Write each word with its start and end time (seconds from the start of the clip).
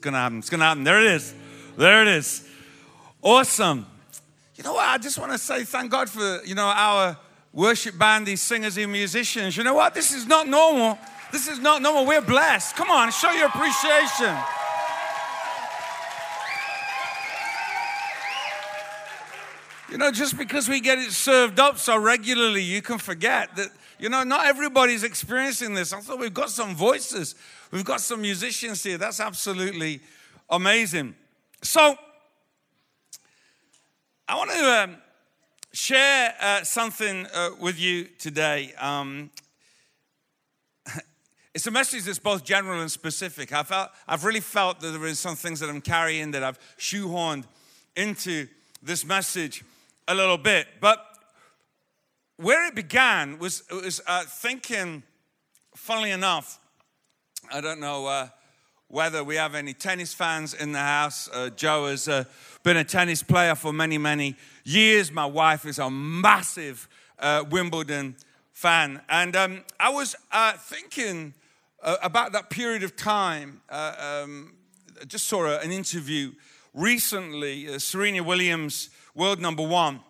It's 0.00 0.04
going 0.06 0.14
to 0.14 0.20
happen. 0.20 0.38
It's 0.38 0.48
going 0.48 0.60
to 0.60 0.64
happen. 0.64 0.82
There 0.82 0.98
it 0.98 1.12
is. 1.12 1.34
There 1.76 2.00
it 2.00 2.08
is. 2.08 2.48
Awesome. 3.20 3.84
You 4.56 4.64
know 4.64 4.72
what? 4.72 4.88
I 4.88 4.96
just 4.96 5.18
want 5.18 5.30
to 5.32 5.36
say 5.36 5.62
thank 5.64 5.90
God 5.90 6.08
for, 6.08 6.40
you 6.42 6.54
know, 6.54 6.64
our 6.64 7.18
worship 7.52 7.98
band, 7.98 8.26
these 8.26 8.40
singers 8.40 8.78
and 8.78 8.90
musicians. 8.90 9.58
You 9.58 9.62
know 9.62 9.74
what? 9.74 9.92
This 9.92 10.10
is 10.14 10.26
not 10.26 10.48
normal. 10.48 10.98
This 11.32 11.48
is 11.48 11.58
not 11.58 11.82
normal. 11.82 12.06
We're 12.06 12.22
blessed. 12.22 12.76
Come 12.76 12.90
on, 12.90 13.12
show 13.12 13.30
your 13.32 13.48
appreciation. 13.48 14.34
Know, 20.00 20.10
just 20.10 20.36
because 20.36 20.68
we 20.68 20.80
get 20.80 20.98
it 20.98 21.12
served 21.12 21.60
up 21.60 21.78
so 21.78 21.96
regularly, 21.96 22.62
you 22.62 22.82
can 22.82 22.98
forget 22.98 23.54
that, 23.56 23.68
you 23.98 24.08
know, 24.08 24.24
not 24.24 24.46
everybody's 24.46 25.04
experiencing 25.04 25.74
this. 25.74 25.92
I 25.92 26.00
thought 26.00 26.18
we've 26.18 26.34
got 26.34 26.50
some 26.50 26.74
voices, 26.74 27.36
we've 27.70 27.84
got 27.84 28.00
some 28.00 28.22
musicians 28.22 28.82
here. 28.82 28.98
That's 28.98 29.20
absolutely 29.20 30.00
amazing. 30.48 31.14
So, 31.62 31.96
I 34.26 34.36
want 34.36 34.50
to 34.50 34.82
um, 34.82 34.96
share 35.72 36.34
uh, 36.40 36.62
something 36.62 37.26
uh, 37.34 37.50
with 37.60 37.78
you 37.78 38.04
today. 38.18 38.72
Um, 38.78 39.30
it's 41.54 41.66
a 41.66 41.70
message 41.70 42.04
that's 42.04 42.18
both 42.18 42.44
general 42.44 42.80
and 42.80 42.90
specific. 42.90 43.52
I 43.52 43.64
felt, 43.64 43.90
I've 44.08 44.24
really 44.24 44.40
felt 44.40 44.80
that 44.80 44.90
there 44.90 45.02
are 45.02 45.14
some 45.14 45.36
things 45.36 45.60
that 45.60 45.68
I'm 45.68 45.80
carrying 45.80 46.30
that 46.30 46.42
I've 46.42 46.58
shoehorned 46.78 47.44
into 47.96 48.48
this 48.82 49.04
message 49.04 49.62
a 50.10 50.14
little 50.14 50.38
bit. 50.38 50.66
But 50.80 50.98
where 52.36 52.66
it 52.66 52.74
began 52.74 53.38
was, 53.38 53.62
was 53.70 54.00
uh, 54.08 54.24
thinking, 54.26 55.04
funnily 55.76 56.10
enough, 56.10 56.58
I 57.52 57.60
don't 57.60 57.78
know 57.78 58.06
uh, 58.06 58.28
whether 58.88 59.22
we 59.22 59.36
have 59.36 59.54
any 59.54 59.72
tennis 59.72 60.12
fans 60.12 60.52
in 60.52 60.72
the 60.72 60.80
house. 60.80 61.30
Uh, 61.32 61.50
Joe 61.50 61.86
has 61.86 62.08
uh, 62.08 62.24
been 62.64 62.76
a 62.76 62.82
tennis 62.82 63.22
player 63.22 63.54
for 63.54 63.72
many, 63.72 63.98
many 63.98 64.34
years. 64.64 65.12
My 65.12 65.26
wife 65.26 65.64
is 65.64 65.78
a 65.78 65.88
massive 65.88 66.88
uh, 67.20 67.44
Wimbledon 67.48 68.16
fan. 68.52 69.00
And 69.08 69.36
um, 69.36 69.62
I 69.78 69.90
was 69.90 70.16
uh, 70.32 70.54
thinking 70.54 71.34
about 72.02 72.32
that 72.32 72.50
period 72.50 72.82
of 72.82 72.96
time. 72.96 73.60
Um, 73.70 74.54
just 75.06 75.26
saw 75.28 75.58
an 75.60 75.70
interview 75.70 76.32
recently, 76.74 77.78
Serena 77.78 78.24
Williams 78.24 78.90
world 79.20 79.38
number 79.38 79.62
one. 79.62 80.00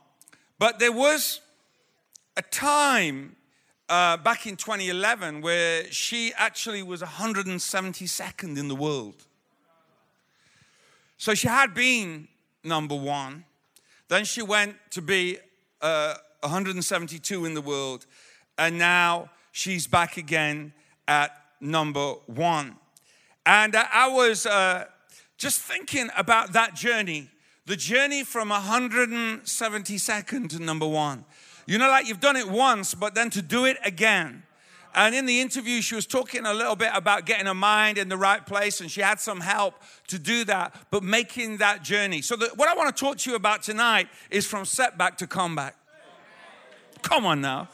But 0.60 0.78
there 0.78 0.92
was 0.92 1.40
a 2.36 2.42
time 2.42 3.34
uh, 3.88 4.16
back 4.18 4.46
in 4.46 4.54
2011 4.54 5.40
where 5.40 5.90
she 5.90 6.32
actually 6.36 6.84
was 6.84 7.02
172nd 7.02 8.56
in 8.56 8.68
the 8.68 8.76
world. 8.76 9.16
So 11.18 11.34
she 11.34 11.48
had 11.48 11.74
been 11.74 12.28
number 12.62 12.94
one. 12.94 13.44
Then 14.06 14.24
she 14.24 14.42
went 14.42 14.76
to 14.90 15.02
be 15.02 15.38
uh, 15.82 16.14
172 16.42 17.44
in 17.44 17.54
the 17.54 17.60
world. 17.60 18.06
And 18.58 18.78
now 18.78 19.30
she's 19.50 19.88
back 19.88 20.18
again 20.18 20.72
at 21.08 21.32
number 21.60 22.12
one. 22.26 22.76
And 23.44 23.74
I 23.74 24.06
was 24.06 24.46
uh, 24.46 24.84
just 25.36 25.62
thinking 25.62 26.10
about 26.16 26.52
that 26.52 26.76
journey 26.76 27.28
the 27.70 27.76
journey 27.76 28.24
from 28.24 28.50
172nd 28.50 30.48
to 30.48 30.58
number 30.58 30.88
one. 30.88 31.24
You 31.66 31.78
know, 31.78 31.88
like 31.88 32.08
you've 32.08 32.18
done 32.18 32.34
it 32.34 32.50
once, 32.50 32.96
but 32.96 33.14
then 33.14 33.30
to 33.30 33.40
do 33.40 33.64
it 33.64 33.76
again. 33.84 34.42
And 34.92 35.14
in 35.14 35.24
the 35.24 35.40
interview, 35.40 35.80
she 35.80 35.94
was 35.94 36.04
talking 36.04 36.46
a 36.46 36.52
little 36.52 36.74
bit 36.74 36.90
about 36.94 37.26
getting 37.26 37.46
her 37.46 37.54
mind 37.54 37.96
in 37.96 38.08
the 38.08 38.16
right 38.16 38.44
place, 38.44 38.80
and 38.80 38.90
she 38.90 39.00
had 39.00 39.20
some 39.20 39.38
help 39.40 39.76
to 40.08 40.18
do 40.18 40.42
that, 40.46 40.74
but 40.90 41.04
making 41.04 41.58
that 41.58 41.84
journey. 41.84 42.22
So, 42.22 42.34
the, 42.34 42.48
what 42.56 42.68
I 42.68 42.74
want 42.74 42.96
to 42.96 43.00
talk 43.00 43.18
to 43.18 43.30
you 43.30 43.36
about 43.36 43.62
tonight 43.62 44.08
is 44.32 44.48
from 44.48 44.64
setback 44.64 45.16
to 45.18 45.28
comeback. 45.28 45.76
Come 47.02 47.24
on 47.24 47.40
now. 47.40 47.68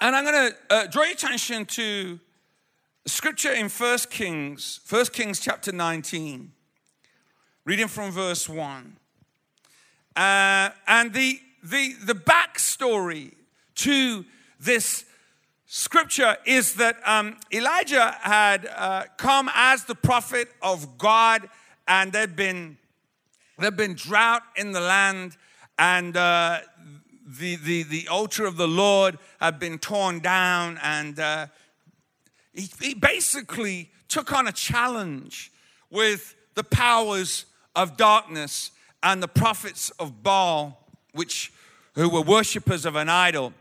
And 0.00 0.16
I'm 0.16 0.24
going 0.24 0.50
to 0.50 0.56
uh, 0.70 0.86
draw 0.88 1.04
your 1.04 1.12
attention 1.12 1.66
to 1.66 2.18
scripture 3.06 3.52
in 3.52 3.68
First 3.68 4.10
Kings, 4.10 4.80
First 4.82 5.12
Kings 5.12 5.38
chapter 5.38 5.70
19. 5.70 6.50
Reading 7.66 7.88
from 7.88 8.10
verse 8.10 8.48
1. 8.48 8.96
Uh, 10.16 10.70
and 10.86 11.12
the, 11.12 11.38
the, 11.62 11.92
the 12.04 12.14
backstory 12.14 13.34
to 13.74 14.24
this 14.58 15.04
scripture 15.66 16.38
is 16.46 16.76
that 16.76 16.96
um, 17.06 17.36
Elijah 17.52 18.16
had 18.22 18.66
uh, 18.74 19.04
come 19.18 19.50
as 19.54 19.84
the 19.84 19.94
prophet 19.94 20.48
of 20.62 20.96
God, 20.96 21.50
and 21.86 22.12
there'd 22.12 22.34
been, 22.34 22.78
there'd 23.58 23.76
been 23.76 23.94
drought 23.94 24.42
in 24.56 24.72
the 24.72 24.80
land, 24.80 25.36
and 25.78 26.16
uh, 26.16 26.60
the, 27.26 27.56
the, 27.56 27.82
the 27.82 28.08
altar 28.08 28.46
of 28.46 28.56
the 28.56 28.68
Lord 28.68 29.18
had 29.38 29.58
been 29.58 29.78
torn 29.78 30.20
down, 30.20 30.78
and 30.82 31.20
uh, 31.20 31.46
he, 32.54 32.70
he 32.80 32.94
basically 32.94 33.90
took 34.08 34.32
on 34.32 34.48
a 34.48 34.52
challenge 34.52 35.52
with 35.90 36.34
the 36.54 36.64
powers 36.64 37.44
of 37.74 37.96
darkness 37.96 38.70
and 39.02 39.22
the 39.22 39.28
prophets 39.28 39.90
of 39.98 40.22
Baal, 40.22 40.78
which 41.12 41.52
who 41.94 42.08
were 42.08 42.22
worshippers 42.22 42.84
of 42.84 42.96
an 42.96 43.08
idol. 43.08 43.52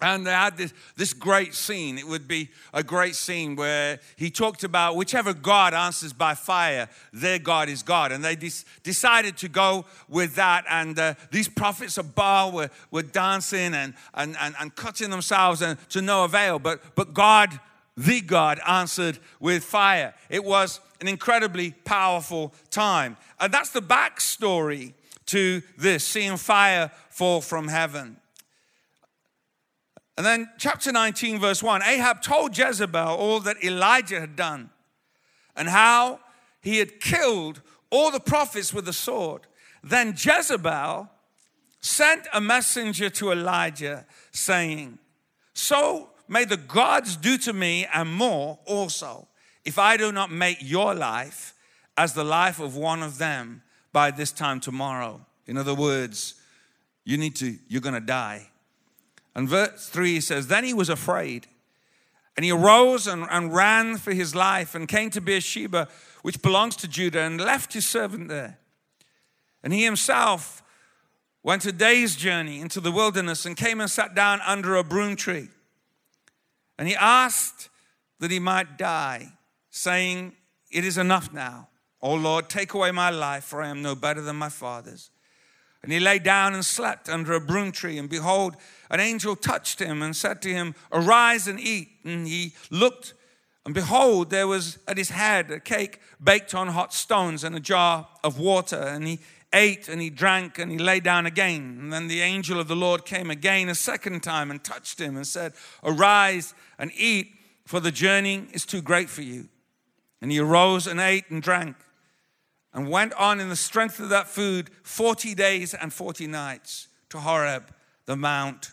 And 0.00 0.26
they 0.26 0.30
had 0.30 0.58
this, 0.58 0.74
this 0.96 1.14
great 1.14 1.54
scene. 1.54 1.96
It 1.96 2.06
would 2.06 2.28
be 2.28 2.50
a 2.74 2.82
great 2.82 3.16
scene 3.16 3.56
where 3.56 3.98
he 4.16 4.30
talked 4.30 4.62
about 4.62 4.94
whichever 4.94 5.32
God 5.32 5.72
answers 5.72 6.12
by 6.12 6.34
fire, 6.34 6.90
their 7.14 7.38
God 7.38 7.70
is 7.70 7.82
God. 7.82 8.12
And 8.12 8.22
they 8.22 8.36
decided 8.82 9.38
to 9.38 9.48
go 9.48 9.86
with 10.06 10.34
that. 10.34 10.66
And 10.68 10.98
uh, 10.98 11.14
these 11.30 11.48
prophets 11.48 11.96
of 11.96 12.14
Baal 12.14 12.52
were, 12.52 12.68
were 12.90 13.02
dancing 13.02 13.72
and, 13.72 13.94
and, 14.12 14.36
and, 14.38 14.54
and 14.60 14.74
cutting 14.76 15.08
themselves 15.08 15.62
and, 15.62 15.78
to 15.88 16.02
no 16.02 16.24
avail. 16.24 16.58
But, 16.58 16.94
but 16.94 17.14
God, 17.14 17.58
the 17.96 18.20
God, 18.20 18.60
answered 18.68 19.18
with 19.40 19.64
fire. 19.64 20.12
It 20.28 20.44
was 20.44 20.78
an 21.00 21.08
incredibly 21.08 21.72
powerful 21.84 22.54
time. 22.70 23.16
And 23.40 23.52
that's 23.52 23.70
the 23.70 23.82
backstory 23.82 24.94
to 25.26 25.62
this 25.76 26.04
seeing 26.04 26.36
fire 26.36 26.90
fall 27.08 27.40
from 27.40 27.68
heaven. 27.68 28.16
And 30.16 30.24
then, 30.24 30.48
chapter 30.56 30.92
19, 30.92 31.40
verse 31.40 31.62
1 31.62 31.82
Ahab 31.82 32.22
told 32.22 32.56
Jezebel 32.56 33.08
all 33.16 33.40
that 33.40 33.62
Elijah 33.62 34.20
had 34.20 34.34
done 34.34 34.70
and 35.54 35.68
how 35.68 36.20
he 36.62 36.78
had 36.78 37.00
killed 37.00 37.60
all 37.90 38.10
the 38.10 38.20
prophets 38.20 38.72
with 38.72 38.88
a 38.88 38.92
sword. 38.92 39.42
Then 39.82 40.14
Jezebel 40.16 41.10
sent 41.80 42.26
a 42.32 42.40
messenger 42.40 43.10
to 43.10 43.30
Elijah 43.30 44.06
saying, 44.32 44.98
So 45.52 46.10
may 46.28 46.44
the 46.44 46.56
gods 46.56 47.16
do 47.16 47.36
to 47.38 47.52
me 47.52 47.86
and 47.92 48.12
more 48.12 48.58
also 48.64 49.28
if 49.66 49.78
I 49.78 49.96
do 49.96 50.12
not 50.12 50.30
make 50.30 50.58
your 50.60 50.94
life 50.94 51.52
as 51.98 52.14
the 52.14 52.24
life 52.24 52.60
of 52.60 52.76
one 52.76 53.02
of 53.02 53.18
them 53.18 53.62
by 53.92 54.10
this 54.10 54.30
time 54.30 54.60
tomorrow. 54.60 55.26
In 55.46 55.56
other 55.56 55.74
words, 55.74 56.34
you 57.04 57.18
need 57.18 57.34
to, 57.36 57.58
you're 57.68 57.80
going 57.80 57.94
to 57.94 58.00
die. 58.00 58.48
And 59.34 59.48
verse 59.48 59.88
3 59.88 60.20
says, 60.20 60.46
Then 60.46 60.64
he 60.64 60.72
was 60.72 60.88
afraid. 60.88 61.48
And 62.36 62.44
he 62.44 62.52
arose 62.52 63.06
and, 63.06 63.26
and 63.30 63.52
ran 63.52 63.96
for 63.96 64.12
his 64.12 64.34
life 64.34 64.74
and 64.74 64.86
came 64.86 65.10
to 65.10 65.20
Beersheba, 65.20 65.88
which 66.22 66.42
belongs 66.42 66.76
to 66.76 66.88
Judah, 66.88 67.22
and 67.22 67.40
left 67.40 67.72
his 67.72 67.86
servant 67.86 68.28
there. 68.28 68.58
And 69.62 69.72
he 69.72 69.84
himself 69.84 70.62
went 71.42 71.64
a 71.64 71.72
day's 71.72 72.14
journey 72.14 72.60
into 72.60 72.80
the 72.80 72.92
wilderness 72.92 73.46
and 73.46 73.56
came 73.56 73.80
and 73.80 73.90
sat 73.90 74.14
down 74.14 74.40
under 74.46 74.76
a 74.76 74.84
broom 74.84 75.16
tree. 75.16 75.48
And 76.78 76.86
he 76.86 76.94
asked 76.94 77.68
that 78.20 78.30
he 78.30 78.38
might 78.38 78.76
die 78.76 79.32
saying, 79.76 80.32
It 80.70 80.84
is 80.84 80.98
enough 80.98 81.32
now. 81.32 81.68
O 82.02 82.14
Lord, 82.14 82.48
take 82.48 82.74
away 82.74 82.90
my 82.90 83.10
life, 83.10 83.44
for 83.44 83.62
I 83.62 83.68
am 83.68 83.82
no 83.82 83.94
better 83.94 84.20
than 84.20 84.36
my 84.36 84.48
fathers. 84.48 85.10
And 85.82 85.92
he 85.92 86.00
lay 86.00 86.18
down 86.18 86.54
and 86.54 86.64
slept 86.64 87.08
under 87.08 87.34
a 87.34 87.40
broom 87.40 87.72
tree. 87.72 87.98
And 87.98 88.08
behold, 88.08 88.56
an 88.90 89.00
angel 89.00 89.36
touched 89.36 89.78
him 89.78 90.02
and 90.02 90.16
said 90.16 90.42
to 90.42 90.48
him, 90.48 90.74
Arise 90.92 91.46
and 91.46 91.60
eat. 91.60 91.88
And 92.04 92.26
he 92.26 92.54
looked, 92.70 93.14
and 93.64 93.74
behold, 93.74 94.30
there 94.30 94.48
was 94.48 94.78
at 94.88 94.98
his 94.98 95.10
head 95.10 95.50
a 95.50 95.60
cake 95.60 96.00
baked 96.22 96.54
on 96.54 96.68
hot 96.68 96.92
stones 96.92 97.44
and 97.44 97.54
a 97.54 97.60
jar 97.60 98.08
of 98.24 98.38
water. 98.38 98.80
And 98.80 99.06
he 99.06 99.20
ate 99.52 99.88
and 99.88 100.00
he 100.00 100.10
drank 100.10 100.58
and 100.58 100.72
he 100.72 100.78
lay 100.78 101.00
down 101.00 101.26
again. 101.26 101.78
And 101.80 101.92
then 101.92 102.08
the 102.08 102.20
angel 102.20 102.58
of 102.58 102.68
the 102.68 102.76
Lord 102.76 103.04
came 103.04 103.30
again 103.30 103.68
a 103.68 103.74
second 103.74 104.22
time 104.22 104.50
and 104.50 104.64
touched 104.64 105.00
him 105.00 105.16
and 105.16 105.26
said, 105.26 105.52
Arise 105.84 106.54
and 106.78 106.90
eat, 106.96 107.32
for 107.64 107.78
the 107.78 107.92
journey 107.92 108.46
is 108.52 108.66
too 108.66 108.82
great 108.82 109.08
for 109.08 109.22
you. 109.22 109.48
And 110.20 110.32
he 110.32 110.38
arose 110.38 110.86
and 110.86 111.00
ate 111.00 111.30
and 111.30 111.42
drank 111.42 111.76
and 112.72 112.90
went 112.90 113.12
on 113.14 113.40
in 113.40 113.48
the 113.48 113.56
strength 113.56 114.00
of 114.00 114.10
that 114.10 114.28
food 114.28 114.70
40 114.82 115.34
days 115.34 115.74
and 115.74 115.92
40 115.92 116.26
nights 116.26 116.88
to 117.10 117.18
Horeb, 117.18 117.72
the 118.06 118.16
mount 118.16 118.72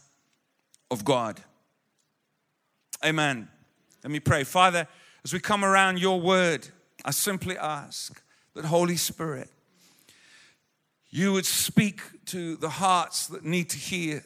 of 0.91 1.05
God. 1.05 1.41
Amen. 3.03 3.47
Let 4.03 4.11
me 4.11 4.19
pray. 4.19 4.43
Father, 4.43 4.87
as 5.23 5.33
we 5.33 5.39
come 5.39 5.63
around 5.63 5.99
your 5.99 6.19
word, 6.19 6.67
I 7.05 7.11
simply 7.11 7.57
ask 7.57 8.21
that 8.53 8.65
Holy 8.65 8.97
Spirit, 8.97 9.49
you 11.09 11.33
would 11.33 11.45
speak 11.45 12.01
to 12.25 12.55
the 12.57 12.69
hearts 12.69 13.27
that 13.27 13.45
need 13.45 13.69
to 13.69 13.77
hear 13.77 14.23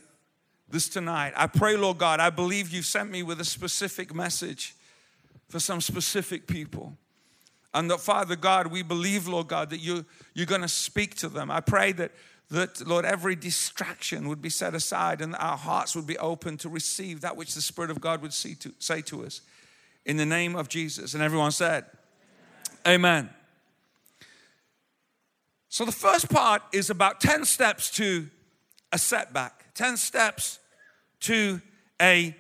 this 0.70 0.90
tonight. 0.90 1.34
I 1.36 1.48
pray, 1.48 1.78
Lord 1.78 1.98
God, 1.98 2.20
I 2.20 2.30
believe 2.30 2.74
you've 2.74 2.86
sent 2.86 3.12
me 3.12 3.24
with 3.24 3.40
a 3.40 3.46
specific 3.46 4.14
message 4.14 4.76
for 5.50 5.60
some 5.60 5.82
specific 5.82 6.48
people. 6.48 6.98
And 7.78 7.92
that, 7.92 8.00
Father 8.00 8.36
God, 8.36 8.68
we 8.68 8.82
believe, 8.82 9.28
Lord 9.28 9.48
God, 9.48 9.70
that 9.70 9.78
you, 9.78 10.04
you're 10.34 10.48
going 10.48 10.62
to 10.62 10.68
speak 10.68 11.14
to 11.18 11.30
them. 11.30 11.52
I 11.52 11.60
pray 11.60 11.92
that, 11.92 12.12
that, 12.50 12.88
Lord, 12.88 13.06
every 13.06 13.36
distraction 13.36 14.28
would 14.30 14.42
be 14.42 14.50
set 14.50 14.74
aside 14.74 15.22
and 15.22 15.36
our 15.36 15.58
hearts 15.58 15.96
would 15.96 16.08
be 16.08 16.18
open 16.18 16.58
to 16.58 16.70
receive 16.70 17.22
that 17.22 17.38
which 17.38 17.54
the 17.54 17.62
Spirit 17.62 17.92
of 17.92 18.02
God 18.02 18.24
would 18.24 18.34
see 18.34 18.56
to, 18.56 18.74
say 18.80 19.04
to 19.04 19.24
us. 19.24 19.42
In 20.06 20.18
the 20.18 20.26
name 20.26 20.56
of 20.56 20.70
Jesus. 20.70 21.14
And 21.14 21.22
everyone 21.22 21.52
said, 21.52 21.86
Amen. 22.88 23.26
Amen. 23.26 23.30
So 25.70 25.86
the 25.86 25.92
first 25.92 26.32
part 26.32 26.64
is 26.74 26.90
about 26.90 27.22
10 27.22 27.46
steps 27.46 27.92
to 27.92 28.28
a 28.92 28.98
setback, 28.98 29.66
10 29.76 29.98
steps 29.98 30.58
to 31.20 31.62
a 32.02 32.36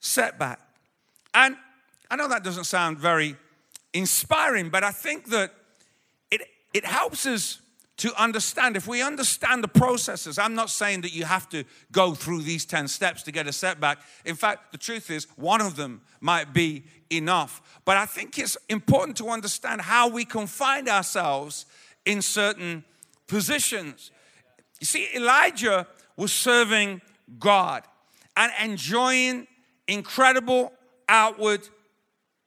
setback. 0.00 0.58
And 1.32 1.56
I 2.10 2.16
know 2.16 2.26
that 2.26 2.42
doesn't 2.42 2.64
sound 2.64 2.98
very 2.98 3.36
inspiring, 3.94 4.68
but 4.68 4.84
I 4.84 4.90
think 4.90 5.30
that 5.30 5.54
it, 6.30 6.42
it 6.74 6.84
helps 6.84 7.24
us 7.24 7.60
to 7.98 8.12
understand. 8.20 8.76
If 8.76 8.88
we 8.88 9.02
understand 9.02 9.62
the 9.62 9.68
processes, 9.68 10.36
I'm 10.36 10.54
not 10.54 10.68
saying 10.68 11.02
that 11.02 11.14
you 11.14 11.24
have 11.24 11.48
to 11.50 11.64
go 11.92 12.14
through 12.14 12.42
these 12.42 12.64
10 12.64 12.88
steps 12.88 13.22
to 13.22 13.32
get 13.32 13.46
a 13.46 13.52
setback. 13.52 13.98
In 14.24 14.34
fact, 14.34 14.72
the 14.72 14.78
truth 14.78 15.10
is, 15.10 15.26
one 15.36 15.60
of 15.60 15.76
them 15.76 16.02
might 16.20 16.52
be 16.52 16.84
enough. 17.08 17.80
But 17.84 17.96
I 17.96 18.06
think 18.06 18.36
it's 18.38 18.56
important 18.68 19.16
to 19.18 19.28
understand 19.28 19.80
how 19.80 20.08
we 20.08 20.24
can 20.24 20.48
find 20.48 20.88
ourselves 20.88 21.66
in 22.04 22.20
certain 22.20 22.84
positions. 23.28 24.10
You 24.80 24.86
see, 24.86 25.08
Elijah 25.14 25.86
was 26.16 26.32
serving 26.32 27.00
God 27.38 27.84
and 28.36 28.52
enjoying 28.60 29.46
incredible 29.86 30.72
outward 31.08 31.68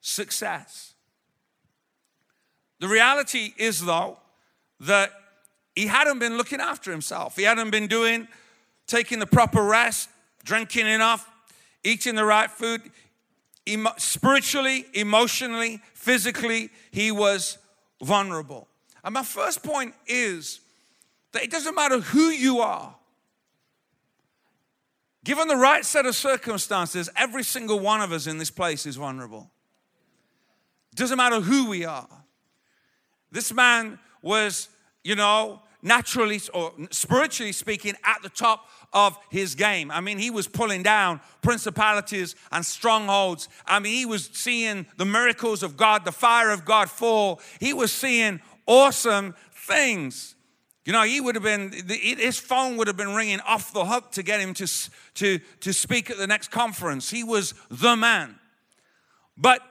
success. 0.01 0.93
The 2.79 2.87
reality 2.87 3.53
is, 3.57 3.83
though, 3.83 4.17
that 4.81 5.11
he 5.75 5.87
hadn't 5.87 6.19
been 6.19 6.37
looking 6.37 6.59
after 6.59 6.91
himself. 6.91 7.35
He 7.35 7.43
hadn't 7.43 7.71
been 7.71 7.87
doing, 7.87 8.27
taking 8.85 9.19
the 9.19 9.27
proper 9.27 9.63
rest, 9.63 10.09
drinking 10.43 10.87
enough, 10.87 11.29
eating 11.83 12.15
the 12.15 12.25
right 12.25 12.49
food. 12.49 12.81
Emo- 13.67 13.93
spiritually, 13.97 14.85
emotionally, 14.93 15.81
physically, 15.93 16.69
he 16.91 17.11
was 17.11 17.57
vulnerable. 18.01 18.67
And 19.03 19.13
my 19.13 19.23
first 19.23 19.63
point 19.63 19.93
is 20.07 20.61
that 21.31 21.43
it 21.43 21.51
doesn't 21.51 21.75
matter 21.75 21.99
who 21.99 22.29
you 22.29 22.59
are. 22.59 22.95
Given 25.23 25.49
the 25.49 25.57
right 25.57 25.83
set 25.83 26.05
of 26.05 26.15
circumstances, 26.15 27.09
every 27.15 27.43
single 27.43 27.79
one 27.79 28.01
of 28.01 28.11
us 28.13 28.27
in 28.27 28.37
this 28.37 28.49
place 28.49 28.85
is 28.85 28.95
vulnerable. 28.95 29.51
Doesn't 30.95 31.17
matter 31.17 31.41
who 31.41 31.69
we 31.69 31.83
are. 31.83 32.07
This 33.31 33.53
man 33.53 33.99
was, 34.21 34.69
you 35.03 35.15
know, 35.15 35.61
naturally 35.81 36.41
or 36.53 36.73
spiritually 36.91 37.51
speaking, 37.51 37.95
at 38.03 38.21
the 38.21 38.29
top 38.29 38.67
of 38.93 39.17
his 39.29 39.55
game. 39.55 39.91
I 39.91 40.01
mean, 40.01 40.17
he 40.17 40.29
was 40.29 40.47
pulling 40.47 40.83
down 40.83 41.21
principalities 41.41 42.35
and 42.51 42.65
strongholds. 42.65 43.47
I 43.65 43.79
mean, 43.79 43.93
he 43.93 44.05
was 44.05 44.29
seeing 44.33 44.85
the 44.97 45.05
miracles 45.05 45.63
of 45.63 45.77
God, 45.77 46.05
the 46.05 46.11
fire 46.11 46.49
of 46.51 46.65
God 46.65 46.89
fall. 46.89 47.41
He 47.59 47.73
was 47.73 47.91
seeing 47.91 48.41
awesome 48.65 49.35
things. 49.51 50.35
You 50.85 50.93
know, 50.93 51.03
he 51.03 51.19
would 51.19 51.35
have 51.35 51.43
been, 51.43 51.73
his 51.89 52.39
phone 52.39 52.77
would 52.77 52.87
have 52.87 52.95
been 52.95 53.13
ringing 53.13 53.41
off 53.41 53.73
the 53.73 53.85
hook 53.85 54.11
to 54.13 54.23
get 54.23 54.39
him 54.39 54.53
to, 54.55 54.67
to, 55.15 55.39
to 55.59 55.73
speak 55.73 56.09
at 56.09 56.17
the 56.17 56.27
next 56.27 56.49
conference. 56.49 57.09
He 57.09 57.23
was 57.25 57.53
the 57.69 57.97
man. 57.97 58.39
But 59.37 59.61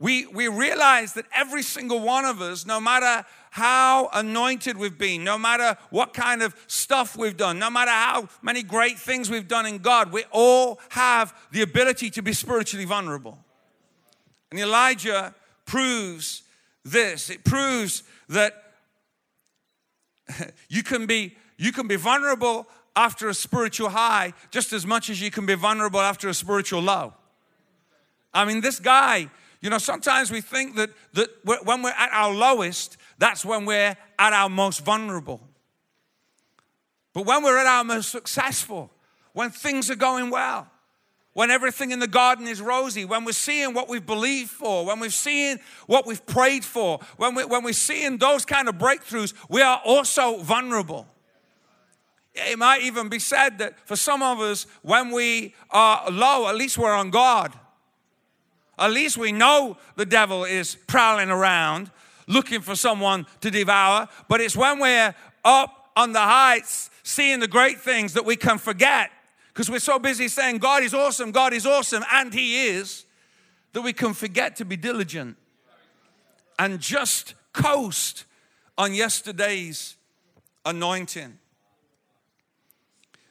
we, 0.00 0.26
we 0.26 0.48
realize 0.48 1.12
that 1.12 1.26
every 1.32 1.62
single 1.62 2.00
one 2.00 2.24
of 2.24 2.40
us, 2.40 2.64
no 2.64 2.80
matter 2.80 3.24
how 3.50 4.08
anointed 4.14 4.78
we've 4.78 4.96
been, 4.96 5.22
no 5.22 5.36
matter 5.36 5.76
what 5.90 6.14
kind 6.14 6.42
of 6.42 6.56
stuff 6.66 7.18
we've 7.18 7.36
done, 7.36 7.58
no 7.58 7.68
matter 7.68 7.90
how 7.90 8.28
many 8.40 8.62
great 8.62 8.98
things 8.98 9.28
we've 9.28 9.46
done 9.46 9.66
in 9.66 9.76
God, 9.76 10.10
we 10.10 10.24
all 10.30 10.80
have 10.88 11.34
the 11.52 11.60
ability 11.60 12.08
to 12.10 12.22
be 12.22 12.32
spiritually 12.32 12.86
vulnerable. 12.86 13.38
And 14.50 14.58
Elijah 14.58 15.34
proves 15.66 16.42
this. 16.82 17.28
It 17.28 17.44
proves 17.44 18.02
that 18.30 18.72
you 20.70 20.82
can 20.82 21.04
be 21.04 21.36
you 21.58 21.72
can 21.72 21.86
be 21.86 21.96
vulnerable 21.96 22.66
after 22.96 23.28
a 23.28 23.34
spiritual 23.34 23.90
high 23.90 24.32
just 24.50 24.72
as 24.72 24.86
much 24.86 25.10
as 25.10 25.20
you 25.20 25.30
can 25.30 25.44
be 25.44 25.54
vulnerable 25.54 26.00
after 26.00 26.26
a 26.30 26.34
spiritual 26.34 26.80
low. 26.80 27.12
I 28.32 28.46
mean, 28.46 28.62
this 28.62 28.80
guy 28.80 29.28
you 29.60 29.68
know, 29.68 29.78
sometimes 29.78 30.30
we 30.30 30.40
think 30.40 30.76
that, 30.76 30.90
that 31.12 31.28
when 31.44 31.82
we're 31.82 31.90
at 31.90 32.10
our 32.12 32.32
lowest, 32.32 32.96
that's 33.18 33.44
when 33.44 33.66
we're 33.66 33.96
at 34.18 34.32
our 34.32 34.48
most 34.48 34.84
vulnerable. 34.84 35.40
But 37.12 37.26
when 37.26 37.42
we're 37.42 37.58
at 37.58 37.66
our 37.66 37.84
most 37.84 38.10
successful, 38.10 38.90
when 39.32 39.50
things 39.50 39.90
are 39.90 39.96
going 39.96 40.30
well, 40.30 40.68
when 41.32 41.50
everything 41.50 41.90
in 41.90 41.98
the 42.00 42.08
garden 42.08 42.48
is 42.48 42.60
rosy, 42.60 43.04
when 43.04 43.24
we're 43.24 43.32
seeing 43.32 43.74
what 43.74 43.88
we've 43.88 44.04
believed 44.04 44.50
for, 44.50 44.84
when 44.86 44.98
we're 44.98 45.10
seeing 45.10 45.58
what 45.86 46.06
we've 46.06 46.24
prayed 46.26 46.64
for, 46.64 46.98
when, 47.18 47.34
we, 47.34 47.44
when 47.44 47.62
we're 47.62 47.72
seeing 47.72 48.18
those 48.18 48.44
kind 48.44 48.68
of 48.68 48.76
breakthroughs, 48.76 49.34
we 49.48 49.62
are 49.62 49.80
also 49.84 50.38
vulnerable. 50.38 51.06
It 52.34 52.58
might 52.58 52.82
even 52.82 53.08
be 53.08 53.18
said 53.18 53.58
that 53.58 53.78
for 53.86 53.96
some 53.96 54.22
of 54.22 54.40
us, 54.40 54.66
when 54.82 55.10
we 55.10 55.54
are 55.70 56.10
low, 56.10 56.48
at 56.48 56.56
least 56.56 56.78
we're 56.78 56.92
on 56.92 57.10
God. 57.10 57.52
At 58.80 58.90
least 58.90 59.18
we 59.18 59.30
know 59.30 59.76
the 59.96 60.06
devil 60.06 60.44
is 60.44 60.74
prowling 60.86 61.30
around 61.30 61.90
looking 62.26 62.60
for 62.60 62.74
someone 62.74 63.26
to 63.40 63.50
devour. 63.50 64.08
But 64.28 64.40
it's 64.40 64.56
when 64.56 64.78
we're 64.78 65.14
up 65.44 65.90
on 65.96 66.12
the 66.12 66.20
heights 66.20 66.90
seeing 67.02 67.40
the 67.40 67.48
great 67.48 67.80
things 67.80 68.14
that 68.14 68.24
we 68.24 68.36
can 68.36 68.56
forget 68.56 69.10
because 69.48 69.68
we're 69.70 69.80
so 69.80 69.98
busy 69.98 70.28
saying, 70.28 70.58
God 70.58 70.82
is 70.82 70.94
awesome, 70.94 71.32
God 71.32 71.52
is 71.52 71.66
awesome, 71.66 72.04
and 72.12 72.32
He 72.32 72.68
is, 72.68 73.04
that 73.72 73.82
we 73.82 73.92
can 73.92 74.14
forget 74.14 74.56
to 74.56 74.64
be 74.64 74.76
diligent 74.76 75.36
and 76.58 76.80
just 76.80 77.34
coast 77.52 78.24
on 78.78 78.94
yesterday's 78.94 79.96
anointing. 80.64 81.38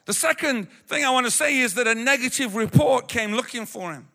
The 0.04 0.12
second 0.12 0.68
thing 0.86 1.04
I 1.04 1.10
want 1.10 1.26
to 1.26 1.30
say 1.30 1.58
is 1.58 1.74
that 1.74 1.86
a 1.86 1.94
negative 1.94 2.54
report 2.54 3.08
came 3.08 3.32
looking 3.32 3.66
for 3.66 3.92
him. 3.92 4.08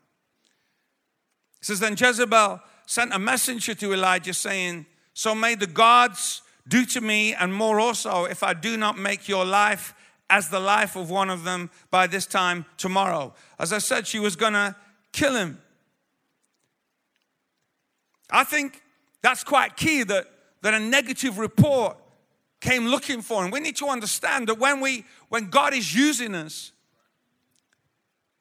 Says, 1.66 1.80
Then 1.80 1.96
Jezebel 1.98 2.62
sent 2.86 3.12
a 3.12 3.18
messenger 3.18 3.74
to 3.74 3.92
Elijah 3.92 4.36
saying, 4.36 4.86
So 5.16 5.34
may 5.34 5.56
the 5.56 5.66
gods 5.66 6.44
do 6.68 6.86
to 6.86 7.02
me 7.02 7.34
and 7.34 7.52
more 7.52 7.80
also 7.80 8.26
if 8.26 8.44
I 8.44 8.54
do 8.54 8.78
not 8.78 9.00
make 9.00 9.28
your 9.28 9.46
life 9.46 9.96
as 10.30 10.50
the 10.50 10.60
life 10.60 10.96
of 10.96 11.10
one 11.10 11.32
of 11.32 11.44
them 11.44 11.72
by 11.90 12.06
this 12.06 12.28
time 12.28 12.68
tomorrow. 12.78 13.34
As 13.58 13.74
I 13.74 13.80
said, 13.80 14.06
she 14.06 14.20
was 14.20 14.36
gonna 14.36 14.76
kill 15.12 15.34
him. 15.34 15.60
I 18.30 18.44
think 18.44 18.84
that's 19.24 19.44
quite 19.44 19.76
key 19.76 20.04
that, 20.04 20.28
that 20.62 20.76
a 20.76 20.80
negative 20.80 21.40
report 21.40 21.98
came 22.62 22.86
looking 22.86 23.24
for 23.24 23.44
him. 23.44 23.50
We 23.50 23.60
need 23.60 23.78
to 23.78 23.88
understand 23.88 24.50
that 24.50 24.60
when 24.60 24.82
we 24.82 25.04
when 25.30 25.50
God 25.50 25.74
is 25.74 25.96
using 25.96 26.36
us, 26.36 26.74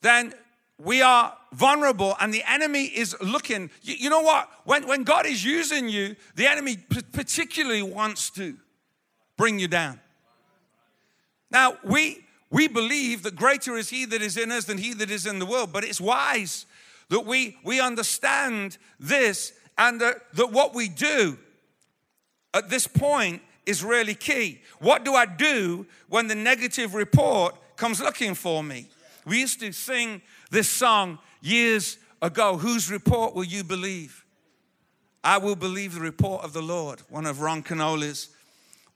then 0.02 0.34
we 0.82 1.02
are 1.02 1.36
vulnerable 1.52 2.16
and 2.20 2.34
the 2.34 2.42
enemy 2.48 2.84
is 2.84 3.16
looking. 3.20 3.70
You, 3.82 3.94
you, 3.94 4.10
know 4.10 4.22
what? 4.22 4.50
When, 4.64 4.86
when 4.86 5.04
God 5.04 5.26
is 5.26 5.44
using 5.44 5.88
you, 5.88 6.16
the 6.34 6.46
enemy 6.46 6.78
particularly 7.12 7.82
wants 7.82 8.30
to 8.30 8.56
bring 9.36 9.58
you 9.58 9.68
down. 9.68 10.00
Now, 11.50 11.78
we, 11.84 12.24
we 12.50 12.66
believe 12.66 13.22
that 13.22 13.36
greater 13.36 13.76
is 13.76 13.90
he 13.90 14.04
that 14.06 14.20
is 14.20 14.36
in 14.36 14.50
us 14.50 14.64
than 14.64 14.78
he 14.78 14.94
that 14.94 15.10
is 15.10 15.26
in 15.26 15.38
the 15.38 15.46
world, 15.46 15.72
but 15.72 15.84
it's 15.84 16.00
wise 16.00 16.66
that 17.08 17.24
we, 17.24 17.56
we 17.62 17.80
understand 17.80 18.78
this 18.98 19.52
and 19.78 20.00
that, 20.00 20.16
that 20.34 20.50
what 20.50 20.74
we 20.74 20.88
do 20.88 21.38
at 22.52 22.70
this 22.70 22.86
point 22.86 23.42
is 23.66 23.84
really 23.84 24.14
key. 24.14 24.60
What 24.80 25.04
do 25.04 25.14
I 25.14 25.26
do 25.26 25.86
when 26.08 26.26
the 26.26 26.34
negative 26.34 26.94
report 26.94 27.56
comes 27.76 28.00
looking 28.00 28.34
for 28.34 28.62
me? 28.62 28.88
We 29.24 29.40
used 29.40 29.60
to 29.60 29.72
sing 29.72 30.22
this 30.50 30.68
song 30.68 31.18
years 31.40 31.98
ago 32.22 32.56
Whose 32.56 32.90
report 32.90 33.34
will 33.34 33.44
you 33.44 33.64
believe? 33.64 34.24
I 35.22 35.38
will 35.38 35.56
believe 35.56 35.94
the 35.94 36.00
report 36.00 36.44
of 36.44 36.52
the 36.52 36.62
Lord, 36.62 37.00
one 37.08 37.26
of 37.26 37.40
Ron 37.40 37.62
Kenoly's 37.62 38.28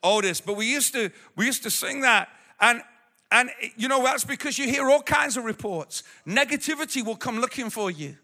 oldest. 0.02 0.44
But 0.44 0.56
we 0.56 0.70
used 0.70 0.92
to 0.92 1.10
we 1.36 1.46
used 1.46 1.62
to 1.62 1.70
sing 1.70 2.02
that, 2.02 2.28
and 2.60 2.82
and 3.30 3.50
you 3.76 3.88
know 3.88 4.02
that's 4.02 4.24
because 4.24 4.58
you 4.58 4.66
hear 4.66 4.90
all 4.90 5.02
kinds 5.02 5.36
of 5.36 5.44
reports. 5.44 6.02
Negativity 6.26 7.04
will 7.04 7.16
come 7.16 7.40
looking 7.40 7.70
for 7.70 7.90
you. 7.90 8.16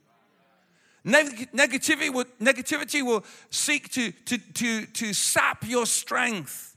Neg- 1.04 1.50
negativity, 1.52 2.12
will, 2.12 2.24
negativity 2.40 3.04
will 3.04 3.24
seek 3.50 3.90
to, 3.90 4.10
to, 4.10 4.38
to, 4.38 4.86
to 4.86 5.12
sap 5.12 5.68
your 5.68 5.84
strength, 5.84 6.76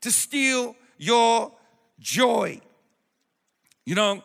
to 0.00 0.10
steal 0.10 0.74
your 0.96 1.52
joy. 2.00 2.58
You 3.84 3.94
know, 3.94 4.22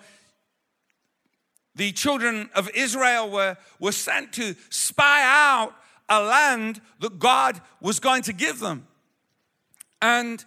the 1.75 1.91
children 1.91 2.49
of 2.55 2.69
Israel 2.73 3.29
were, 3.29 3.57
were 3.79 3.91
sent 3.91 4.33
to 4.33 4.55
spy 4.69 5.21
out 5.23 5.73
a 6.09 6.21
land 6.21 6.81
that 6.99 7.19
God 7.19 7.61
was 7.79 7.99
going 7.99 8.23
to 8.23 8.33
give 8.33 8.59
them. 8.59 8.87
And 10.01 10.43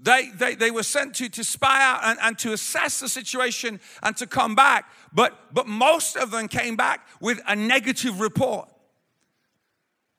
they, 0.00 0.30
they, 0.30 0.54
they 0.54 0.70
were 0.70 0.82
sent 0.82 1.14
to, 1.16 1.28
to 1.28 1.44
spy 1.44 1.82
out 1.82 2.00
and, 2.04 2.18
and 2.22 2.38
to 2.38 2.52
assess 2.52 3.00
the 3.00 3.08
situation 3.08 3.80
and 4.02 4.16
to 4.16 4.26
come 4.26 4.54
back. 4.54 4.90
But, 5.12 5.52
but 5.52 5.66
most 5.66 6.16
of 6.16 6.30
them 6.30 6.48
came 6.48 6.76
back 6.76 7.06
with 7.20 7.40
a 7.46 7.56
negative 7.56 8.20
report. 8.20 8.68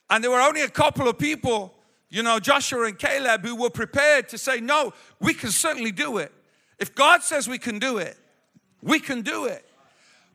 And 0.09 0.23
there 0.23 0.31
were 0.31 0.41
only 0.41 0.61
a 0.61 0.69
couple 0.69 1.07
of 1.07 1.17
people, 1.17 1.73
you 2.09 2.23
know, 2.23 2.39
Joshua 2.39 2.85
and 2.85 2.97
Caleb, 2.97 3.45
who 3.45 3.55
were 3.55 3.69
prepared 3.69 4.27
to 4.29 4.37
say, 4.37 4.59
No, 4.59 4.93
we 5.19 5.33
can 5.33 5.51
certainly 5.51 5.91
do 5.91 6.17
it. 6.17 6.33
If 6.79 6.95
God 6.95 7.21
says 7.23 7.47
we 7.47 7.59
can 7.59 7.79
do 7.79 7.97
it, 7.99 8.17
we 8.81 8.99
can 8.99 9.21
do 9.21 9.45
it. 9.45 9.68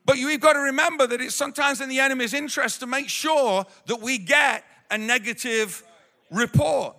But 0.05 0.19
you've 0.19 0.41
got 0.41 0.53
to 0.53 0.61
remember 0.61 1.07
that 1.07 1.21
it's 1.21 1.35
sometimes 1.35 1.81
in 1.81 1.89
the 1.89 2.01
enemy's 2.01 2.35
interest 2.35 2.81
to 2.81 2.87
make 2.87 3.09
sure 3.09 3.65
that 3.87 4.01
we 4.01 4.19
get 4.19 4.65
a 4.91 4.99
negative 4.99 5.83
report. 6.31 6.97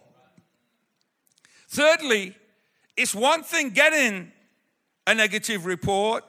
Thirdly, 1.70 2.36
it's 2.98 3.14
one 3.14 3.44
thing 3.44 3.70
getting 3.70 4.32
a 5.06 5.14
negative 5.14 5.66
report, 5.66 6.24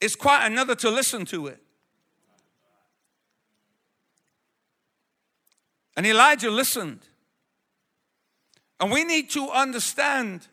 it's 0.00 0.14
quite 0.14 0.46
another 0.46 0.74
to 0.76 0.90
listen 0.90 1.24
to 1.26 1.48
it. 1.48 1.60
And 5.96 6.06
Elijah 6.06 6.50
listened. 6.50 7.00
And 8.78 8.90
we 8.90 9.04
need 9.04 9.30
to 9.30 9.50
understand 9.50 10.46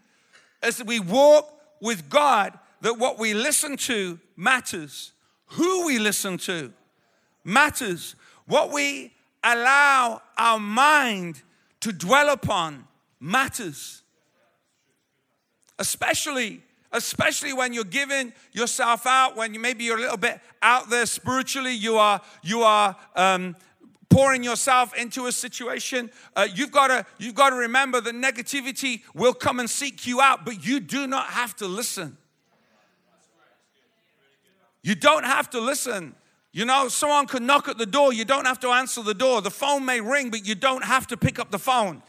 as 0.62 0.84
we 0.84 1.00
walk 1.00 1.54
with 1.80 2.10
God 2.10 2.58
that 2.82 2.98
what 2.98 3.18
we 3.20 3.34
listen 3.34 3.78
to 3.78 4.20
matters. 4.36 5.14
Who 5.52 5.86
we 5.86 6.00
listen 6.00 6.38
to 6.40 6.74
matters. 7.44 8.16
What 8.46 8.72
we 8.72 9.14
allow 9.44 10.22
our 10.38 10.60
mind 10.60 11.42
to 11.82 11.92
dwell 11.92 12.30
upon 12.30 12.88
matters. 13.20 14.04
Especially 15.80 16.62
especially 16.94 17.52
when 17.52 17.74
you're 17.74 17.84
giving 17.84 18.34
yourself 18.54 19.06
out 19.06 19.36
when 19.36 19.54
you 19.54 19.60
maybe 19.60 19.84
you're 19.84 19.98
a 19.98 20.02
little 20.02 20.18
bit 20.18 20.40
out 20.62 20.90
there 20.90 21.06
spiritually 21.06 21.74
you 21.74 21.98
are 21.98 22.22
you 22.42 22.62
are 22.62 22.96
um, 23.16 23.56
pouring 24.10 24.42
yourself 24.42 24.96
into 24.96 25.28
a 25.28 25.32
situation 25.32 26.10
uh, 26.38 26.48
you've 26.56 26.72
got 26.72 26.88
to 26.88 27.06
you've 27.20 27.36
got 27.36 27.50
to 27.50 27.58
remember 27.58 28.00
that 28.00 28.16
negativity 28.16 29.02
will 29.14 29.34
come 29.34 29.60
and 29.60 29.70
seek 29.70 30.08
you 30.08 30.22
out 30.22 30.46
but 30.46 30.66
you 30.66 30.80
do 30.80 31.08
not 31.08 31.28
have 31.28 31.54
to 31.56 31.68
listen 31.68 32.18
you 34.88 34.96
don't 34.96 35.26
have 35.26 35.50
to 35.50 35.60
listen 35.60 36.16
you 36.52 36.66
know 36.66 36.88
someone 36.88 37.28
could 37.28 37.44
knock 37.44 37.68
at 37.68 37.78
the 37.78 37.86
door 37.86 38.14
you 38.14 38.26
don't 38.26 38.46
have 38.46 38.60
to 38.60 38.70
answer 38.70 39.04
the 39.04 39.14
door 39.14 39.42
the 39.42 39.52
phone 39.52 39.86
may 39.86 40.00
ring 40.02 40.30
but 40.30 40.48
you 40.48 40.56
don't 40.56 40.84
have 40.84 41.06
to 41.08 41.18
pick 41.18 41.40
up 41.40 41.52
the 41.52 41.60
phone 41.60 42.02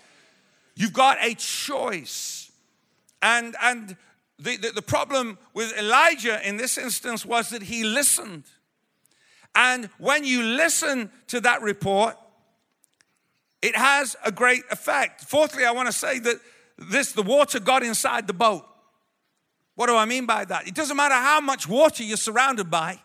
You've 0.78 0.92
got 0.92 1.18
a 1.20 1.34
choice. 1.34 2.52
And, 3.20 3.56
and 3.60 3.96
the, 4.38 4.56
the, 4.58 4.70
the 4.76 4.82
problem 4.82 5.36
with 5.52 5.76
Elijah 5.76 6.40
in 6.48 6.56
this 6.56 6.78
instance 6.78 7.26
was 7.26 7.48
that 7.48 7.62
he 7.62 7.82
listened. 7.82 8.44
And 9.56 9.90
when 9.98 10.24
you 10.24 10.44
listen 10.44 11.10
to 11.26 11.40
that 11.40 11.62
report, 11.62 12.16
it 13.60 13.74
has 13.74 14.14
a 14.24 14.30
great 14.30 14.62
effect. 14.70 15.22
Fourthly, 15.22 15.64
I 15.64 15.72
want 15.72 15.88
to 15.88 15.92
say 15.92 16.20
that 16.20 16.36
this 16.78 17.10
the 17.10 17.24
water 17.24 17.58
got 17.58 17.82
inside 17.82 18.28
the 18.28 18.32
boat. 18.32 18.64
What 19.78 19.86
do 19.86 19.94
I 19.94 20.06
mean 20.06 20.26
by 20.26 20.44
that? 20.44 20.66
It 20.66 20.74
doesn't 20.74 20.96
matter 20.96 21.14
how 21.14 21.40
much 21.40 21.68
water 21.68 22.02
you're 22.02 22.16
surrounded 22.16 22.68
by. 22.68 22.98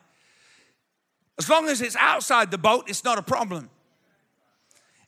As 1.38 1.48
long 1.48 1.70
as 1.70 1.82
it's 1.82 1.96
outside 1.96 2.50
the 2.50 2.58
boat, 2.58 2.86
it's 2.88 3.04
not 3.04 3.20
a 3.20 3.22
problem. 3.22 3.70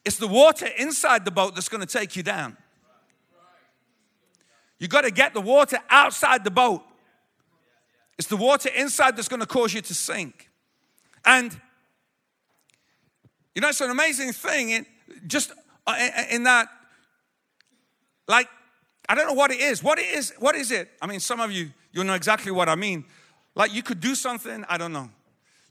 It's 0.06 0.18
the 0.18 0.28
water 0.28 0.68
inside 0.78 1.26
the 1.26 1.32
boat 1.32 1.56
that's 1.56 1.68
going 1.68 1.82
to 1.82 1.92
take 1.92 2.16
you 2.16 2.22
down. 2.22 2.56
You've 4.78 4.92
got 4.92 5.06
to 5.06 5.12
get 5.12 5.34
the 5.34 5.42
water 5.42 5.80
outside 5.90 6.44
the 6.44 6.52
boat. 6.52 6.84
It's 8.20 8.28
the 8.28 8.38
water 8.38 8.70
inside 8.70 9.18
that's 9.18 9.28
going 9.28 9.40
to 9.40 9.48
cause 9.48 9.74
you 9.74 9.82
to 9.82 9.94
sink. 9.96 10.52
And 11.26 11.60
you 13.56 13.62
know, 13.64 13.70
it's 13.70 13.82
an 13.82 13.90
amazing 13.90 14.34
thing 14.34 14.70
in 14.70 14.86
just 15.26 15.52
uh, 15.88 15.96
in 16.30 16.44
that, 16.44 16.68
like, 18.28 18.50
I 19.08 19.16
don't 19.16 19.28
know 19.28 19.34
what 19.34 19.52
it 19.52 19.60
is. 19.60 19.84
What 19.84 20.00
it 20.00 20.08
is, 20.08 20.34
what 20.40 20.56
is 20.56 20.72
it? 20.72 20.90
I 21.02 21.08
mean, 21.08 21.20
some 21.20 21.40
of 21.40 21.52
you, 21.52 21.72
you'll 21.92 22.06
know 22.06 22.14
exactly 22.14 22.52
what 22.52 22.70
I 22.70 22.76
mean. 22.76 23.06
Like 23.56 23.74
you 23.74 23.84
could 23.84 24.00
do 24.00 24.16
something, 24.16 24.66
I 24.68 24.78
don't 24.78 24.94
know. 24.94 25.10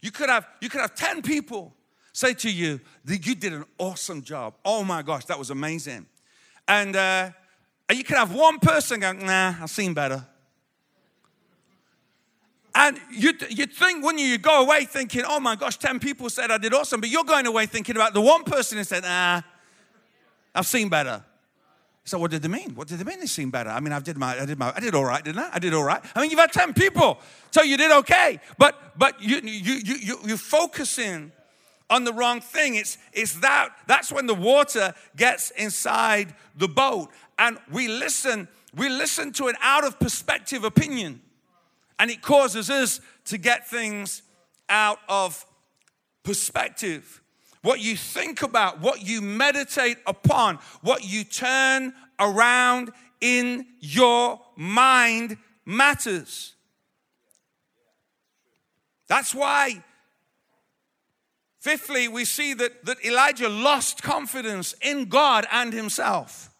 You 0.01 0.11
could 0.11 0.29
have, 0.29 0.47
you 0.61 0.69
could 0.69 0.81
have 0.81 0.95
10 0.95 1.23
people 1.23 1.75
say 2.13 2.35
to 2.35 2.51
you 2.51 2.81
that 3.05 3.27
you 3.27 3.35
did 3.35 3.53
an 3.53 3.65
awesome 3.79 4.23
job. 4.23 4.55
Oh 4.65 4.85
my 4.85 5.03
gosh, 5.03 5.25
that 5.27 5.39
was 5.39 5.51
amazing. 5.51 6.07
And, 6.69 6.97
uh, 6.97 7.31
you 7.93 8.05
could 8.05 8.17
have 8.17 8.35
one 8.35 8.59
person 8.59 9.01
going, 9.01 9.27
nah, 9.27 9.55
I've 9.61 9.71
seen 9.71 9.93
better. 9.93 10.25
And 12.75 12.99
you'd, 13.13 13.47
you'd 13.57 13.73
think, 13.73 14.05
wouldn't 14.05 14.23
you, 14.23 14.29
you 14.29 14.39
go 14.39 14.63
away 14.63 14.85
thinking, 14.85 15.23
oh 15.27 15.39
my 15.39 15.55
gosh, 15.55 15.77
10 15.77 16.01
people 16.01 16.29
said 16.29 16.51
I 16.51 16.59
did 16.59 16.75
awesome, 16.75 17.01
but 17.01 17.09
you're 17.09 17.25
going 17.25 17.47
away 17.47 17.67
thinking 17.67 17.95
about 17.95 18.15
the 18.15 18.21
one 18.21 18.43
person 18.43 18.79
who 18.79 18.85
said, 18.85 19.05
nah, 19.05 19.43
I've 20.55 20.67
seen 20.67 20.89
better. 20.89 21.23
So 22.05 22.19
what 22.19 22.31
did 22.31 22.43
they 22.43 22.49
mean? 22.49 22.75
What 22.75 22.89
did 22.89 22.99
they 22.99 23.05
mean 23.05 23.19
they 23.19 23.27
seen 23.27 23.51
better? 23.51 23.71
I 23.71 23.81
mean, 23.81 23.93
I 23.93 23.99
did 23.99 24.19
my, 24.19 24.39
I 24.39 24.45
did 24.45 24.59
my, 24.59 24.73
I 24.77 24.81
did 24.81 24.95
all 24.95 25.05
right, 25.05 25.25
didn't 25.25 25.41
I? 25.41 25.51
I 25.55 25.59
did 25.59 25.73
all 25.73 25.85
right. 25.85 26.03
I 26.15 26.21
mean, 26.21 26.31
you've 26.31 26.39
had 26.39 26.53
10 26.53 26.75
people, 26.75 27.19
so 27.51 27.63
you 27.63 27.79
did 27.79 27.91
okay. 27.91 28.41
But, 28.59 28.99
but 28.99 29.23
you, 29.23 29.41
you, 29.43 29.75
you, 29.75 29.95
you, 29.95 30.19
you're 30.27 30.37
focusing 30.37 31.33
on 31.89 32.05
the 32.05 32.13
wrong 32.13 32.43
thing. 32.43 32.75
It's, 32.75 32.99
it's 33.15 33.35
that, 33.41 33.71
that's 33.87 34.13
when 34.13 34.27
the 34.27 34.35
water 34.35 34.95
gets 35.17 35.51
inside 35.53 36.35
the 36.57 36.69
boat. 36.69 37.09
And 37.39 37.59
we 37.73 37.89
listen, 37.89 38.49
we 38.77 38.91
listen 38.91 39.33
to 39.35 39.49
an 39.49 39.55
out 39.63 39.85
of 39.85 39.99
perspective 39.99 40.63
opinion. 40.63 41.23
And 41.99 42.11
it 42.11 42.21
causes 42.21 42.69
us 42.69 43.01
to 43.27 43.39
get 43.39 43.67
things 43.67 44.23
out 44.69 44.99
of 45.09 45.47
perspective. 46.23 47.23
What 47.65 47.81
you 47.81 47.97
think 47.97 48.43
about, 48.43 48.81
what 48.81 49.01
you 49.03 49.23
meditate 49.23 49.97
upon, 50.07 50.59
what 50.83 51.03
you 51.03 51.25
turn 51.25 51.95
around 52.21 52.93
in 53.23 53.65
your 53.81 54.39
mind 54.55 55.39
matters. 55.65 56.55
That's 59.09 59.35
why 59.35 59.83
Fifthly, 61.65 62.09
we 62.09 62.27
see 62.27 62.53
that, 62.53 62.85
that 62.85 63.03
Elijah 63.03 63.49
lost 63.49 64.03
confidence 64.03 64.75
in 64.83 65.07
God 65.07 65.47
and 65.51 65.73
himself. 65.73 66.51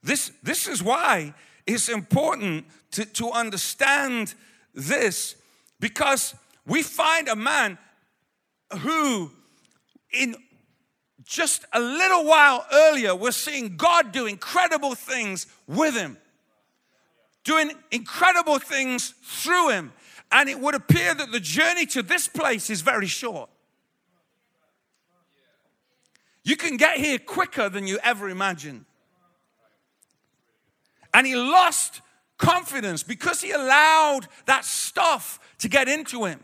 This, 0.00 0.30
this 0.44 0.68
is 0.68 0.80
why 0.80 1.34
it's 1.66 1.88
important 1.88 2.66
to, 2.92 3.04
to 3.04 3.32
understand 3.32 4.34
this 4.72 5.34
because 5.80 6.36
we 6.68 6.84
find 6.84 7.26
a 7.26 7.34
man 7.34 7.78
who, 8.80 9.30
in 10.12 10.36
just 11.24 11.64
a 11.72 11.80
little 11.80 12.24
while 12.24 12.66
earlier, 12.72 13.14
was 13.14 13.36
seeing 13.36 13.76
God 13.76 14.12
do 14.12 14.26
incredible 14.26 14.94
things 14.94 15.46
with 15.66 15.94
him, 15.94 16.16
doing 17.44 17.72
incredible 17.90 18.58
things 18.58 19.14
through 19.22 19.70
him. 19.70 19.92
And 20.30 20.48
it 20.48 20.58
would 20.60 20.74
appear 20.74 21.14
that 21.14 21.32
the 21.32 21.40
journey 21.40 21.86
to 21.86 22.02
this 22.02 22.28
place 22.28 22.70
is 22.70 22.82
very 22.82 23.06
short. 23.06 23.48
You 26.44 26.56
can 26.56 26.76
get 26.76 26.98
here 26.98 27.18
quicker 27.18 27.68
than 27.68 27.86
you 27.86 27.98
ever 28.02 28.28
imagined. 28.28 28.84
And 31.12 31.26
he 31.26 31.36
lost 31.36 32.00
confidence 32.38 33.02
because 33.02 33.40
he 33.40 33.50
allowed 33.50 34.28
that 34.46 34.64
stuff 34.64 35.40
to 35.58 35.68
get 35.68 35.88
into 35.88 36.24
him. 36.24 36.40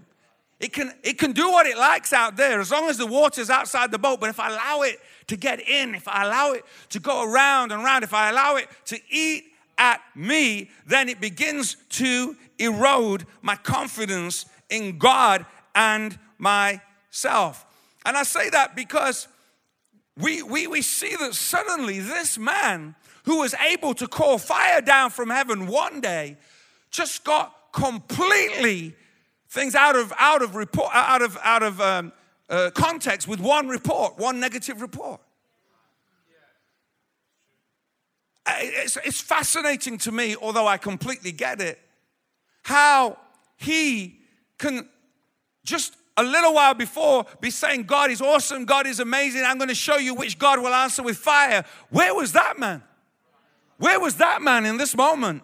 It 0.61 0.73
can, 0.73 0.93
it 1.03 1.19
can 1.19 1.33
do 1.33 1.51
what 1.51 1.67
it 1.67 1.77
likes 1.77 2.13
out 2.13 2.37
there 2.37 2.61
as 2.61 2.71
long 2.71 2.89
as 2.89 2.97
the 2.97 3.07
water's 3.07 3.51
outside 3.51 3.91
the 3.91 3.99
boat. 3.99 4.21
But 4.21 4.31
if 4.31 4.41
I 4.41 4.51
allow 4.51 4.83
it 4.83 5.01
to 5.27 5.37
get 5.37 5.61
in, 5.61 5.95
if 5.95 6.07
I 6.07 6.25
allow 6.25 6.53
it 6.53 6.65
to 6.91 7.01
go 7.01 7.25
around 7.25 7.73
and 7.73 7.83
around, 7.83 8.05
if 8.05 8.15
I 8.15 8.31
allow 8.31 8.57
it 8.57 8.69
to 8.87 8.99
eat 9.11 9.45
at 9.77 10.01
me, 10.15 10.71
then 10.87 11.09
it 11.09 11.21
begins 11.21 11.77
to 11.91 12.37
erode 12.59 13.27
my 13.43 13.57
confidence 13.57 14.47
in 14.71 14.99
God 14.99 15.45
and 15.75 16.19
myself. 16.39 17.67
And 18.07 18.17
I 18.17 18.23
say 18.23 18.51
that 18.51 18.77
because 18.77 19.29
we, 20.17 20.43
we, 20.43 20.67
we 20.67 20.83
see 20.83 21.17
that 21.17 21.35
suddenly 21.35 21.99
this 22.01 22.39
man 22.39 22.95
who 23.25 23.39
was 23.41 23.55
able 23.55 23.95
to 23.95 24.07
call 24.07 24.39
fire 24.39 24.81
down 24.81 25.11
from 25.11 25.31
heaven 25.31 25.67
one 25.67 26.01
day 26.01 26.37
just 26.91 27.25
got 27.25 27.53
completely 27.73 28.95
things 29.55 29.75
out 29.75 29.95
of 29.97 30.13
out 30.19 30.43
of 30.43 30.57
report 30.57 30.91
out 30.93 31.23
of 31.23 31.39
out 31.43 31.63
of 31.63 31.81
um, 31.81 32.13
uh, 32.51 32.71
context 32.75 33.27
with 33.29 33.41
one 33.41 33.69
report, 33.69 34.19
one 34.19 34.41
negative 34.41 34.83
report. 34.83 35.21
It's, 38.47 38.99
it's 39.05 39.23
fascinating 39.23 39.97
to 39.99 40.13
me, 40.13 40.37
although 40.37 40.67
I 40.67 40.77
completely 40.77 41.33
get 41.33 41.63
it, 41.63 41.79
how 42.63 43.17
he 43.57 44.21
can 44.59 44.87
just 45.65 45.97
a 46.19 46.23
little 46.23 46.53
while 46.53 46.75
before 46.75 47.25
be 47.41 47.51
saying, 47.51 47.85
God 47.85 48.11
is 48.11 48.21
awesome, 48.21 48.67
God 48.67 48.87
is 48.87 49.01
amazing, 49.01 49.45
I'm 49.45 49.57
going 49.57 49.69
to 49.69 49.75
show 49.75 49.97
you 49.97 50.15
which 50.15 50.39
God 50.39 50.61
will 50.61 50.75
answer 50.75 51.03
with 51.03 51.17
fire. 51.17 51.65
Where 51.89 52.15
was 52.15 52.33
that 52.33 52.59
man? 52.59 52.83
Where 53.79 53.99
was 53.99 54.17
that 54.17 54.43
man 54.43 54.67
in 54.67 54.77
this 54.77 54.95
moment? 54.95 55.43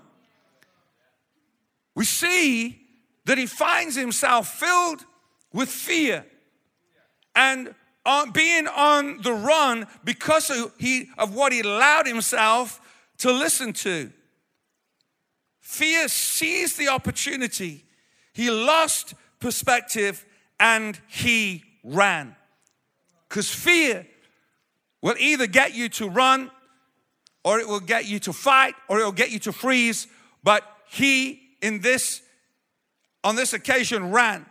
We 1.95 2.05
see 2.05 2.80
that 3.31 3.39
he 3.39 3.47
finds 3.47 3.95
himself 3.95 4.59
filled 4.59 5.05
with 5.53 5.69
fear 5.69 6.27
and 7.37 7.73
on, 8.05 8.33
being 8.33 8.67
on 8.67 9.23
the 9.23 9.33
run 9.33 9.87
because 10.03 10.51
of, 10.51 10.73
he, 10.79 11.09
of 11.17 11.33
what 11.33 11.53
he 11.53 11.61
allowed 11.61 12.09
himself 12.09 12.81
to 13.19 13.31
listen 13.31 13.73
to. 13.73 14.11
Fear 15.61 16.09
seized 16.09 16.77
the 16.77 16.89
opportunity. 16.89 17.85
He 18.33 18.51
lost 18.51 19.15
perspective 19.39 20.27
and 20.59 20.99
he 21.07 21.63
ran. 21.85 22.35
Because 23.29 23.49
fear 23.49 24.09
will 25.03 25.15
either 25.21 25.47
get 25.47 25.73
you 25.73 25.89
to 25.91 26.09
run 26.09 26.51
or 27.45 27.61
it 27.61 27.69
will 27.69 27.79
get 27.79 28.07
you 28.07 28.19
to 28.19 28.33
fight 28.33 28.75
or 28.89 28.99
it 28.99 29.05
will 29.05 29.13
get 29.13 29.31
you 29.31 29.39
to 29.39 29.53
freeze. 29.53 30.09
But 30.43 30.65
he, 30.89 31.41
in 31.63 31.81
this, 31.81 32.23
on 33.23 33.37
this 33.37 33.53
occasion, 33.53 34.11
ran. 34.11 34.47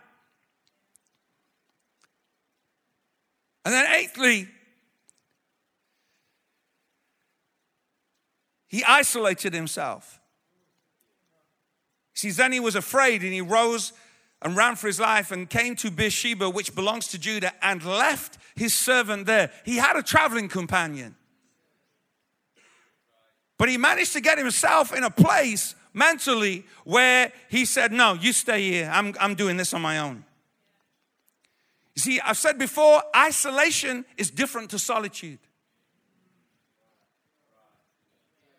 And 3.65 3.73
then, 3.73 3.85
eighthly, 3.95 4.47
he 8.67 8.83
isolated 8.83 9.53
himself. 9.53 10.19
See, 12.13 12.31
then 12.31 12.51
he 12.51 12.59
was 12.59 12.75
afraid 12.75 13.23
and 13.23 13.33
he 13.33 13.41
rose 13.41 13.93
and 14.41 14.55
ran 14.55 14.75
for 14.75 14.88
his 14.88 14.99
life 14.99 15.31
and 15.31 15.49
came 15.49 15.75
to 15.77 15.91
Beersheba, 15.91 16.49
which 16.49 16.75
belongs 16.75 17.07
to 17.09 17.19
Judah, 17.19 17.53
and 17.61 17.83
left 17.83 18.38
his 18.55 18.73
servant 18.73 19.25
there. 19.25 19.51
He 19.65 19.77
had 19.77 19.95
a 19.95 20.03
traveling 20.03 20.47
companion. 20.47 21.15
But 23.57 23.69
he 23.69 23.77
managed 23.77 24.13
to 24.13 24.21
get 24.21 24.38
himself 24.38 24.93
in 24.93 25.03
a 25.03 25.09
place 25.09 25.75
mentally 25.93 26.65
where 26.84 27.31
he 27.50 27.65
said, 27.65 27.91
No, 27.91 28.13
you 28.13 28.34
stay 28.34 28.62
here. 28.69 28.89
I'm, 28.93 29.13
I'm 29.19 29.36
doing 29.36 29.58
this 29.58 29.74
on 29.74 29.81
my 29.81 30.00
own. 30.00 30.24
You 31.96 32.01
see, 32.01 32.19
I've 32.22 32.38
said 32.38 32.58
before, 32.58 33.03
isolation 33.15 34.05
is 34.17 34.29
different 34.31 34.69
to 34.72 34.79
solitude. 34.79 35.39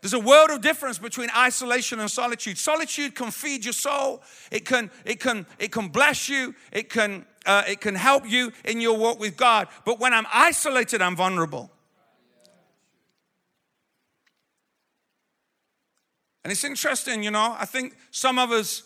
There's 0.01 0.15
a 0.15 0.21
world 0.21 0.51
of 0.51 0.63
difference 0.63 0.99
between 0.99 1.29
isolation 1.37 2.01
and 2.01 2.11
solitude. 2.11 2.57
Solitude 2.57 3.15
can 3.15 3.31
feed 3.31 3.65
your 3.65 3.75
soul. 3.75 4.23
It 4.51 4.65
can, 4.65 4.91
it 5.05 5.21
can, 5.21 5.47
it 5.59 5.73
can 5.73 5.89
bless 5.89 6.29
you. 6.29 6.55
It 6.73 6.89
can, 6.89 7.27
uh, 7.45 7.65
it 7.69 7.81
can 7.81 7.95
help 7.95 8.29
you 8.29 8.53
in 8.65 8.81
your 8.81 8.97
walk 8.97 9.21
with 9.21 9.37
God. 9.37 9.69
But 9.85 10.01
when 10.01 10.15
I'm 10.15 10.27
isolated, 10.33 11.03
I'm 11.03 11.17
vulnerable. 11.17 11.71
And 16.43 16.51
it's 16.51 16.65
interesting, 16.65 17.23
you 17.23 17.31
know, 17.31 17.55
I 17.59 17.67
think 17.67 17.97
some 18.11 18.39
of 18.39 18.51
us, 18.51 18.83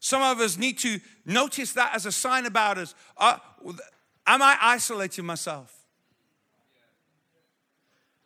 some 0.00 0.22
of 0.22 0.40
us 0.40 0.58
need 0.58 0.78
to 0.78 1.00
notice 1.24 1.72
that 1.72 1.94
as 1.94 2.06
a 2.06 2.12
sign 2.12 2.46
about 2.46 2.78
us. 2.78 2.94
Uh, 3.16 3.38
am 4.26 4.42
I 4.42 4.56
isolating 4.60 5.24
myself? 5.24 5.74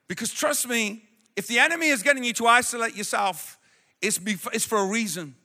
Because 0.09 0.33
trust 0.33 0.69
me, 0.69 1.05
if 1.37 1.47
the 1.47 1.59
enemy 1.59 1.89
is 1.89 2.03
getting 2.03 2.25
you 2.25 2.33
to 2.35 2.47
isolate 2.47 2.97
yourself, 2.97 3.59
it's, 4.01 4.19
it's 4.53 4.65
for 4.65 4.79
a 4.79 4.87
reason. 4.87 5.37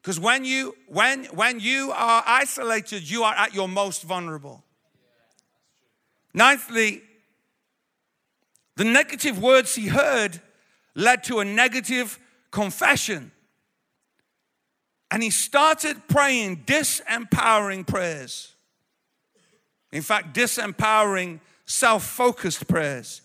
Because 0.00 0.20
when 0.20 0.44
you 0.44 0.74
when 0.86 1.24
when 1.26 1.60
you 1.60 1.90
are 1.96 2.22
isolated, 2.26 3.08
you 3.10 3.22
are 3.22 3.34
at 3.34 3.54
your 3.54 3.66
most 3.66 4.02
vulnerable. 4.02 4.62
Ninthly, 6.36 7.00
the 8.76 8.84
negative 8.84 9.40
words 9.40 9.74
he 9.74 9.86
heard 9.86 10.42
led 10.94 11.24
to 11.24 11.40
a 11.40 11.44
negative 11.44 12.18
confession. 12.54 13.32
And 15.10 15.22
he 15.22 15.30
started 15.30 16.08
praying 16.08 16.64
disempowering 16.64 17.86
prayers. 17.86 18.54
In 19.92 20.02
fact, 20.02 20.34
disempowering, 20.34 21.40
self 21.66 22.04
focused 22.04 22.66
prayers. 22.66 23.20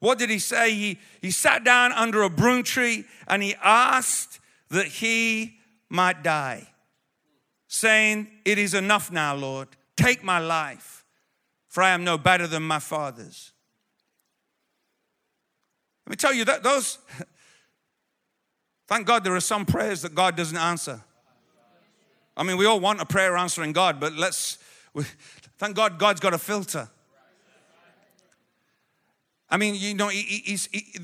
What 0.00 0.18
did 0.18 0.30
he 0.30 0.38
say? 0.38 0.74
He, 0.74 0.98
he 1.20 1.30
sat 1.30 1.64
down 1.64 1.92
under 1.92 2.22
a 2.22 2.30
broom 2.30 2.64
tree 2.64 3.04
and 3.28 3.42
he 3.42 3.54
asked 3.62 4.40
that 4.70 4.86
he 4.86 5.58
might 5.88 6.24
die, 6.24 6.66
saying, 7.68 8.26
It 8.44 8.58
is 8.58 8.74
enough 8.74 9.12
now, 9.12 9.34
Lord. 9.36 9.68
Take 9.96 10.24
my 10.24 10.40
life, 10.40 11.04
for 11.68 11.82
I 11.82 11.90
am 11.90 12.02
no 12.02 12.18
better 12.18 12.48
than 12.48 12.64
my 12.64 12.80
father's. 12.80 13.52
Let 16.06 16.10
me 16.10 16.16
tell 16.16 16.34
you 16.34 16.44
that 16.46 16.64
those, 16.64 16.98
thank 18.92 19.06
God 19.06 19.24
there 19.24 19.34
are 19.34 19.40
some 19.40 19.64
prayers 19.64 20.02
that 20.02 20.14
God 20.14 20.36
doesn't 20.36 20.58
answer. 20.58 21.00
I 22.36 22.42
mean, 22.42 22.58
we 22.58 22.66
all 22.66 22.78
want 22.78 23.00
a 23.00 23.06
prayer 23.06 23.38
answering 23.38 23.72
God, 23.72 23.98
but 23.98 24.12
let's, 24.12 24.58
we, 24.92 25.04
thank 25.56 25.74
God 25.74 25.98
God's 25.98 26.20
got 26.20 26.34
a 26.34 26.38
filter. 26.38 26.90
I 29.48 29.56
mean, 29.56 29.76
you 29.76 29.94
know, 29.94 30.08
he, 30.08 30.20
he, 30.20 30.98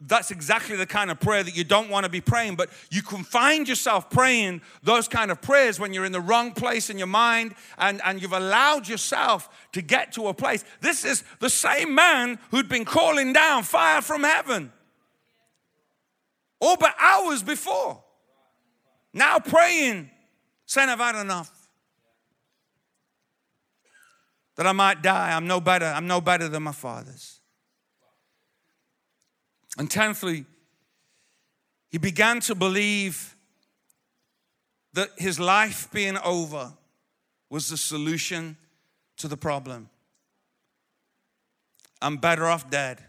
that's 0.00 0.32
exactly 0.32 0.74
the 0.74 0.86
kind 0.86 1.08
of 1.08 1.20
prayer 1.20 1.44
that 1.44 1.56
you 1.56 1.62
don't 1.62 1.88
want 1.88 2.02
to 2.02 2.10
be 2.10 2.20
praying, 2.20 2.56
but 2.56 2.68
you 2.90 3.00
can 3.00 3.22
find 3.22 3.68
yourself 3.68 4.10
praying 4.10 4.60
those 4.82 5.06
kind 5.06 5.30
of 5.30 5.40
prayers 5.40 5.78
when 5.78 5.92
you're 5.92 6.04
in 6.04 6.12
the 6.12 6.20
wrong 6.20 6.50
place 6.50 6.90
in 6.90 6.98
your 6.98 7.06
mind 7.06 7.54
and, 7.78 8.02
and 8.04 8.22
you've 8.22 8.32
allowed 8.32 8.88
yourself 8.88 9.48
to 9.70 9.82
get 9.82 10.10
to 10.14 10.26
a 10.26 10.34
place. 10.34 10.64
This 10.80 11.04
is 11.04 11.22
the 11.38 11.50
same 11.50 11.94
man 11.94 12.40
who'd 12.50 12.68
been 12.68 12.84
calling 12.84 13.32
down 13.32 13.62
fire 13.62 14.02
from 14.02 14.24
heaven 14.24 14.72
all 16.64 16.76
but 16.76 16.94
hours 16.98 17.42
before. 17.42 18.02
Now 19.12 19.38
praying, 19.38 20.10
saying, 20.66 20.88
I've 20.88 20.98
had 20.98 21.20
enough. 21.20 21.50
That 24.56 24.66
I 24.66 24.72
might 24.72 25.02
die. 25.02 25.36
I'm 25.36 25.46
no 25.46 25.60
better. 25.60 25.86
I'm 25.86 26.06
no 26.06 26.20
better 26.20 26.48
than 26.48 26.62
my 26.62 26.72
fathers. 26.72 27.40
And 29.76 29.90
tenthly, 29.90 30.46
he 31.90 31.98
began 31.98 32.40
to 32.40 32.54
believe 32.54 33.36
that 34.92 35.10
his 35.18 35.40
life 35.40 35.90
being 35.92 36.16
over 36.18 36.72
was 37.50 37.68
the 37.68 37.76
solution 37.76 38.56
to 39.16 39.28
the 39.28 39.36
problem. 39.36 39.90
I'm 42.00 42.16
better 42.16 42.46
off 42.46 42.70
dead. 42.70 43.02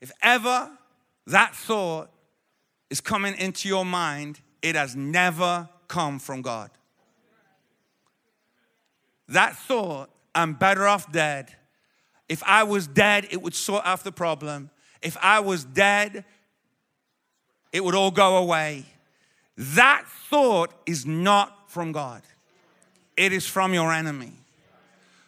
If 0.00 0.10
ever 0.22 0.77
that 1.28 1.54
thought 1.54 2.10
is 2.90 3.00
coming 3.00 3.34
into 3.36 3.68
your 3.68 3.84
mind, 3.84 4.40
it 4.62 4.74
has 4.74 4.96
never 4.96 5.68
come 5.86 6.18
from 6.18 6.42
God. 6.42 6.70
That 9.28 9.56
thought, 9.56 10.10
I'm 10.34 10.54
better 10.54 10.86
off 10.86 11.10
dead. 11.12 11.54
If 12.28 12.42
I 12.44 12.62
was 12.64 12.86
dead, 12.86 13.28
it 13.30 13.42
would 13.42 13.54
sort 13.54 13.84
out 13.84 14.04
the 14.04 14.12
problem 14.12 14.70
if 15.02 15.16
I 15.20 15.40
was 15.40 15.64
dead, 15.64 16.24
it 17.72 17.84
would 17.84 17.94
all 17.94 18.10
go 18.10 18.38
away. 18.38 18.84
That 19.56 20.04
thought 20.06 20.72
is 20.86 21.06
not 21.06 21.70
from 21.70 21.92
God, 21.92 22.22
it 23.16 23.32
is 23.32 23.46
from 23.46 23.74
your 23.74 23.92
enemy 23.92 24.32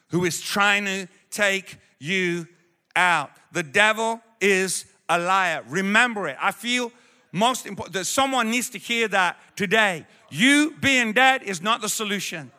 who 0.08 0.24
is 0.24 0.40
trying 0.40 0.84
to 0.86 1.06
take 1.30 1.76
you 2.00 2.48
out. 2.96 3.30
The 3.52 3.62
devil 3.62 4.20
is 4.40 4.86
liar. 5.18 5.62
Remember 5.68 6.28
it. 6.28 6.36
I 6.40 6.52
feel 6.52 6.92
most 7.32 7.66
important 7.66 7.94
that 7.94 8.06
someone 8.06 8.50
needs 8.50 8.70
to 8.70 8.78
hear 8.78 9.08
that 9.08 9.38
today. 9.56 10.06
You 10.30 10.74
being 10.80 11.12
dead 11.12 11.42
is 11.42 11.62
not 11.62 11.80
the 11.80 11.88
solution. 11.88 12.50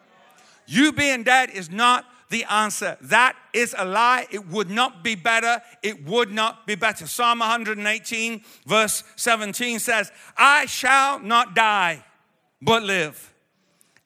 You 0.65 0.91
being 0.91 1.23
dead 1.23 1.49
is 1.49 1.69
not 1.69 2.05
the 2.29 2.45
answer. 2.45 2.97
That 3.01 3.35
is 3.53 3.75
a 3.77 3.85
lie. 3.85 4.25
It 4.31 4.47
would 4.47 4.69
not 4.69 5.03
be 5.03 5.15
better. 5.15 5.61
It 5.83 6.05
would 6.05 6.31
not 6.31 6.65
be 6.65 6.75
better. 6.75 7.05
Psalm 7.05 7.39
118, 7.39 8.41
verse 8.65 9.03
17 9.17 9.79
says, 9.79 10.11
I 10.37 10.65
shall 10.65 11.19
not 11.19 11.53
die, 11.53 12.03
but 12.61 12.83
live 12.83 13.33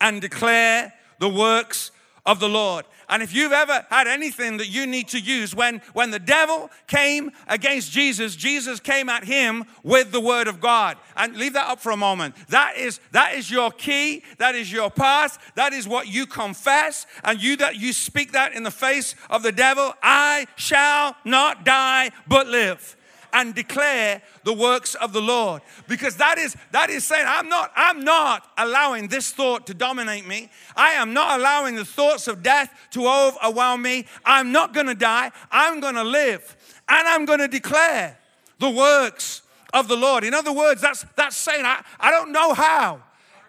and 0.01 0.19
declare 0.21 0.91
the 1.19 1.29
works 1.29 1.91
of 2.25 2.39
the 2.39 2.49
Lord. 2.49 2.85
And 3.09 3.21
if 3.21 3.33
you've 3.33 3.51
ever 3.51 3.85
had 3.89 4.07
anything 4.07 4.57
that 4.57 4.69
you 4.69 4.87
need 4.87 5.07
to 5.09 5.19
use, 5.19 5.53
when, 5.55 5.81
when 5.93 6.11
the 6.11 6.19
devil 6.19 6.69
came 6.87 7.31
against 7.47 7.91
Jesus, 7.91 8.35
Jesus 8.35 8.79
came 8.79 9.09
at 9.09 9.23
him 9.23 9.65
with 9.83 10.11
the 10.11 10.21
word 10.21 10.47
of 10.47 10.59
God. 10.59 10.97
And 11.15 11.35
leave 11.35 11.53
that 11.53 11.67
up 11.67 11.79
for 11.79 11.91
a 11.91 11.97
moment. 11.97 12.35
That 12.49 12.77
is, 12.77 12.99
that 13.11 13.35
is 13.35 13.49
your 13.49 13.71
key, 13.71 14.23
that 14.37 14.55
is 14.55 14.71
your 14.71 14.89
path, 14.89 15.37
that 15.55 15.73
is 15.73 15.87
what 15.87 16.07
you 16.07 16.25
confess, 16.25 17.05
and 17.23 17.41
you 17.41 17.57
that 17.57 17.77
you 17.77 17.93
speak 17.93 18.31
that 18.33 18.53
in 18.53 18.63
the 18.63 18.71
face 18.71 19.15
of 19.29 19.43
the 19.43 19.51
devil, 19.51 19.93
I 20.01 20.47
shall 20.55 21.15
not 21.23 21.65
die 21.65 22.11
but 22.27 22.47
live 22.47 22.95
and 23.35 23.53
declare 23.53 24.21
the 24.45 24.53
works 24.53 24.95
of 24.95 25.11
the 25.11 25.21
Lord. 25.21 25.61
Because 25.89 26.15
that 26.15 26.37
is 26.37 26.55
that 26.71 26.89
is 26.89 27.03
saying 27.03 27.25
I'm 27.27 27.49
not 27.49 27.69
I'm 27.75 27.99
not 27.99 28.49
allowing 28.57 29.09
this 29.09 29.33
thought 29.33 29.67
to 29.67 29.73
dominate 29.73 30.25
me. 30.25 30.49
I 30.75 30.91
am 30.93 31.13
not 31.13 31.37
allowing 31.39 31.75
the 31.75 31.83
thoughts 31.83 32.29
of 32.29 32.41
death 32.41 32.73
to 32.91 33.07
overwhelm 33.07 33.81
me. 33.81 34.05
I'm 34.23 34.53
not 34.53 34.73
going 34.73 34.87
to 34.87 34.95
die. 34.95 35.31
I'm 35.51 35.81
going 35.81 35.95
to 35.95 36.03
live 36.03 36.55
and 36.87 37.07
I'm 37.07 37.25
going 37.25 37.39
to 37.39 37.49
declare 37.49 38.17
the 38.59 38.69
works 38.69 39.41
of 39.73 39.89
the 39.89 39.97
Lord. 39.97 40.23
In 40.23 40.33
other 40.33 40.53
words, 40.53 40.79
that's 40.81 41.05
that's 41.17 41.35
saying 41.35 41.65
I, 41.65 41.83
I 41.99 42.11
don't 42.11 42.31
know 42.31 42.53
how. 42.53 43.01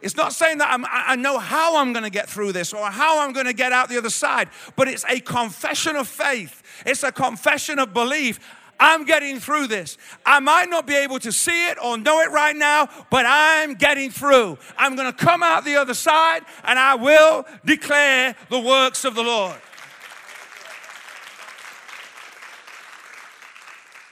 It's 0.02 0.16
not 0.16 0.32
saying 0.32 0.58
that 0.58 0.70
I'm, 0.70 0.84
i 0.88 1.16
know 1.16 1.38
how 1.38 1.78
I'm 1.78 1.92
going 1.92 2.04
to 2.04 2.10
get 2.10 2.28
through 2.28 2.52
this 2.52 2.72
or 2.74 2.84
how 2.86 3.20
I'm 3.20 3.32
going 3.32 3.46
to 3.46 3.54
get 3.54 3.72
out 3.72 3.88
the 3.88 3.96
other 3.96 4.10
side, 4.10 4.50
but 4.76 4.88
it's 4.88 5.04
a 5.08 5.20
confession 5.20 5.96
of 5.96 6.06
faith. 6.06 6.62
It's 6.84 7.02
a 7.02 7.10
confession 7.10 7.78
of 7.78 7.94
belief. 7.94 8.38
I'm 8.78 9.04
getting 9.04 9.40
through 9.40 9.68
this. 9.68 9.96
I 10.24 10.40
might 10.40 10.68
not 10.68 10.86
be 10.86 10.94
able 10.94 11.18
to 11.20 11.32
see 11.32 11.70
it 11.70 11.78
or 11.82 11.96
know 11.96 12.20
it 12.20 12.30
right 12.30 12.54
now, 12.54 12.88
but 13.10 13.24
I'm 13.26 13.74
getting 13.74 14.10
through. 14.10 14.58
I'm 14.76 14.96
going 14.96 15.10
to 15.10 15.16
come 15.16 15.42
out 15.42 15.64
the 15.64 15.76
other 15.76 15.94
side 15.94 16.42
and 16.64 16.78
I 16.78 16.94
will 16.94 17.46
declare 17.64 18.36
the 18.50 18.60
works 18.60 19.04
of 19.04 19.14
the 19.14 19.22
Lord. 19.22 19.56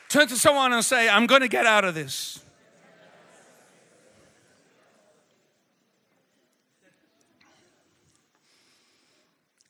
Turn 0.08 0.28
to 0.28 0.36
someone 0.36 0.72
and 0.72 0.84
say, 0.84 1.08
I'm 1.08 1.26
going 1.26 1.40
to 1.40 1.48
get 1.48 1.66
out 1.66 1.84
of 1.84 1.94
this. 1.94 2.40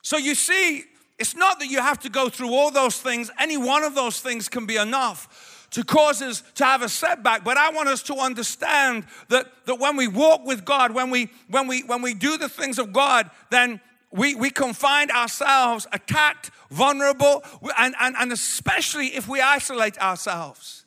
So 0.02 0.18
you 0.18 0.35
see, 0.35 0.85
it's 1.18 1.37
not 1.37 1.61
that 1.61 1.68
you 1.68 1.81
have 1.81 2.00
to 2.00 2.09
go 2.09 2.29
through 2.29 2.53
all 2.53 2.70
those 2.70 2.98
things, 2.98 3.31
any 3.38 3.57
one 3.57 3.85
of 3.85 3.94
those 3.94 4.20
things 4.20 4.48
can 4.48 4.66
be 4.66 4.77
enough 4.77 5.66
to 5.70 5.85
cause 5.85 6.22
us 6.22 6.42
to 6.55 6.64
have 6.64 6.83
a 6.83 6.88
setback. 6.88 7.44
But 7.44 7.57
I 7.57 7.70
want 7.70 7.88
us 7.88 8.03
to 8.05 8.14
understand 8.16 9.07
that, 9.29 9.46
that 9.66 9.81
when 9.81 9.96
we 9.96 10.07
walk 10.07 10.44
with 10.44 10.64
God, 10.64 10.92
when 10.92 11.11
we 11.11 11.31
when 11.48 11.66
we 11.66 11.83
when 11.83 12.03
we 12.03 12.14
do 12.14 12.38
the 12.38 12.48
things 12.48 12.79
of 12.79 12.92
God, 12.92 13.31
then 13.50 13.81
we, 14.14 14.37
we 14.37 14.50
can 14.50 14.72
find 14.72 15.11
ourselves 15.11 15.88
attacked, 15.92 16.53
vulnerable, 16.70 17.42
and, 17.77 17.96
and, 18.00 18.14
and 18.16 18.31
especially 18.31 19.09
if 19.09 19.27
we 19.27 19.40
isolate 19.40 19.98
ourselves. 19.98 20.84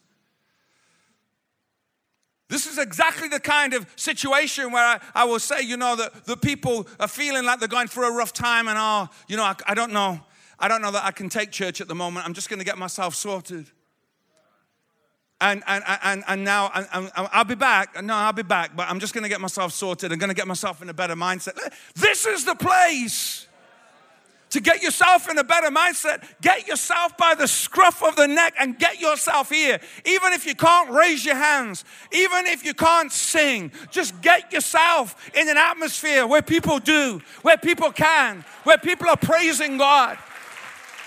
This 2.49 2.65
is 2.65 2.77
exactly 2.77 3.27
the 3.27 3.39
kind 3.39 3.73
of 3.73 3.85
situation 3.95 4.71
where 4.71 4.83
I, 4.83 4.99
I 5.13 5.25
will 5.25 5.39
say, 5.39 5.61
you 5.61 5.75
know, 5.75 5.95
that 5.97 6.25
the 6.25 6.37
people 6.37 6.87
are 6.99 7.07
feeling 7.07 7.43
like 7.43 7.59
they're 7.59 7.67
going 7.67 7.87
through 7.87 8.07
a 8.07 8.13
rough 8.13 8.31
time 8.31 8.67
and, 8.67 8.77
oh, 8.79 9.09
you 9.27 9.35
know, 9.35 9.43
I, 9.43 9.55
I 9.65 9.73
don't 9.73 9.91
know. 9.91 10.21
I 10.59 10.67
don't 10.67 10.81
know 10.81 10.91
that 10.91 11.03
I 11.03 11.11
can 11.11 11.29
take 11.29 11.51
church 11.51 11.81
at 11.81 11.87
the 11.87 11.95
moment. 11.95 12.25
I'm 12.25 12.33
just 12.33 12.49
going 12.49 12.59
to 12.59 12.65
get 12.65 12.77
myself 12.77 13.15
sorted. 13.15 13.69
And, 15.39 15.61
and, 15.67 15.83
and, 16.03 16.23
and 16.27 16.43
now 16.43 16.71
I'll 16.73 17.43
be 17.43 17.55
back. 17.55 18.01
No, 18.03 18.15
I'll 18.15 18.33
be 18.33 18.41
back, 18.43 18.75
but 18.75 18.89
I'm 18.89 18.99
just 18.99 19.13
going 19.13 19.23
to 19.23 19.29
get 19.29 19.39
myself 19.39 19.71
sorted. 19.71 20.11
I'm 20.11 20.17
going 20.17 20.29
to 20.29 20.35
get 20.35 20.47
myself 20.47 20.81
in 20.81 20.89
a 20.89 20.93
better 20.93 21.15
mindset. 21.15 21.55
This 21.95 22.25
is 22.25 22.43
the 22.43 22.55
place 22.55 23.46
to 24.49 24.61
get 24.61 24.81
yourself 24.81 25.29
in 25.29 25.37
a 25.37 25.43
better 25.43 25.69
mindset, 25.69 26.23
get 26.41 26.67
yourself 26.67 27.17
by 27.17 27.35
the 27.35 27.47
scruff 27.47 28.01
of 28.03 28.15
the 28.15 28.27
neck 28.27 28.53
and 28.59 28.77
get 28.79 28.99
yourself 29.01 29.49
here. 29.49 29.79
Even 30.05 30.33
if 30.33 30.45
you 30.45 30.55
can't 30.55 30.89
raise 30.89 31.25
your 31.25 31.35
hands, 31.35 31.83
even 32.11 32.47
if 32.47 32.65
you 32.65 32.73
can't 32.73 33.11
sing, 33.11 33.71
just 33.91 34.19
get 34.21 34.51
yourself 34.53 35.29
in 35.35 35.49
an 35.49 35.57
atmosphere 35.57 36.25
where 36.25 36.41
people 36.41 36.79
do, 36.79 37.21
where 37.41 37.57
people 37.57 37.91
can, 37.91 38.45
where 38.63 38.77
people 38.77 39.09
are 39.09 39.17
praising 39.17 39.77
God. 39.77 40.17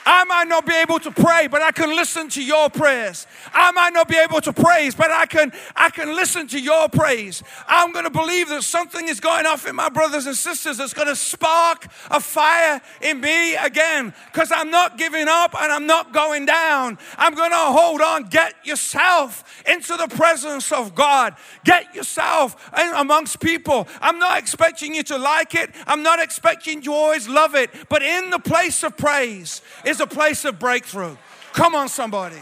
I 0.07 0.25
might 0.25 0.49
not 0.49 0.67
be 0.67 0.75
able 0.75 0.99
to 1.01 1.11
pray, 1.11 1.47
but 1.47 1.63
I 1.63 1.73
can 1.73 1.95
listen 1.95 2.29
to 2.31 2.43
your 2.43 2.71
prayers. 2.71 3.27
I 3.53 3.71
might 3.73 3.93
not 3.93 4.09
be 4.09 4.17
able 4.17 4.41
to 4.41 4.53
praise, 4.53 4.95
but 4.95 5.11
I 5.11 5.27
can 5.27 5.53
I 5.77 5.91
can 5.91 6.15
listen 6.15 6.47
to 6.49 6.61
your 6.61 6.89
praise. 6.89 7.43
I'm 7.67 7.93
going 7.93 8.05
to 8.05 8.11
believe 8.11 8.49
that 8.49 8.63
something 8.63 9.09
is 9.09 9.21
going 9.21 9.47
off 9.47 9.67
in 9.67 9.77
my 9.77 9.89
brothers 9.89 10.27
and 10.27 10.37
sisters 10.37 10.79
that's 10.79 10.95
going 10.95 11.09
to 11.09 11.17
spark 11.17 11.87
a 12.11 12.21
fire 12.21 12.81
in 13.01 13.21
me 13.21 13.57
again 13.57 14.15
because 14.33 14.51
I'm 14.53 14.71
not 14.71 14.97
giving 14.97 15.29
up 15.29 15.55
and 15.61 15.73
I'm 15.73 15.87
not 15.87 16.13
going 16.13 16.47
down. 16.47 16.99
I'm 17.19 17.35
going 17.35 17.51
to 17.51 17.57
hold 17.57 18.01
on. 18.01 18.25
Get 18.25 18.55
yourself 18.65 19.45
into 19.67 19.97
the 19.97 20.09
presence 20.09 20.73
of 20.73 20.95
God. 20.95 21.35
Get 21.65 21.95
yourself 21.95 22.71
amongst 22.95 23.41
people. 23.41 23.87
I'm 24.01 24.19
not 24.19 24.39
expecting 24.39 24.95
you 24.95 25.03
to 25.05 25.19
like 25.19 25.55
it. 25.55 25.71
I'm 25.87 26.03
not 26.03 26.21
expecting 26.21 26.83
you 26.83 26.95
always 26.95 27.29
love 27.29 27.55
it, 27.55 27.71
but 27.89 28.03
in 28.03 28.31
the 28.31 28.39
place 28.39 28.83
of 28.83 28.97
praise 28.97 29.61
is 29.85 30.00
a 30.01 30.07
place 30.07 30.45
of 30.45 30.59
breakthrough. 30.59 31.17
Come 31.53 31.75
on, 31.75 31.89
somebody. 31.89 32.41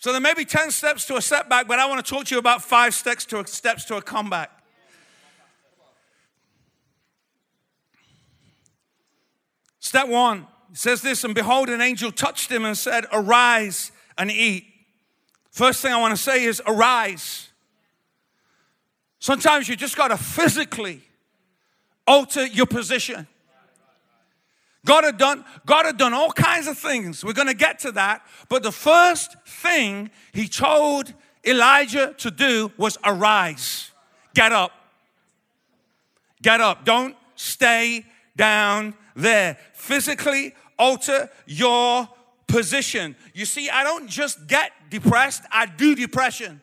So 0.00 0.12
there 0.12 0.20
may 0.20 0.32
be 0.32 0.46
10 0.46 0.70
steps 0.70 1.04
to 1.06 1.16
a 1.16 1.22
setback, 1.22 1.68
but 1.68 1.78
I 1.78 1.86
want 1.86 2.04
to 2.04 2.10
talk 2.10 2.24
to 2.26 2.34
you 2.34 2.38
about 2.38 2.62
five 2.62 2.94
steps 2.94 3.26
to 3.26 3.40
a, 3.40 3.46
steps 3.46 3.84
to 3.86 3.96
a 3.96 4.02
comeback. 4.02 4.50
Step 9.78 10.08
one 10.08 10.46
says 10.72 11.02
this, 11.02 11.22
and 11.24 11.34
behold, 11.34 11.68
an 11.68 11.82
angel 11.82 12.10
touched 12.12 12.50
him 12.50 12.64
and 12.64 12.78
said, 12.78 13.04
Arise 13.12 13.92
and 14.16 14.30
eat. 14.30 14.64
First 15.50 15.82
thing 15.82 15.92
I 15.92 16.00
want 16.00 16.16
to 16.16 16.22
say 16.22 16.44
is, 16.44 16.62
Arise. 16.66 17.49
Sometimes 19.20 19.68
you 19.68 19.76
just 19.76 19.96
got 19.96 20.08
to 20.08 20.16
physically 20.16 21.02
alter 22.06 22.46
your 22.46 22.66
position. 22.66 23.26
God 24.84 25.04
had 25.04 25.18
done 25.18 25.44
God 25.66 25.84
had 25.84 25.98
done 25.98 26.14
all 26.14 26.32
kinds 26.32 26.66
of 26.66 26.78
things. 26.78 27.22
We're 27.22 27.34
going 27.34 27.48
to 27.48 27.54
get 27.54 27.80
to 27.80 27.92
that, 27.92 28.26
but 28.48 28.62
the 28.62 28.72
first 28.72 29.36
thing 29.46 30.10
he 30.32 30.48
told 30.48 31.12
Elijah 31.46 32.14
to 32.18 32.30
do 32.30 32.72
was 32.78 32.96
arise. 33.04 33.90
Get 34.34 34.52
up. 34.52 34.72
Get 36.40 36.62
up. 36.62 36.86
Don't 36.86 37.14
stay 37.36 38.06
down 38.36 38.94
there. 39.14 39.58
Physically 39.74 40.54
alter 40.78 41.28
your 41.46 42.08
position. 42.46 43.16
You 43.34 43.44
see, 43.44 43.68
I 43.68 43.84
don't 43.84 44.08
just 44.08 44.46
get 44.46 44.72
depressed, 44.88 45.42
I 45.52 45.66
do 45.66 45.94
depression. 45.94 46.62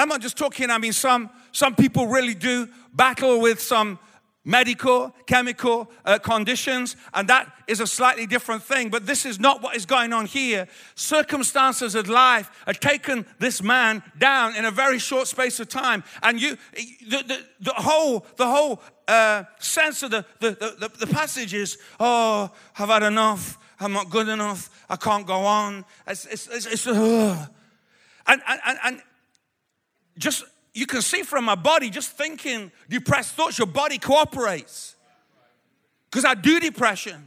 And 0.00 0.10
I'm 0.10 0.14
not 0.14 0.22
just 0.22 0.38
talking, 0.38 0.70
I 0.70 0.78
mean, 0.78 0.94
some, 0.94 1.28
some 1.52 1.74
people 1.74 2.06
really 2.06 2.32
do 2.32 2.70
battle 2.94 3.38
with 3.38 3.60
some 3.60 3.98
medical, 4.46 5.14
chemical 5.26 5.90
uh, 6.06 6.18
conditions, 6.18 6.96
and 7.12 7.28
that 7.28 7.52
is 7.66 7.80
a 7.80 7.86
slightly 7.86 8.24
different 8.24 8.62
thing. 8.62 8.88
But 8.88 9.04
this 9.04 9.26
is 9.26 9.38
not 9.38 9.60
what 9.60 9.76
is 9.76 9.84
going 9.84 10.14
on 10.14 10.24
here. 10.24 10.68
Circumstances 10.94 11.94
of 11.94 12.08
life 12.08 12.50
have 12.64 12.80
taken 12.80 13.26
this 13.40 13.62
man 13.62 14.02
down 14.16 14.56
in 14.56 14.64
a 14.64 14.70
very 14.70 14.98
short 14.98 15.28
space 15.28 15.60
of 15.60 15.68
time, 15.68 16.02
and 16.22 16.40
you, 16.40 16.56
the, 17.06 17.22
the, 17.22 17.38
the 17.60 17.74
whole, 17.74 18.24
the 18.36 18.46
whole 18.46 18.80
uh, 19.06 19.44
sense 19.58 20.02
of 20.02 20.12
the, 20.12 20.24
the, 20.38 20.52
the, 20.52 20.90
the 20.98 21.12
passage 21.12 21.52
is, 21.52 21.76
oh, 21.98 22.50
I've 22.78 22.88
had 22.88 23.02
enough. 23.02 23.58
I'm 23.78 23.92
not 23.92 24.08
good 24.08 24.28
enough. 24.28 24.70
I 24.88 24.96
can't 24.96 25.26
go 25.26 25.40
on. 25.40 25.84
It's, 26.06 26.24
it's, 26.24 26.48
it's, 26.48 26.64
it's 26.64 26.86
uh. 26.86 27.46
and, 28.26 28.40
and, 28.46 28.78
and 28.82 29.02
just 30.20 30.44
you 30.72 30.86
can 30.86 31.02
see 31.02 31.22
from 31.22 31.44
my 31.44 31.56
body 31.56 31.90
just 31.90 32.12
thinking 32.12 32.70
depressed 32.88 33.34
thoughts 33.34 33.58
your 33.58 33.66
body 33.66 33.98
cooperates. 33.98 34.94
Because 36.08 36.24
i 36.24 36.34
do 36.34 36.60
depression. 36.60 37.26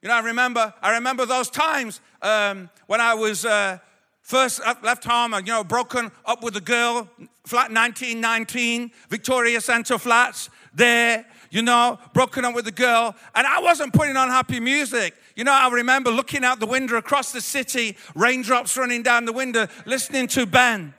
You 0.00 0.08
know 0.08 0.14
i 0.14 0.20
remember 0.20 0.72
i 0.80 0.92
remember 0.94 1.26
those 1.26 1.50
times 1.50 2.00
um, 2.22 2.70
when 2.86 3.00
i 3.00 3.12
was 3.12 3.44
uh, 3.44 3.78
first 4.22 4.60
left 4.82 5.04
home 5.04 5.34
you 5.34 5.42
know 5.42 5.64
broken 5.64 6.10
up 6.24 6.42
with 6.42 6.56
a 6.56 6.60
girl 6.60 7.08
flat 7.44 7.70
1919 7.70 8.92
victoria 9.08 9.60
center 9.60 9.98
flats 9.98 10.48
there 10.72 11.26
you 11.50 11.62
know 11.62 11.98
broken 12.14 12.44
up 12.44 12.54
with 12.54 12.66
a 12.68 12.72
girl. 12.72 13.14
And 13.34 13.46
i 13.46 13.60
wasn't 13.60 13.92
putting 13.92 14.16
on 14.16 14.28
happy 14.28 14.60
music. 14.60 15.14
You 15.36 15.44
know, 15.44 15.52
I 15.52 15.70
remember 15.70 16.10
looking 16.10 16.44
out 16.44 16.60
the 16.60 16.66
window 16.66 16.96
across 16.96 17.32
the 17.32 17.40
city, 17.40 17.96
raindrops 18.14 18.76
running 18.76 19.02
down 19.02 19.24
the 19.24 19.32
window, 19.32 19.68
listening 19.86 20.26
to 20.28 20.44
Ben 20.44 20.92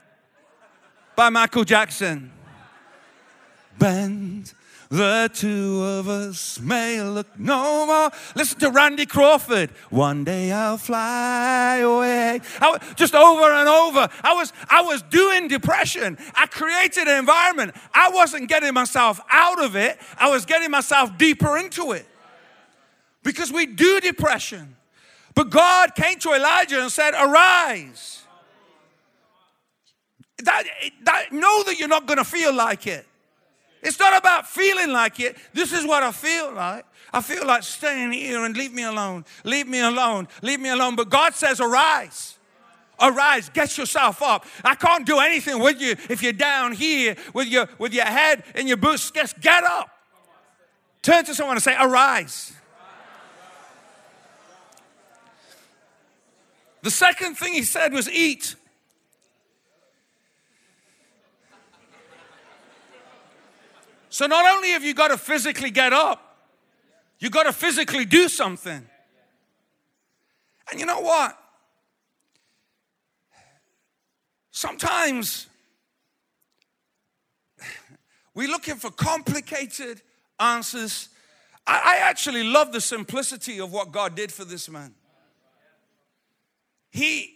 by 1.16 1.28
Michael 1.28 1.64
Jackson. 1.64 2.30
bend. 3.78 4.52
The 4.92 5.30
two 5.32 5.82
of 5.82 6.06
us 6.06 6.60
may 6.60 7.00
look 7.00 7.38
no 7.38 7.86
more. 7.86 8.10
Listen 8.34 8.60
to 8.60 8.70
Randy 8.70 9.06
Crawford. 9.06 9.70
One 9.88 10.22
day 10.22 10.52
I'll 10.52 10.76
fly 10.76 11.78
away. 11.78 12.42
I, 12.60 12.78
just 12.94 13.14
over 13.14 13.50
and 13.54 13.70
over. 13.70 14.06
I 14.22 14.34
was, 14.34 14.52
I 14.68 14.82
was 14.82 15.00
doing 15.00 15.48
depression. 15.48 16.18
I 16.34 16.44
created 16.46 17.08
an 17.08 17.18
environment. 17.18 17.74
I 17.94 18.10
wasn't 18.10 18.50
getting 18.50 18.74
myself 18.74 19.18
out 19.30 19.64
of 19.64 19.76
it. 19.76 19.98
I 20.18 20.28
was 20.30 20.44
getting 20.44 20.70
myself 20.70 21.16
deeper 21.16 21.56
into 21.56 21.92
it. 21.92 22.06
Because 23.22 23.50
we 23.50 23.64
do 23.64 23.98
depression. 23.98 24.76
But 25.34 25.48
God 25.48 25.94
came 25.94 26.18
to 26.18 26.34
Elijah 26.34 26.82
and 26.82 26.92
said, 26.92 27.14
Arise. 27.14 28.24
That, 30.44 30.64
that, 31.04 31.32
know 31.32 31.62
that 31.64 31.78
you're 31.78 31.88
not 31.88 32.06
going 32.06 32.18
to 32.18 32.24
feel 32.24 32.54
like 32.54 32.86
it. 32.86 33.06
It's 33.82 33.98
not 33.98 34.16
about 34.16 34.46
feeling 34.46 34.92
like 34.92 35.18
it. 35.18 35.36
This 35.52 35.72
is 35.72 35.84
what 35.84 36.02
I 36.02 36.12
feel 36.12 36.52
like. 36.52 36.84
I 37.12 37.20
feel 37.20 37.46
like 37.46 37.62
staying 37.62 38.12
here 38.12 38.44
and 38.44 38.56
leave 38.56 38.72
me 38.72 38.84
alone. 38.84 39.24
Leave 39.44 39.66
me 39.66 39.80
alone. 39.80 40.28
Leave 40.40 40.60
me 40.60 40.68
alone. 40.68 40.96
But 40.96 41.10
God 41.10 41.34
says, 41.34 41.60
Arise. 41.60 42.38
Arise, 43.00 43.48
get 43.48 43.76
yourself 43.76 44.22
up. 44.22 44.46
I 44.64 44.76
can't 44.76 45.04
do 45.04 45.18
anything 45.18 45.58
with 45.58 45.80
you 45.80 45.96
if 46.08 46.22
you're 46.22 46.32
down 46.32 46.72
here 46.72 47.16
with 47.34 47.48
your 47.48 47.68
with 47.78 47.92
your 47.92 48.04
head 48.04 48.44
in 48.54 48.68
your 48.68 48.76
boots. 48.76 49.10
Just 49.10 49.40
get 49.40 49.64
up. 49.64 49.90
Turn 51.02 51.24
to 51.24 51.34
someone 51.34 51.56
and 51.56 51.62
say, 51.62 51.74
Arise. 51.78 52.52
The 56.82 56.90
second 56.90 57.36
thing 57.36 57.54
he 57.54 57.62
said 57.62 57.92
was 57.92 58.08
eat. 58.08 58.54
So 64.12 64.26
not 64.26 64.44
only 64.44 64.68
have 64.72 64.84
you 64.84 64.92
got 64.92 65.08
to 65.08 65.16
physically 65.16 65.70
get 65.70 65.94
up, 65.94 66.36
you 67.18 67.30
got 67.30 67.44
to 67.44 67.52
physically 67.52 68.04
do 68.04 68.28
something. 68.28 68.86
And 70.70 70.78
you 70.78 70.84
know 70.84 71.00
what? 71.00 71.34
Sometimes 74.50 75.46
we're 78.34 78.48
looking 78.48 78.74
for 78.74 78.90
complicated 78.90 80.02
answers. 80.38 81.08
I, 81.66 81.96
I, 81.96 82.10
actually 82.10 82.44
love 82.44 82.70
the 82.70 82.82
simplicity 82.82 83.60
of 83.60 83.72
what 83.72 83.92
God 83.92 84.14
did 84.14 84.30
for 84.30 84.44
this 84.44 84.68
man. 84.68 84.94
He, 86.90 87.32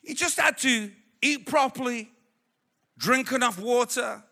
he 0.00 0.14
just 0.14 0.40
had 0.40 0.56
to 0.58 0.90
eat 1.20 1.44
properly, 1.44 2.08
drink 2.96 3.32
enough 3.32 3.58
water, 3.58 4.22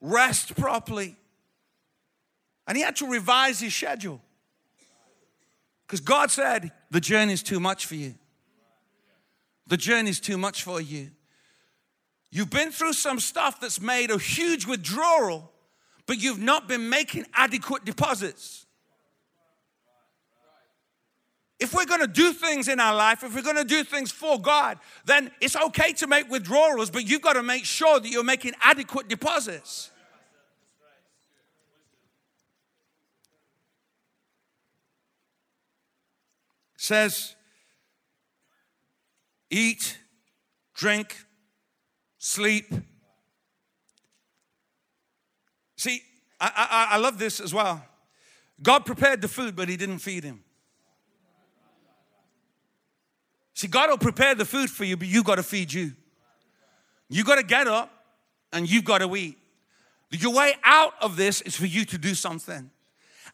rest 0.00 0.56
properly. 0.56 1.16
And 2.66 2.76
he 2.76 2.82
had 2.82 2.96
to 2.96 3.06
revise 3.06 3.60
his 3.60 3.74
schedule. 3.74 4.20
Because 5.86 6.00
God 6.00 6.30
said, 6.30 6.70
the 6.90 7.00
journey 7.00 7.32
is 7.32 7.42
too 7.42 7.60
much 7.60 7.86
for 7.86 7.94
you. 7.94 8.14
The 9.66 9.76
journey 9.76 10.10
is 10.10 10.20
too 10.20 10.38
much 10.38 10.62
for 10.62 10.80
you. 10.80 11.10
You've 12.30 12.50
been 12.50 12.70
through 12.70 12.92
some 12.92 13.20
stuff 13.20 13.60
that's 13.60 13.80
made 13.80 14.10
a 14.10 14.18
huge 14.18 14.66
withdrawal, 14.66 15.50
but 16.06 16.18
you've 16.18 16.40
not 16.40 16.68
been 16.68 16.90
making 16.90 17.26
adequate 17.32 17.84
deposits. 17.84 18.66
If 21.60 21.74
we're 21.74 21.86
going 21.86 22.00
to 22.00 22.06
do 22.06 22.32
things 22.32 22.68
in 22.68 22.78
our 22.78 22.94
life, 22.94 23.24
if 23.24 23.34
we're 23.34 23.42
going 23.42 23.56
to 23.56 23.64
do 23.64 23.82
things 23.82 24.12
for 24.12 24.40
God, 24.40 24.78
then 25.04 25.32
it's 25.40 25.56
okay 25.56 25.92
to 25.94 26.06
make 26.06 26.30
withdrawals, 26.30 26.88
but 26.90 27.08
you've 27.08 27.22
got 27.22 27.32
to 27.32 27.42
make 27.42 27.64
sure 27.64 27.98
that 27.98 28.08
you're 28.08 28.22
making 28.22 28.52
adequate 28.62 29.08
deposits. 29.08 29.90
Says, 36.76 37.34
eat, 39.50 39.98
drink, 40.74 41.16
sleep. 42.18 42.72
See, 45.76 46.02
I, 46.40 46.86
I, 46.90 46.94
I 46.94 46.98
love 46.98 47.18
this 47.18 47.40
as 47.40 47.52
well. 47.52 47.84
God 48.62 48.86
prepared 48.86 49.20
the 49.20 49.28
food, 49.28 49.56
but 49.56 49.68
He 49.68 49.76
didn't 49.76 49.98
feed 49.98 50.22
him. 50.22 50.44
See, 53.58 53.66
God 53.66 53.90
will 53.90 53.98
prepare 53.98 54.36
the 54.36 54.44
food 54.44 54.70
for 54.70 54.84
you, 54.84 54.96
but 54.96 55.08
you 55.08 55.24
got 55.24 55.34
to 55.34 55.42
feed 55.42 55.72
you. 55.72 55.90
You 57.08 57.24
got 57.24 57.38
to 57.38 57.42
get 57.42 57.66
up 57.66 57.90
and 58.52 58.70
you've 58.70 58.84
got 58.84 58.98
to 58.98 59.16
eat. 59.16 59.36
Your 60.12 60.32
way 60.32 60.54
out 60.62 60.94
of 61.00 61.16
this 61.16 61.40
is 61.40 61.56
for 61.56 61.66
you 61.66 61.84
to 61.86 61.98
do 61.98 62.14
something. 62.14 62.70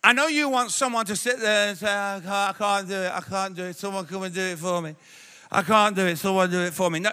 I 0.03 0.15
know 0.15 0.27
you 0.27 0.49
want 0.49 0.71
someone 0.71 1.05
to 1.05 1.15
sit 1.15 1.41
there 1.41 1.69
and 1.69 1.77
say, 1.77 1.89
I 1.91 2.55
can't 2.57 2.89
do 2.89 2.95
it, 2.95 3.13
I 3.13 3.21
can't 3.21 3.55
do 3.55 3.65
it. 3.65 3.77
Someone 3.77 4.07
come 4.07 4.23
and 4.23 4.35
do 4.35 4.41
it 4.41 4.59
for 4.59 4.81
me. 4.81 4.97
I 5.53 5.61
can't 5.61 5.95
do 5.95 6.07
it, 6.07 6.17
someone 6.17 6.51
do 6.51 6.61
it 6.61 6.73
for 6.73 6.89
me. 6.89 7.01
No, 7.01 7.11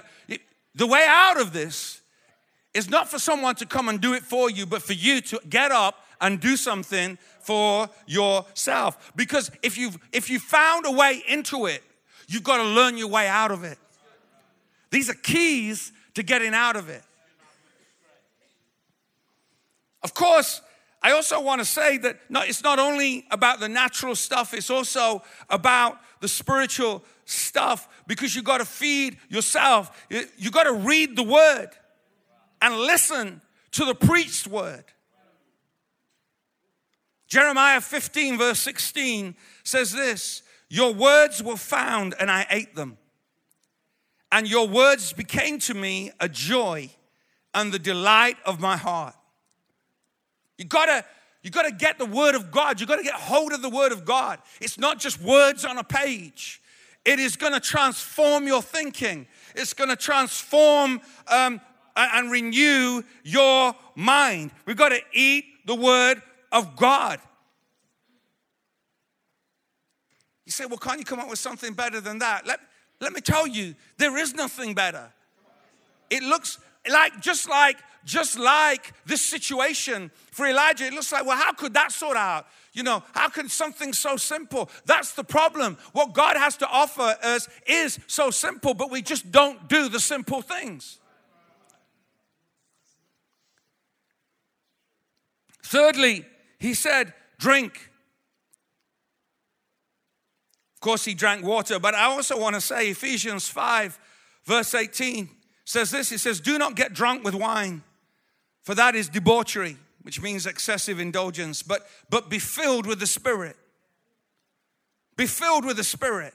the 0.73 0.87
way 0.87 1.05
out 1.05 1.37
of 1.37 1.51
this 1.51 1.99
is 2.73 2.89
not 2.89 3.09
for 3.09 3.19
someone 3.19 3.55
to 3.55 3.65
come 3.65 3.89
and 3.89 3.99
do 3.99 4.13
it 4.13 4.23
for 4.23 4.49
you, 4.49 4.65
but 4.65 4.81
for 4.81 4.93
you 4.93 5.19
to 5.19 5.41
get 5.49 5.73
up 5.73 6.05
and 6.21 6.39
do 6.39 6.55
something 6.55 7.17
for 7.41 7.89
yourself. 8.07 9.11
Because 9.17 9.51
if 9.63 9.77
you've 9.77 9.97
if 10.13 10.29
you 10.29 10.39
found 10.39 10.85
a 10.85 10.91
way 10.91 11.21
into 11.27 11.65
it, 11.65 11.83
You've 12.31 12.43
got 12.43 12.57
to 12.57 12.63
learn 12.63 12.97
your 12.97 13.09
way 13.09 13.27
out 13.27 13.51
of 13.51 13.65
it. 13.65 13.77
These 14.89 15.09
are 15.09 15.15
keys 15.15 15.91
to 16.13 16.23
getting 16.23 16.53
out 16.53 16.77
of 16.77 16.87
it. 16.87 17.03
Of 20.01 20.13
course, 20.13 20.61
I 21.03 21.11
also 21.11 21.41
want 21.41 21.59
to 21.59 21.65
say 21.65 21.97
that 21.97 22.19
it's 22.31 22.63
not 22.63 22.79
only 22.79 23.25
about 23.31 23.59
the 23.59 23.67
natural 23.67 24.15
stuff, 24.15 24.53
it's 24.53 24.69
also 24.69 25.23
about 25.49 25.99
the 26.21 26.29
spiritual 26.29 27.03
stuff 27.25 27.89
because 28.07 28.33
you've 28.33 28.45
got 28.45 28.59
to 28.59 28.65
feed 28.65 29.17
yourself. 29.27 30.07
You've 30.37 30.53
got 30.53 30.63
to 30.63 30.73
read 30.73 31.17
the 31.17 31.23
word 31.23 31.67
and 32.61 32.77
listen 32.77 33.41
to 33.71 33.83
the 33.83 33.93
preached 33.93 34.47
word. 34.47 34.85
Jeremiah 37.27 37.81
15, 37.81 38.37
verse 38.37 38.59
16 38.61 39.35
says 39.65 39.91
this 39.91 40.43
your 40.71 40.93
words 40.93 41.43
were 41.43 41.57
found, 41.57 42.15
and 42.17 42.31
I 42.31 42.47
ate 42.49 42.75
them. 42.75 42.97
And 44.31 44.49
your 44.49 44.69
words 44.69 45.11
became 45.11 45.59
to 45.59 45.73
me 45.73 46.13
a 46.21 46.29
joy 46.29 46.89
and 47.53 47.73
the 47.73 47.77
delight 47.77 48.37
of 48.45 48.61
my 48.61 48.77
heart. 48.77 49.13
You 50.57 50.63
gotta, 50.63 51.03
you 51.43 51.51
gotta 51.51 51.73
get 51.73 51.97
the 51.97 52.05
word 52.05 52.35
of 52.35 52.51
God. 52.51 52.79
You 52.79 52.87
gotta 52.87 53.03
get 53.03 53.15
hold 53.15 53.51
of 53.51 53.61
the 53.61 53.69
word 53.69 53.91
of 53.91 54.05
God. 54.05 54.39
It's 54.61 54.79
not 54.79 54.97
just 54.97 55.21
words 55.21 55.65
on 55.65 55.77
a 55.77 55.83
page. 55.83 56.61
It 57.03 57.19
is 57.19 57.35
gonna 57.35 57.59
transform 57.59 58.47
your 58.47 58.61
thinking. 58.61 59.27
It's 59.57 59.73
gonna 59.73 59.97
transform 59.97 61.01
um, 61.27 61.59
and 61.97 62.31
renew 62.31 63.03
your 63.25 63.75
mind. 63.95 64.51
We've 64.65 64.77
gotta 64.77 65.01
eat 65.11 65.43
the 65.65 65.75
word 65.75 66.21
of 66.49 66.77
God. 66.77 67.19
You 70.51 70.53
say, 70.53 70.65
well, 70.65 70.77
can't 70.77 70.99
you 70.99 71.05
come 71.05 71.21
up 71.21 71.29
with 71.29 71.39
something 71.39 71.71
better 71.71 72.01
than 72.01 72.19
that? 72.19 72.45
Let, 72.45 72.59
let 72.99 73.13
me 73.13 73.21
tell 73.21 73.47
you, 73.47 73.73
there 73.97 74.17
is 74.17 74.33
nothing 74.33 74.73
better. 74.73 75.09
It 76.09 76.23
looks 76.23 76.59
like, 76.91 77.21
just 77.21 77.47
like, 77.49 77.77
just 78.03 78.37
like 78.37 78.91
this 79.05 79.21
situation 79.21 80.11
for 80.31 80.45
Elijah, 80.45 80.87
it 80.87 80.91
looks 80.91 81.09
like, 81.09 81.25
well, 81.25 81.37
how 81.37 81.53
could 81.53 81.73
that 81.75 81.93
sort 81.93 82.17
out? 82.17 82.47
You 82.73 82.83
know, 82.83 83.01
how 83.13 83.29
can 83.29 83.47
something 83.47 83.93
so 83.93 84.17
simple? 84.17 84.69
That's 84.85 85.13
the 85.13 85.23
problem. 85.23 85.77
What 85.93 86.11
God 86.11 86.35
has 86.35 86.57
to 86.57 86.67
offer 86.67 87.15
us 87.23 87.47
is 87.65 87.97
so 88.07 88.29
simple, 88.29 88.73
but 88.73 88.91
we 88.91 89.01
just 89.01 89.31
don't 89.31 89.69
do 89.69 89.87
the 89.87 90.01
simple 90.01 90.41
things. 90.41 90.99
Thirdly, 95.63 96.25
he 96.59 96.73
said, 96.73 97.13
drink. 97.39 97.90
Of 100.81 100.83
course, 100.83 101.05
he 101.05 101.13
drank 101.13 101.45
water, 101.45 101.77
but 101.77 101.93
I 101.93 102.05
also 102.05 102.39
want 102.39 102.55
to 102.55 102.61
say 102.61 102.89
Ephesians 102.89 103.47
5, 103.47 103.99
verse 104.45 104.73
18 104.73 105.29
says 105.63 105.91
this 105.91 106.11
it 106.11 106.17
says, 106.17 106.39
Do 106.39 106.57
not 106.57 106.75
get 106.75 106.91
drunk 106.91 107.23
with 107.23 107.35
wine, 107.35 107.83
for 108.63 108.73
that 108.73 108.95
is 108.95 109.07
debauchery, 109.07 109.77
which 110.01 110.19
means 110.19 110.47
excessive 110.47 110.99
indulgence, 110.99 111.61
but, 111.61 111.85
but 112.09 112.31
be 112.31 112.39
filled 112.39 112.87
with 112.87 112.99
the 112.99 113.05
Spirit. 113.05 113.55
Be 115.17 115.27
filled 115.27 115.65
with 115.65 115.77
the 115.77 115.83
Spirit. 115.83 116.33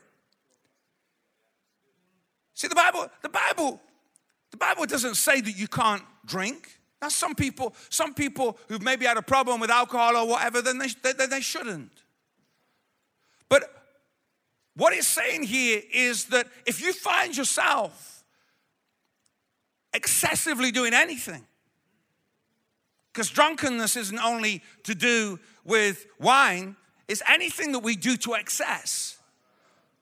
See, 2.54 2.68
the 2.68 2.76
Bible, 2.76 3.08
the 3.22 3.28
Bible, 3.28 3.80
the 4.52 4.58
Bible 4.58 4.86
doesn't 4.86 5.16
say 5.16 5.40
that 5.40 5.58
you 5.58 5.66
can't 5.66 6.04
drink. 6.24 6.78
Now, 7.02 7.08
some 7.08 7.34
people, 7.34 7.74
some 7.88 8.14
people 8.14 8.56
who've 8.68 8.80
maybe 8.80 9.06
had 9.06 9.16
a 9.16 9.22
problem 9.22 9.58
with 9.58 9.70
alcohol 9.70 10.16
or 10.16 10.28
whatever, 10.28 10.62
then 10.62 10.78
they, 10.78 10.86
they, 11.02 11.26
they 11.26 11.40
shouldn't. 11.40 11.90
But 13.48 13.72
what 14.76 14.92
he's 14.92 15.06
saying 15.06 15.44
here 15.44 15.80
is 15.92 16.26
that 16.26 16.46
if 16.66 16.80
you 16.80 16.92
find 16.92 17.36
yourself 17.36 18.24
excessively 19.92 20.70
doing 20.70 20.94
anything, 20.94 21.46
Because 23.16 23.30
drunkenness 23.30 23.96
isn't 23.96 24.18
only 24.18 24.62
to 24.82 24.94
do 24.94 25.40
with 25.64 26.06
wine, 26.20 26.76
it's 27.08 27.22
anything 27.26 27.72
that 27.72 27.78
we 27.78 27.96
do 27.96 28.14
to 28.18 28.34
excess 28.34 29.16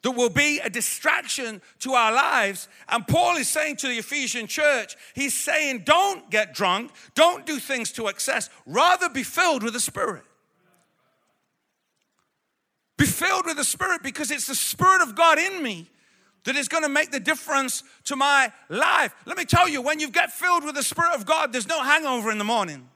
that 0.02 0.10
will 0.10 0.30
be 0.30 0.58
a 0.58 0.68
distraction 0.68 1.62
to 1.78 1.92
our 1.92 2.12
lives. 2.12 2.66
And 2.88 3.06
Paul 3.06 3.36
is 3.36 3.46
saying 3.46 3.76
to 3.76 3.86
the 3.86 3.98
Ephesian 3.98 4.48
church, 4.48 4.96
he's 5.14 5.32
saying, 5.32 5.84
don't 5.86 6.28
get 6.28 6.54
drunk, 6.54 6.90
don't 7.14 7.46
do 7.46 7.60
things 7.60 7.92
to 7.92 8.08
excess, 8.08 8.50
rather 8.66 9.08
be 9.08 9.22
filled 9.22 9.62
with 9.62 9.74
the 9.74 9.80
Spirit. 9.80 10.24
Be 13.04 13.10
filled 13.10 13.44
with 13.44 13.58
the 13.58 13.64
Spirit 13.64 14.02
because 14.02 14.30
it's 14.30 14.46
the 14.46 14.54
Spirit 14.54 15.02
of 15.02 15.14
God 15.14 15.38
in 15.38 15.62
me 15.62 15.90
that 16.44 16.56
is 16.56 16.68
going 16.68 16.84
to 16.84 16.88
make 16.88 17.10
the 17.10 17.20
difference 17.20 17.82
to 18.04 18.16
my 18.16 18.50
life. 18.70 19.14
Let 19.26 19.36
me 19.36 19.44
tell 19.44 19.68
you, 19.68 19.82
when 19.82 20.00
you 20.00 20.10
get 20.10 20.32
filled 20.32 20.64
with 20.64 20.74
the 20.74 20.82
Spirit 20.82 21.12
of 21.14 21.26
God, 21.26 21.52
there's 21.52 21.68
no 21.68 21.82
hangover 21.82 22.30
in 22.30 22.38
the 22.38 22.44
morning. 22.44 22.88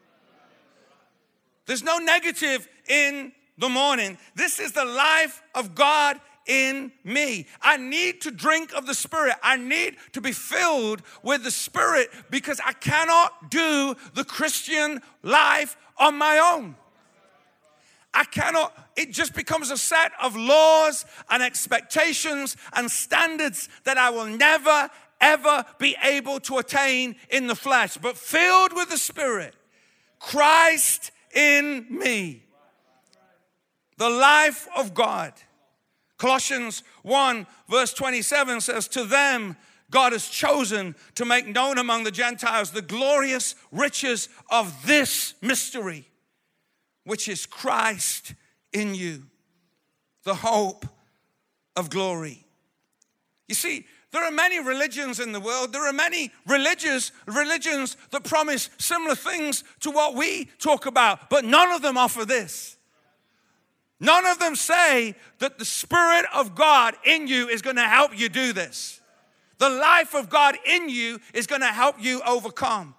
There's 1.66 1.82
no 1.82 1.98
negative 1.98 2.66
in 2.88 3.32
the 3.58 3.68
morning. 3.68 4.16
This 4.34 4.58
is 4.58 4.72
the 4.72 4.86
life 4.86 5.42
of 5.54 5.74
God 5.74 6.18
in 6.46 6.90
me. 7.04 7.46
I 7.60 7.76
need 7.76 8.22
to 8.22 8.30
drink 8.30 8.72
of 8.74 8.86
the 8.86 8.94
Spirit. 8.94 9.34
I 9.42 9.58
need 9.58 9.96
to 10.12 10.22
be 10.22 10.32
filled 10.32 11.02
with 11.22 11.44
the 11.44 11.50
Spirit 11.50 12.08
because 12.30 12.62
I 12.64 12.72
cannot 12.72 13.50
do 13.50 13.94
the 14.14 14.24
Christian 14.24 15.02
life 15.22 15.76
on 15.98 16.16
my 16.16 16.38
own. 16.38 16.76
I 18.14 18.24
cannot, 18.24 18.87
it 18.98 19.12
just 19.12 19.34
becomes 19.34 19.70
a 19.70 19.78
set 19.78 20.12
of 20.22 20.36
laws 20.36 21.06
and 21.30 21.42
expectations 21.42 22.56
and 22.74 22.90
standards 22.90 23.68
that 23.84 23.96
I 23.96 24.10
will 24.10 24.26
never, 24.26 24.90
ever 25.20 25.64
be 25.78 25.96
able 26.02 26.40
to 26.40 26.58
attain 26.58 27.16
in 27.30 27.46
the 27.46 27.54
flesh. 27.54 27.96
But 27.96 28.16
filled 28.16 28.72
with 28.74 28.90
the 28.90 28.98
Spirit, 28.98 29.54
Christ 30.18 31.12
in 31.34 31.86
me, 31.88 32.42
the 33.96 34.10
life 34.10 34.68
of 34.76 34.94
God 34.94 35.32
Colossians 36.18 36.82
1, 37.02 37.46
verse 37.68 37.94
27 37.94 38.60
says, 38.60 38.88
To 38.88 39.04
them 39.04 39.56
God 39.90 40.12
has 40.12 40.28
chosen 40.28 40.96
to 41.14 41.24
make 41.24 41.46
known 41.46 41.78
among 41.78 42.04
the 42.04 42.10
Gentiles 42.10 42.72
the 42.72 42.82
glorious 42.82 43.54
riches 43.72 44.28
of 44.50 44.84
this 44.84 45.34
mystery, 45.40 46.08
which 47.04 47.28
is 47.28 47.46
Christ 47.46 48.34
in 48.72 48.94
you, 48.94 49.24
the 50.24 50.34
hope 50.34 50.86
of 51.76 51.90
glory. 51.90 52.44
You 53.48 53.54
see, 53.54 53.86
there 54.10 54.24
are 54.24 54.30
many 54.30 54.58
religions 54.58 55.20
in 55.20 55.32
the 55.32 55.40
world. 55.40 55.72
There 55.72 55.86
are 55.86 55.92
many 55.92 56.32
religious 56.46 57.12
religions 57.26 57.96
that 58.10 58.24
promise 58.24 58.70
similar 58.78 59.14
things 59.14 59.64
to 59.80 59.90
what 59.90 60.14
we 60.14 60.46
talk 60.58 60.86
about, 60.86 61.28
but 61.28 61.44
none 61.44 61.72
of 61.72 61.82
them 61.82 61.98
offer 61.98 62.24
this. 62.24 62.76
None 64.00 64.26
of 64.26 64.38
them 64.38 64.54
say 64.54 65.14
that 65.40 65.58
the 65.58 65.64
Spirit 65.64 66.24
of 66.32 66.54
God 66.54 66.94
in 67.04 67.26
you 67.26 67.48
is 67.48 67.62
going 67.62 67.76
to 67.76 67.82
help 67.82 68.18
you 68.18 68.28
do 68.28 68.52
this. 68.52 69.00
The 69.58 69.68
life 69.68 70.14
of 70.14 70.30
God 70.30 70.56
in 70.64 70.88
you 70.88 71.18
is 71.34 71.46
going 71.46 71.62
to 71.62 71.66
help 71.68 71.96
you 72.00 72.22
overcome. 72.26 72.94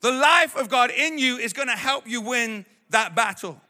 The 0.00 0.10
life 0.10 0.56
of 0.56 0.68
God 0.68 0.90
in 0.90 1.18
you 1.18 1.36
is 1.36 1.52
going 1.52 1.68
to 1.68 1.76
help 1.76 2.08
you 2.08 2.20
win 2.20 2.64
that 2.90 3.14
battle. 3.14 3.60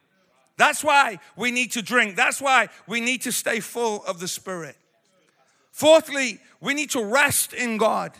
That's 0.62 0.84
why 0.84 1.18
we 1.34 1.50
need 1.50 1.72
to 1.72 1.82
drink. 1.82 2.14
That's 2.14 2.40
why 2.40 2.68
we 2.86 3.00
need 3.00 3.22
to 3.22 3.32
stay 3.32 3.58
full 3.58 4.04
of 4.04 4.20
the 4.20 4.28
Spirit. 4.28 4.76
Fourthly, 5.72 6.38
we 6.60 6.72
need 6.72 6.90
to 6.90 7.04
rest 7.04 7.52
in 7.52 7.78
God. 7.78 8.12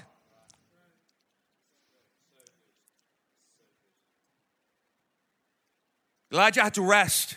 Elijah 6.33 6.65
had 6.65 6.75
to 6.75 6.83
rest. 6.83 7.37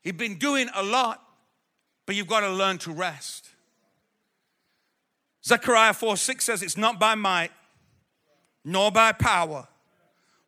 He'd 0.00 0.16
been 0.16 0.38
doing 0.38 0.68
a 0.74 0.82
lot, 0.82 1.22
but 2.06 2.16
you've 2.16 2.26
got 2.26 2.40
to 2.40 2.50
learn 2.50 2.78
to 2.78 2.92
rest. 2.92 3.50
Zechariah 5.44 5.92
4 5.92 6.16
6 6.16 6.44
says, 6.44 6.60
It's 6.60 6.76
not 6.76 6.98
by 6.98 7.14
might, 7.14 7.52
nor 8.64 8.90
by 8.90 9.12
power, 9.12 9.68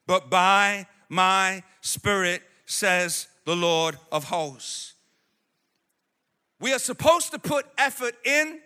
but 0.09 0.29
by 0.29 0.89
my 1.09 1.63
spirit, 1.83 2.43
says 2.69 3.29
the 3.45 3.57
Lord 3.57 3.99
of 4.13 4.25
hosts. 4.25 4.93
We 6.61 6.73
are 6.75 6.79
supposed 6.79 7.31
to 7.33 7.39
put 7.39 7.67
effort 7.79 8.15
in, 8.25 8.61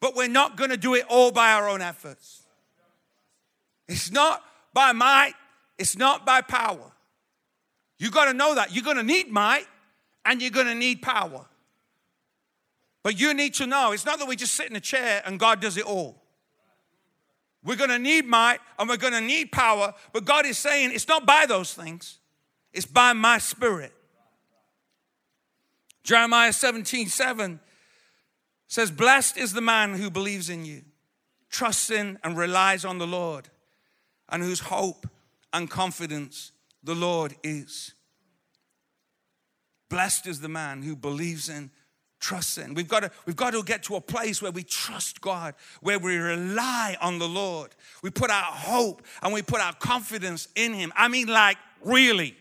but 0.00 0.14
we're 0.14 0.28
not 0.28 0.56
going 0.56 0.70
to 0.70 0.76
do 0.76 0.94
it 0.94 1.04
all 1.08 1.32
by 1.32 1.52
our 1.52 1.68
own 1.68 1.80
efforts. 1.80 2.42
It's 3.88 4.10
not 4.10 4.44
by 4.74 4.92
might, 4.92 5.34
it's 5.78 5.96
not 5.96 6.26
by 6.26 6.42
power. 6.42 6.92
You 7.98 8.10
got 8.10 8.26
to 8.26 8.34
know 8.34 8.54
that. 8.56 8.74
You're 8.74 8.84
going 8.84 8.98
to 8.98 9.02
need 9.02 9.30
might, 9.30 9.66
and 10.26 10.42
you're 10.42 10.50
going 10.50 10.66
to 10.66 10.74
need 10.74 11.00
power. 11.00 11.46
But 13.02 13.18
you 13.18 13.32
need 13.32 13.54
to 13.54 13.66
know 13.66 13.92
it's 13.92 14.04
not 14.04 14.18
that 14.18 14.28
we 14.28 14.36
just 14.36 14.54
sit 14.54 14.68
in 14.68 14.76
a 14.76 14.80
chair 14.80 15.22
and 15.24 15.38
God 15.38 15.60
does 15.60 15.76
it 15.76 15.84
all. 15.84 16.20
We're 17.64 17.76
going 17.76 17.90
to 17.90 17.98
need 17.98 18.26
might 18.26 18.58
and 18.78 18.88
we're 18.88 18.96
going 18.96 19.12
to 19.12 19.20
need 19.20 19.50
power, 19.50 19.94
but 20.12 20.24
God 20.24 20.44
is 20.44 20.58
saying 20.58 20.90
it's 20.92 21.08
not 21.08 21.24
by 21.24 21.46
those 21.46 21.72
things, 21.72 22.18
it's 22.76 22.86
by 22.86 23.14
my 23.14 23.38
spirit. 23.38 23.92
Jeremiah 26.04 26.52
17 26.52 27.08
7 27.08 27.58
says, 28.68 28.90
Blessed 28.90 29.38
is 29.38 29.54
the 29.54 29.62
man 29.62 29.94
who 29.94 30.10
believes 30.10 30.50
in 30.50 30.64
you, 30.66 30.82
trusts 31.50 31.90
in 31.90 32.18
and 32.22 32.36
relies 32.36 32.84
on 32.84 32.98
the 32.98 33.06
Lord, 33.06 33.48
and 34.28 34.42
whose 34.42 34.60
hope 34.60 35.08
and 35.54 35.70
confidence 35.70 36.52
the 36.84 36.94
Lord 36.94 37.34
is. 37.42 37.94
Blessed 39.88 40.26
is 40.26 40.40
the 40.40 40.48
man 40.48 40.82
who 40.82 40.96
believes 40.96 41.48
in, 41.48 41.70
trusts 42.20 42.58
in. 42.58 42.74
We've 42.74 42.88
got, 42.88 43.04
to, 43.04 43.10
we've 43.24 43.36
got 43.36 43.54
to 43.54 43.62
get 43.62 43.84
to 43.84 43.96
a 43.96 44.00
place 44.02 44.42
where 44.42 44.52
we 44.52 44.64
trust 44.64 45.22
God, 45.22 45.54
where 45.80 45.98
we 45.98 46.16
rely 46.18 46.96
on 47.00 47.18
the 47.18 47.28
Lord. 47.28 47.74
We 48.02 48.10
put 48.10 48.30
our 48.30 48.42
hope 48.42 49.02
and 49.22 49.32
we 49.32 49.40
put 49.40 49.62
our 49.62 49.72
confidence 49.74 50.48
in 50.54 50.74
Him. 50.74 50.92
I 50.94 51.08
mean, 51.08 51.28
like, 51.28 51.56
really. 51.82 52.36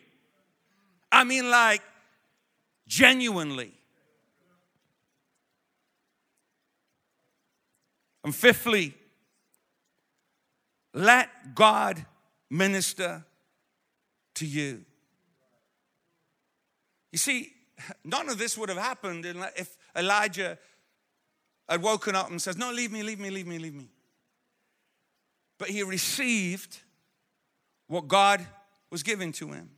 I 1.16 1.24
mean, 1.24 1.50
like, 1.50 1.82
genuinely. 2.90 3.72
And 8.26 8.36
fifthly, 8.36 8.94
let 10.94 11.56
God 11.56 12.06
minister 12.50 13.24
to 14.34 14.46
you. 14.46 14.84
You 17.14 17.18
see, 17.18 17.54
none 18.04 18.28
of 18.28 18.38
this 18.38 18.58
would 18.58 18.68
have 18.68 18.78
happened 18.78 19.26
if 19.56 19.78
Elijah 19.96 20.58
had 21.70 21.82
woken 21.82 22.14
up 22.14 22.30
and 22.30 22.42
says, 22.42 22.58
No, 22.58 22.74
leave 22.74 22.92
me, 22.92 23.04
leave 23.04 23.22
me, 23.22 23.30
leave 23.30 23.48
me, 23.48 23.58
leave 23.58 23.74
me. 23.74 23.88
But 25.60 25.70
he 25.70 25.82
received 25.82 26.80
what 27.88 28.10
God 28.10 28.46
was 28.92 29.02
giving 29.02 29.32
to 29.34 29.54
him. 29.54 29.75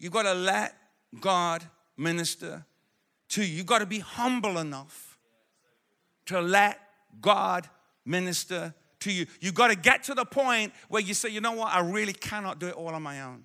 You've 0.00 0.12
got 0.12 0.22
to 0.22 0.34
let 0.34 0.74
God 1.20 1.62
minister 1.96 2.64
to 3.30 3.44
you. 3.44 3.58
You've 3.58 3.66
got 3.66 3.78
to 3.78 3.86
be 3.86 4.00
humble 4.00 4.58
enough 4.58 5.18
to 6.26 6.40
let 6.40 6.80
God 7.20 7.68
minister 8.04 8.74
to 9.00 9.12
you. 9.12 9.26
You've 9.40 9.54
got 9.54 9.68
to 9.68 9.76
get 9.76 10.04
to 10.04 10.14
the 10.14 10.24
point 10.24 10.72
where 10.88 11.02
you 11.02 11.14
say, 11.14 11.28
you 11.28 11.40
know 11.40 11.52
what, 11.52 11.72
I 11.72 11.80
really 11.80 12.12
cannot 12.12 12.58
do 12.58 12.66
it 12.66 12.74
all 12.74 12.88
on 12.88 13.02
my 13.02 13.22
own. 13.22 13.44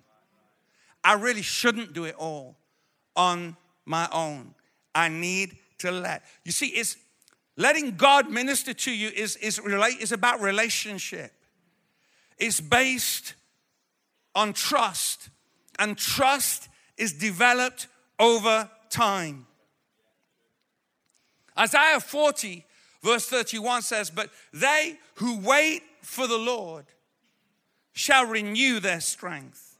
I 1.04 1.12
really 1.12 1.42
shouldn't 1.42 1.92
do 1.92 2.04
it 2.04 2.16
all 2.16 2.56
on 3.14 3.56
my 3.84 4.08
own. 4.10 4.54
I 4.94 5.08
need 5.08 5.56
to 5.78 5.90
let. 5.90 6.24
You 6.44 6.52
see, 6.52 6.68
it's 6.68 6.96
letting 7.56 7.96
God 7.96 8.30
minister 8.30 8.72
to 8.72 8.90
you 8.90 9.08
is, 9.08 9.36
is, 9.36 9.60
relate, 9.60 9.98
is 10.00 10.12
about 10.12 10.40
relationship. 10.40 11.32
It's 12.38 12.60
based 12.60 13.34
on 14.34 14.52
trust, 14.52 15.30
and 15.78 15.96
trust 15.96 16.68
is 16.96 17.12
developed 17.12 17.88
over 18.18 18.70
time. 18.90 19.46
Isaiah 21.58 22.00
40, 22.00 22.64
verse 23.02 23.26
31 23.26 23.82
says, 23.82 24.10
But 24.10 24.30
they 24.52 24.98
who 25.16 25.38
wait 25.38 25.82
for 26.02 26.26
the 26.26 26.38
Lord 26.38 26.86
shall 27.92 28.26
renew 28.26 28.78
their 28.78 29.00
strength. 29.00 29.76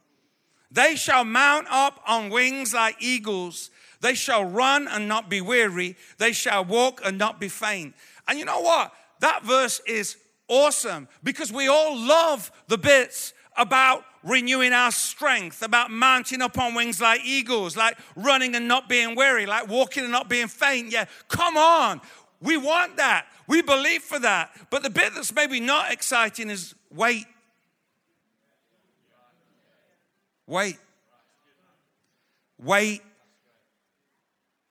They 0.71 0.97
shall 0.97 1.25
mount 1.25 1.67
up 1.71 2.01
on 2.07 2.31
wings 2.31 2.75
like 2.75 2.97
eagles. 3.01 3.71
They 4.01 4.15
shall 4.15 4.45
run 4.45 4.89
and 4.89 5.09
not 5.09 5.31
be 5.31 5.41
weary. 5.41 5.97
They 6.19 6.33
shall 6.33 6.65
walk 6.65 7.01
and 7.05 7.19
not 7.19 7.41
be 7.41 7.49
faint. 7.49 7.95
And 8.27 8.39
you 8.39 8.45
know 8.45 8.61
what? 8.61 8.93
That 9.21 9.45
verse 9.45 9.81
is 9.87 10.17
awesome 10.49 11.09
because 11.23 11.53
we 11.53 11.69
all 11.69 11.97
love 11.97 12.51
the 12.69 12.79
bits 12.79 13.33
about 13.57 14.05
renewing 14.27 14.75
our 14.75 14.91
strength, 14.91 15.63
about 15.63 15.91
mounting 15.91 16.43
up 16.43 16.59
on 16.59 16.75
wings 16.75 17.01
like 17.01 17.23
eagles, 17.25 17.77
like 17.77 17.97
running 18.15 18.55
and 18.55 18.69
not 18.69 18.89
being 18.89 19.15
weary, 19.15 19.47
like 19.47 19.69
walking 19.69 20.03
and 20.03 20.13
not 20.13 20.29
being 20.29 20.49
faint. 20.49 20.93
Yeah, 20.93 21.07
come 21.29 21.57
on. 21.57 22.03
We 22.43 22.59
want 22.59 22.99
that. 22.99 23.27
We 23.47 23.63
believe 23.63 24.03
for 24.03 24.19
that. 24.19 24.51
But 24.69 24.83
the 24.83 24.91
bit 24.91 25.15
that's 25.15 25.35
maybe 25.35 25.61
not 25.61 25.91
exciting 25.91 26.51
is 26.51 26.75
wait 26.91 27.25
Wait. 30.47 30.79
Wait 32.59 33.03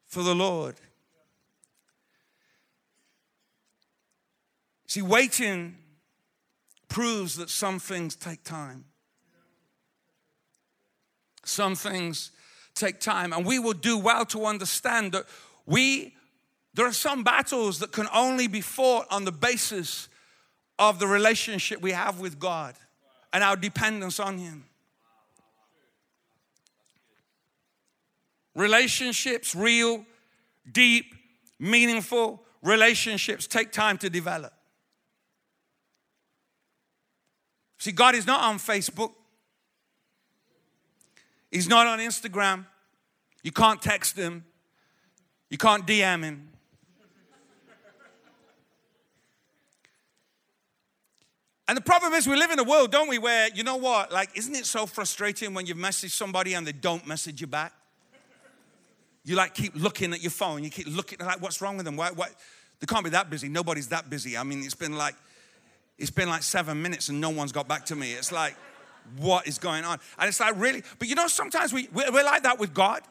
for 0.08 0.24
the 0.24 0.34
Lord. 0.34 0.76
See, 4.88 5.02
waiting 5.02 5.78
proves 6.88 7.36
that 7.36 7.50
some 7.50 7.80
things 7.80 8.16
take 8.16 8.44
time. 8.44 8.86
Some 11.46 11.76
things 11.76 12.32
take 12.74 13.00
time, 13.00 13.32
and 13.32 13.46
we 13.46 13.58
will 13.58 13.74
do 13.74 13.98
well 13.98 14.26
to 14.26 14.46
understand 14.46 15.14
that 15.14 15.26
we 15.66 16.14
there 16.74 16.86
are 16.86 16.92
some 16.92 17.24
battles 17.24 17.80
that 17.80 17.94
can 17.94 18.08
only 18.14 18.48
be 18.48 18.60
fought 18.60 19.08
on 19.10 19.24
the 19.24 19.32
basis 19.32 20.10
of 20.78 21.00
the 21.00 21.08
relationship 21.08 21.82
we 21.82 21.94
have 21.94 22.20
with 22.20 22.38
God 22.38 22.76
and 23.32 23.42
our 23.42 23.56
dependence 23.56 24.20
on 24.20 24.38
Him. 24.38 24.66
Relationships, 28.56 29.56
real, 29.56 30.06
deep, 30.70 31.16
meaningful 31.60 32.44
relationships 32.62 33.48
take 33.48 33.72
time 33.72 33.98
to 34.00 34.10
develop. 34.10 34.52
See, 37.78 37.94
God 37.94 38.16
is 38.16 38.28
not 38.28 38.42
on 38.42 38.58
Facebook. 38.58 39.14
He's 41.56 41.70
not 41.70 41.88
on 41.88 42.00
Instagram. 42.00 42.66
You 43.42 43.54
can't 43.54 43.82
text 43.82 44.18
him. 44.18 44.44
You 45.50 45.58
can't 45.58 45.88
DM 45.88 46.22
him. 46.22 46.50
And 51.70 51.78
the 51.78 51.82
problem 51.82 52.12
is, 52.12 52.28
we 52.28 52.36
live 52.36 52.52
in 52.52 52.60
a 52.60 52.64
world, 52.66 52.92
don't 52.92 53.08
we, 53.08 53.20
where, 53.20 53.48
you 53.56 53.64
know 53.64 53.78
what, 53.78 54.12
like, 54.12 54.38
isn't 54.38 54.54
it 54.54 54.66
so 54.66 54.86
frustrating 54.86 55.54
when 55.54 55.66
you 55.66 55.76
message 55.76 56.14
somebody 56.14 56.56
and 56.56 56.68
they 56.68 56.74
don't 56.74 57.08
message 57.08 57.40
you 57.40 57.48
back? 57.48 57.72
You 59.24 59.38
like 59.38 59.54
keep 59.54 59.76
looking 59.76 60.12
at 60.12 60.22
your 60.22 60.32
phone, 60.32 60.62
you 60.62 60.70
keep 60.70 60.88
looking, 60.88 61.20
like, 61.20 61.42
what's 61.42 61.62
wrong 61.62 61.78
with 61.78 61.86
them? 61.86 61.96
Why, 61.96 62.12
why? 62.12 62.28
They 62.82 62.86
can't 62.86 63.06
be 63.06 63.12
that 63.12 63.30
busy. 63.30 63.48
Nobody's 63.48 63.88
that 63.88 64.10
busy. 64.10 64.38
I 64.38 64.44
mean, 64.44 64.62
it's 64.62 64.76
been 64.76 64.98
like, 64.98 65.16
it's 65.98 66.12
been 66.12 66.28
like 66.28 66.44
seven 66.44 66.82
minutes 66.82 67.08
and 67.08 67.22
no 67.22 67.30
one's 67.30 67.54
got 67.54 67.66
back 67.66 67.86
to 67.86 67.96
me. 67.96 68.12
It's 68.12 68.34
like, 68.34 68.58
what 69.18 69.48
is 69.48 69.58
going 69.58 69.84
on? 69.84 70.00
And 70.18 70.28
it's 70.28 70.40
like, 70.40 70.54
really? 70.58 70.84
But 71.00 71.08
you 71.08 71.16
know, 71.16 71.28
sometimes 71.28 71.74
we, 71.74 71.90
we're 71.94 72.24
like 72.24 72.44
that 72.44 72.60
with 72.60 72.74
God. 72.74 73.02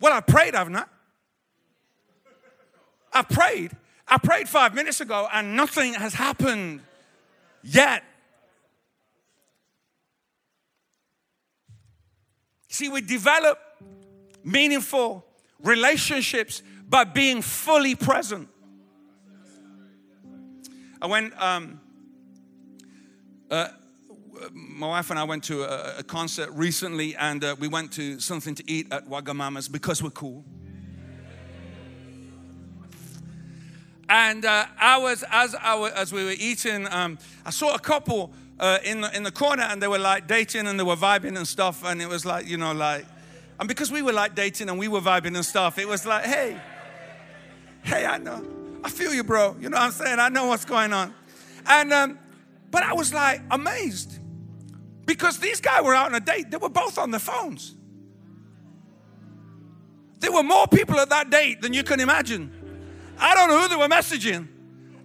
Well, 0.00 0.12
I 0.12 0.20
prayed, 0.20 0.54
haven't 0.54 0.76
I? 0.76 0.84
I 3.12 3.22
prayed. 3.22 3.72
I 4.08 4.18
prayed 4.18 4.48
five 4.48 4.74
minutes 4.74 5.00
ago 5.00 5.28
and 5.32 5.56
nothing 5.56 5.94
has 5.94 6.14
happened 6.14 6.80
yet. 7.62 8.02
See, 12.68 12.88
we 12.88 13.00
develop 13.02 13.58
meaningful 14.42 15.24
relationships 15.62 16.62
by 16.88 17.04
being 17.04 17.42
fully 17.42 17.94
present. 17.94 18.48
I 21.00 21.06
went, 21.06 21.40
um, 21.40 21.80
uh, 23.50 23.68
my 24.52 24.88
wife 24.88 25.10
and 25.10 25.18
I 25.18 25.24
went 25.24 25.44
to 25.44 25.62
a, 25.62 25.98
a 25.98 26.02
concert 26.02 26.50
recently, 26.52 27.14
and 27.16 27.42
uh, 27.44 27.56
we 27.58 27.68
went 27.68 27.92
to 27.92 28.18
something 28.20 28.54
to 28.54 28.70
eat 28.70 28.92
at 28.92 29.08
Wagamama's 29.08 29.68
because 29.68 30.02
we're 30.02 30.10
cool. 30.10 30.44
And 34.08 34.44
uh, 34.44 34.66
I 34.78 34.98
was, 34.98 35.24
as, 35.30 35.54
I 35.54 35.74
was, 35.74 35.92
as 35.92 36.12
we 36.12 36.24
were 36.24 36.34
eating, 36.38 36.86
um, 36.90 37.18
I 37.46 37.50
saw 37.50 37.74
a 37.74 37.78
couple 37.78 38.32
uh, 38.60 38.78
in, 38.84 39.00
the, 39.00 39.16
in 39.16 39.22
the 39.22 39.30
corner 39.30 39.62
and 39.62 39.82
they 39.82 39.88
were 39.88 39.98
like 39.98 40.26
dating 40.26 40.66
and 40.66 40.78
they 40.78 40.84
were 40.84 40.96
vibing 40.96 41.36
and 41.36 41.48
stuff. 41.48 41.82
And 41.82 42.02
it 42.02 42.08
was 42.08 42.26
like, 42.26 42.46
you 42.46 42.58
know, 42.58 42.72
like, 42.72 43.06
and 43.58 43.66
because 43.66 43.90
we 43.90 44.02
were 44.02 44.12
like 44.12 44.34
dating 44.34 44.68
and 44.68 44.78
we 44.78 44.86
were 44.86 45.00
vibing 45.00 45.34
and 45.34 45.44
stuff, 45.44 45.78
it 45.78 45.88
was 45.88 46.04
like, 46.04 46.24
hey, 46.24 46.60
hey, 47.84 48.04
I 48.04 48.18
know. 48.18 48.44
I 48.84 48.90
feel 48.90 49.14
you, 49.14 49.24
bro. 49.24 49.56
You 49.58 49.70
know 49.70 49.78
what 49.78 49.84
I'm 49.84 49.92
saying? 49.92 50.18
I 50.18 50.28
know 50.28 50.46
what's 50.46 50.66
going 50.66 50.92
on. 50.92 51.14
And, 51.64 51.90
um, 51.90 52.18
but 52.70 52.82
I 52.82 52.92
was 52.92 53.14
like 53.14 53.40
amazed 53.50 54.18
because 55.06 55.38
these 55.38 55.60
guys 55.60 55.82
were 55.82 55.94
out 55.94 56.06
on 56.06 56.14
a 56.14 56.20
date. 56.20 56.50
They 56.50 56.56
were 56.56 56.68
both 56.68 56.98
on 56.98 57.10
their 57.10 57.20
phones. 57.20 57.74
There 60.20 60.32
were 60.32 60.42
more 60.42 60.68
people 60.68 60.98
at 61.00 61.10
that 61.10 61.30
date 61.30 61.62
than 61.62 61.72
you 61.72 61.82
can 61.82 61.98
imagine. 62.00 62.52
I 63.18 63.34
don't 63.34 63.48
know 63.48 63.60
who 63.60 63.68
they 63.68 63.76
were 63.76 63.88
messaging. 63.88 64.48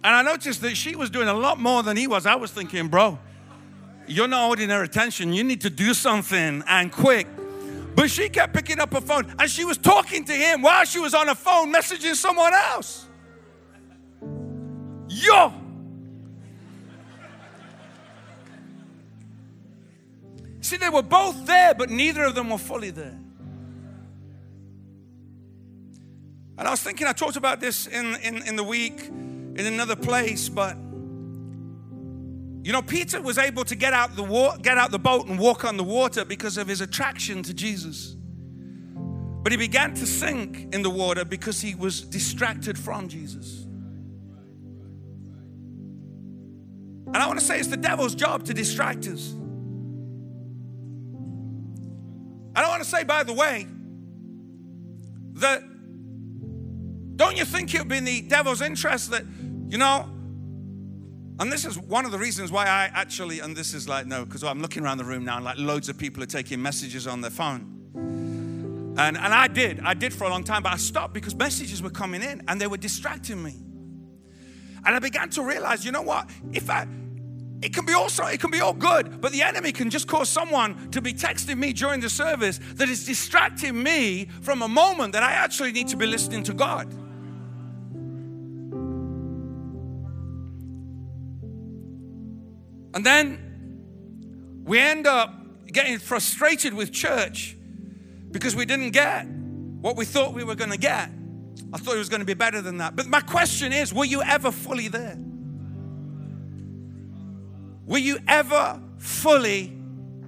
And 0.04 0.14
I 0.14 0.22
noticed 0.22 0.62
that 0.62 0.76
she 0.76 0.94
was 0.94 1.10
doing 1.10 1.28
a 1.28 1.34
lot 1.34 1.58
more 1.58 1.82
than 1.82 1.96
he 1.96 2.06
was. 2.06 2.24
I 2.24 2.36
was 2.36 2.52
thinking, 2.52 2.88
bro, 2.88 3.18
you're 4.06 4.28
not 4.28 4.46
holding 4.46 4.70
her 4.70 4.82
attention. 4.82 5.32
You 5.32 5.42
need 5.42 5.62
to 5.62 5.70
do 5.70 5.92
something 5.92 6.62
and 6.66 6.92
quick. 6.92 7.26
But 7.96 8.10
she 8.10 8.28
kept 8.28 8.54
picking 8.54 8.78
up 8.78 8.92
her 8.92 9.00
phone 9.00 9.34
and 9.40 9.50
she 9.50 9.64
was 9.64 9.76
talking 9.76 10.24
to 10.24 10.32
him 10.32 10.62
while 10.62 10.84
she 10.84 11.00
was 11.00 11.14
on 11.14 11.26
her 11.26 11.34
phone 11.34 11.72
messaging 11.72 12.14
someone 12.14 12.54
else. 12.54 13.06
Yo! 15.08 15.52
See, 20.68 20.76
they 20.76 20.90
were 20.90 21.00
both 21.00 21.46
there, 21.46 21.72
but 21.72 21.88
neither 21.88 22.24
of 22.24 22.34
them 22.34 22.50
were 22.50 22.58
fully 22.58 22.90
there. 22.90 23.18
And 26.58 26.68
I 26.68 26.70
was 26.70 26.82
thinking, 26.82 27.06
I 27.06 27.14
talked 27.14 27.36
about 27.36 27.58
this 27.58 27.86
in, 27.86 28.16
in, 28.16 28.46
in 28.46 28.56
the 28.56 28.62
week 28.62 29.06
in 29.08 29.60
another 29.60 29.96
place, 29.96 30.50
but 30.50 30.76
you 32.62 32.72
know, 32.74 32.82
Peter 32.82 33.22
was 33.22 33.38
able 33.38 33.64
to 33.64 33.74
get 33.74 33.94
out 33.94 34.14
the 34.14 34.22
wa- 34.22 34.58
get 34.58 34.76
out 34.76 34.90
the 34.90 34.98
boat 34.98 35.26
and 35.26 35.38
walk 35.38 35.64
on 35.64 35.78
the 35.78 35.84
water 35.84 36.22
because 36.26 36.58
of 36.58 36.68
his 36.68 36.82
attraction 36.82 37.42
to 37.44 37.54
Jesus. 37.54 38.14
But 38.94 39.52
he 39.52 39.56
began 39.56 39.94
to 39.94 40.04
sink 40.04 40.74
in 40.74 40.82
the 40.82 40.90
water 40.90 41.24
because 41.24 41.62
he 41.62 41.76
was 41.76 42.02
distracted 42.02 42.78
from 42.78 43.08
Jesus. 43.08 43.62
And 47.06 47.16
I 47.16 47.26
want 47.26 47.38
to 47.38 47.44
say 47.46 47.58
it's 47.58 47.68
the 47.68 47.78
devil's 47.78 48.14
job 48.14 48.44
to 48.44 48.52
distract 48.52 49.06
us. 49.06 49.34
Want 52.78 52.88
to 52.88 52.96
say, 52.96 53.02
by 53.02 53.24
the 53.24 53.32
way, 53.32 53.66
that 55.34 55.62
don't 57.16 57.36
you 57.36 57.44
think 57.44 57.74
it 57.74 57.80
would 57.80 57.88
be 57.88 57.96
in 57.96 58.04
the 58.04 58.20
devil's 58.20 58.62
interest 58.62 59.10
that, 59.10 59.24
you 59.68 59.78
know, 59.78 60.08
and 61.40 61.50
this 61.52 61.64
is 61.64 61.76
one 61.76 62.04
of 62.04 62.12
the 62.12 62.18
reasons 62.18 62.52
why 62.52 62.66
I 62.66 62.90
actually, 62.94 63.40
and 63.40 63.56
this 63.56 63.74
is 63.74 63.88
like, 63.88 64.06
no, 64.06 64.24
because 64.24 64.44
I'm 64.44 64.62
looking 64.62 64.84
around 64.84 64.98
the 64.98 65.04
room 65.04 65.24
now 65.24 65.36
and 65.36 65.44
like 65.44 65.58
loads 65.58 65.88
of 65.88 65.98
people 65.98 66.22
are 66.22 66.26
taking 66.26 66.62
messages 66.62 67.08
on 67.08 67.20
their 67.20 67.32
phone. 67.32 67.74
And, 68.96 69.16
and 69.16 69.34
I 69.34 69.48
did, 69.48 69.80
I 69.80 69.94
did 69.94 70.14
for 70.14 70.24
a 70.24 70.28
long 70.28 70.44
time, 70.44 70.62
but 70.62 70.72
I 70.72 70.76
stopped 70.76 71.14
because 71.14 71.34
messages 71.34 71.82
were 71.82 71.90
coming 71.90 72.22
in 72.22 72.42
and 72.46 72.60
they 72.60 72.68
were 72.68 72.76
distracting 72.76 73.42
me. 73.42 73.54
And 74.86 74.94
I 74.94 75.00
began 75.00 75.30
to 75.30 75.42
realize, 75.42 75.84
you 75.84 75.90
know 75.90 76.02
what? 76.02 76.30
If 76.52 76.70
I, 76.70 76.86
it 77.60 77.74
can 77.74 77.84
be 77.84 77.92
also, 77.92 78.24
it 78.26 78.40
can 78.40 78.50
be 78.50 78.60
all 78.60 78.72
good, 78.72 79.20
but 79.20 79.32
the 79.32 79.42
enemy 79.42 79.72
can 79.72 79.90
just 79.90 80.06
cause 80.06 80.28
someone 80.28 80.90
to 80.92 81.00
be 81.00 81.12
texting 81.12 81.58
me 81.58 81.72
during 81.72 82.00
the 82.00 82.08
service 82.08 82.60
that 82.74 82.88
is 82.88 83.04
distracting 83.04 83.82
me 83.82 84.26
from 84.42 84.62
a 84.62 84.68
moment 84.68 85.12
that 85.14 85.24
I 85.24 85.32
actually 85.32 85.72
need 85.72 85.88
to 85.88 85.96
be 85.96 86.06
listening 86.06 86.44
to 86.44 86.54
God. 86.54 86.86
And 92.94 93.04
then 93.04 94.62
we 94.64 94.78
end 94.78 95.06
up 95.06 95.34
getting 95.66 95.98
frustrated 95.98 96.74
with 96.74 96.92
church 96.92 97.56
because 98.30 98.54
we 98.54 98.66
didn't 98.66 98.90
get 98.90 99.26
what 99.80 99.96
we 99.96 100.04
thought 100.04 100.32
we 100.32 100.44
were 100.44 100.54
going 100.54 100.70
to 100.70 100.78
get. 100.78 101.10
I 101.72 101.78
thought 101.78 101.96
it 101.96 101.98
was 101.98 102.08
going 102.08 102.20
to 102.20 102.26
be 102.26 102.34
better 102.34 102.62
than 102.62 102.78
that. 102.78 102.94
But 102.94 103.06
my 103.06 103.20
question 103.20 103.72
is 103.72 103.92
were 103.92 104.04
you 104.04 104.22
ever 104.22 104.52
fully 104.52 104.88
there? 104.88 105.18
Were 107.88 107.98
you 107.98 108.18
ever 108.28 108.80
fully 108.98 109.72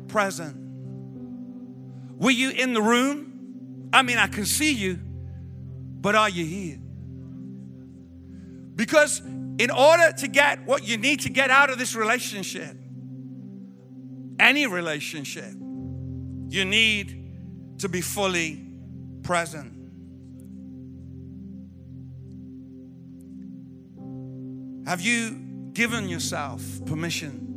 present? 0.09 0.57
Were 2.19 2.31
you 2.31 2.51
in 2.51 2.73
the 2.73 2.81
room? 2.81 3.91
I 3.93 4.01
mean, 4.01 4.17
I 4.17 4.29
can 4.29 4.47
see 4.47 4.73
you, 4.73 4.99
but 6.01 6.15
are 6.15 6.31
you 6.31 6.47
here? 6.47 6.79
Because 8.75 9.21
in 9.21 9.71
order 9.71 10.11
to 10.11 10.27
get 10.27 10.65
what 10.65 10.89
you 10.89 10.97
need 10.97 11.21
to 11.21 11.29
get 11.29 11.51
out 11.51 11.69
of 11.69 11.79
this 11.79 11.95
relationship, 11.95 12.75
any 14.39 14.67
relationship, 14.67 15.53
you 16.49 16.65
need 16.65 17.77
to 17.77 17.91
be 17.91 18.01
fully 18.01 18.65
present. 19.23 19.77
Have 24.87 25.03
you 25.03 25.33
given 25.75 26.09
yourself 26.09 26.63
permission 26.87 27.50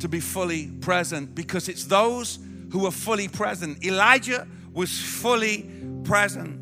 to 0.00 0.08
be 0.08 0.20
fully 0.20 0.68
present? 0.80 1.34
Because 1.34 1.68
it's 1.68 1.84
those 1.84 2.38
who 2.72 2.86
are 2.86 2.92
fully 2.92 3.28
present. 3.28 3.84
Elijah 3.84 4.46
was 4.72 4.96
fully 4.98 5.70
present. 6.04 6.60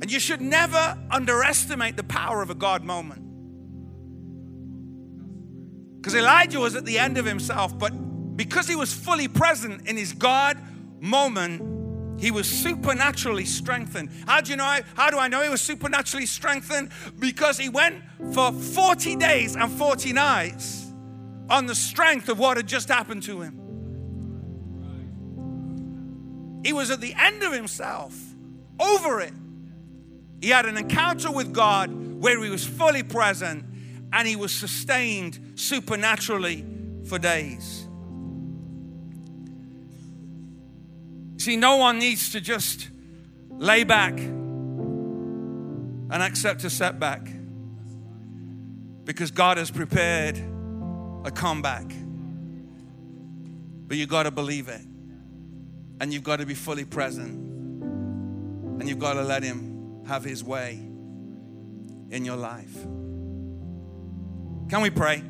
And 0.00 0.12
you 0.12 0.20
should 0.20 0.40
never 0.40 0.98
underestimate 1.10 1.96
the 1.96 2.04
power 2.04 2.42
of 2.42 2.50
a 2.50 2.54
God 2.54 2.84
moment. 2.84 3.22
Because 5.96 6.14
Elijah 6.14 6.60
was 6.60 6.76
at 6.76 6.84
the 6.84 6.98
end 6.98 7.18
of 7.18 7.26
himself, 7.26 7.76
but 7.78 7.90
because 8.36 8.68
he 8.68 8.76
was 8.76 8.92
fully 8.92 9.26
present 9.28 9.88
in 9.88 9.96
his 9.96 10.12
God 10.12 10.56
moment, 11.00 11.77
he 12.18 12.30
was 12.30 12.48
supernaturally 12.48 13.44
strengthened. 13.44 14.10
How 14.26 14.40
do 14.40 14.50
you 14.50 14.56
know? 14.56 14.80
How 14.94 15.10
do 15.10 15.18
I 15.18 15.28
know 15.28 15.42
he 15.42 15.48
was 15.48 15.60
supernaturally 15.60 16.26
strengthened? 16.26 16.90
Because 17.18 17.58
he 17.58 17.68
went 17.68 18.02
for 18.32 18.52
40 18.52 19.16
days 19.16 19.54
and 19.56 19.70
40 19.70 20.12
nights 20.12 20.92
on 21.48 21.66
the 21.66 21.74
strength 21.74 22.28
of 22.28 22.38
what 22.38 22.56
had 22.56 22.66
just 22.66 22.88
happened 22.88 23.22
to 23.24 23.40
him. 23.40 23.54
He 26.64 26.72
was 26.72 26.90
at 26.90 27.00
the 27.00 27.14
end 27.18 27.42
of 27.42 27.52
himself, 27.52 28.14
over 28.80 29.20
it. 29.20 29.32
He 30.40 30.50
had 30.50 30.66
an 30.66 30.76
encounter 30.76 31.30
with 31.30 31.52
God 31.52 31.90
where 32.20 32.42
he 32.42 32.50
was 32.50 32.64
fully 32.64 33.02
present 33.02 33.64
and 34.12 34.28
he 34.28 34.36
was 34.36 34.52
sustained 34.52 35.52
supernaturally 35.54 36.64
for 37.08 37.18
days. 37.18 37.87
See, 41.38 41.56
no 41.56 41.76
one 41.76 41.98
needs 41.98 42.32
to 42.32 42.40
just 42.40 42.90
lay 43.48 43.84
back 43.84 44.18
and 44.18 46.12
accept 46.12 46.64
a 46.64 46.70
setback 46.70 47.28
because 49.04 49.30
God 49.30 49.56
has 49.56 49.70
prepared 49.70 50.36
a 51.24 51.30
comeback. 51.30 51.86
But 53.86 53.96
you've 53.96 54.08
got 54.08 54.24
to 54.24 54.30
believe 54.30 54.68
it. 54.68 54.82
And 56.00 56.12
you've 56.12 56.24
got 56.24 56.36
to 56.36 56.46
be 56.46 56.54
fully 56.54 56.84
present. 56.84 57.30
And 58.80 58.88
you've 58.88 58.98
got 58.98 59.14
to 59.14 59.22
let 59.22 59.42
Him 59.42 60.04
have 60.06 60.24
His 60.24 60.44
way 60.44 60.74
in 62.10 62.24
your 62.24 62.36
life. 62.36 62.74
Can 64.68 64.82
we 64.82 64.90
pray? 64.90 65.22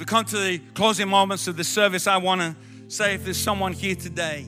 We 0.00 0.06
come 0.06 0.24
to 0.24 0.38
the 0.38 0.58
closing 0.72 1.08
moments 1.08 1.46
of 1.46 1.58
the 1.58 1.64
service, 1.64 2.06
I 2.06 2.16
want 2.16 2.40
to 2.40 2.56
say 2.88 3.14
if 3.14 3.24
there's 3.24 3.36
someone 3.36 3.74
here 3.74 3.94
today 3.94 4.46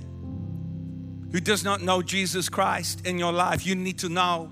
who 1.31 1.41
does 1.41 1.63
not 1.63 1.83
know 1.83 2.01
Jesus 2.01 2.49
Christ 2.49 3.07
in 3.07 3.19
your 3.19 3.35
life, 3.35 3.67
you 3.67 3.75
need 3.75 3.99
to 3.99 4.09
know 4.09 4.51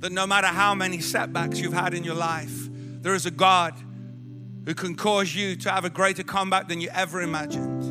that 0.00 0.10
no 0.10 0.26
matter 0.26 0.48
how 0.48 0.74
many 0.74 0.98
setbacks 0.98 1.60
you've 1.60 1.72
had 1.72 1.94
in 1.94 2.02
your 2.02 2.16
life, 2.16 2.68
there 3.00 3.14
is 3.14 3.26
a 3.26 3.30
God 3.30 3.74
who 4.66 4.74
can 4.74 4.96
cause 4.96 5.36
you 5.36 5.54
to 5.54 5.70
have 5.70 5.84
a 5.84 5.90
greater 5.90 6.24
comeback 6.24 6.66
than 6.66 6.80
you 6.80 6.88
ever 6.92 7.22
imagined. 7.22 7.84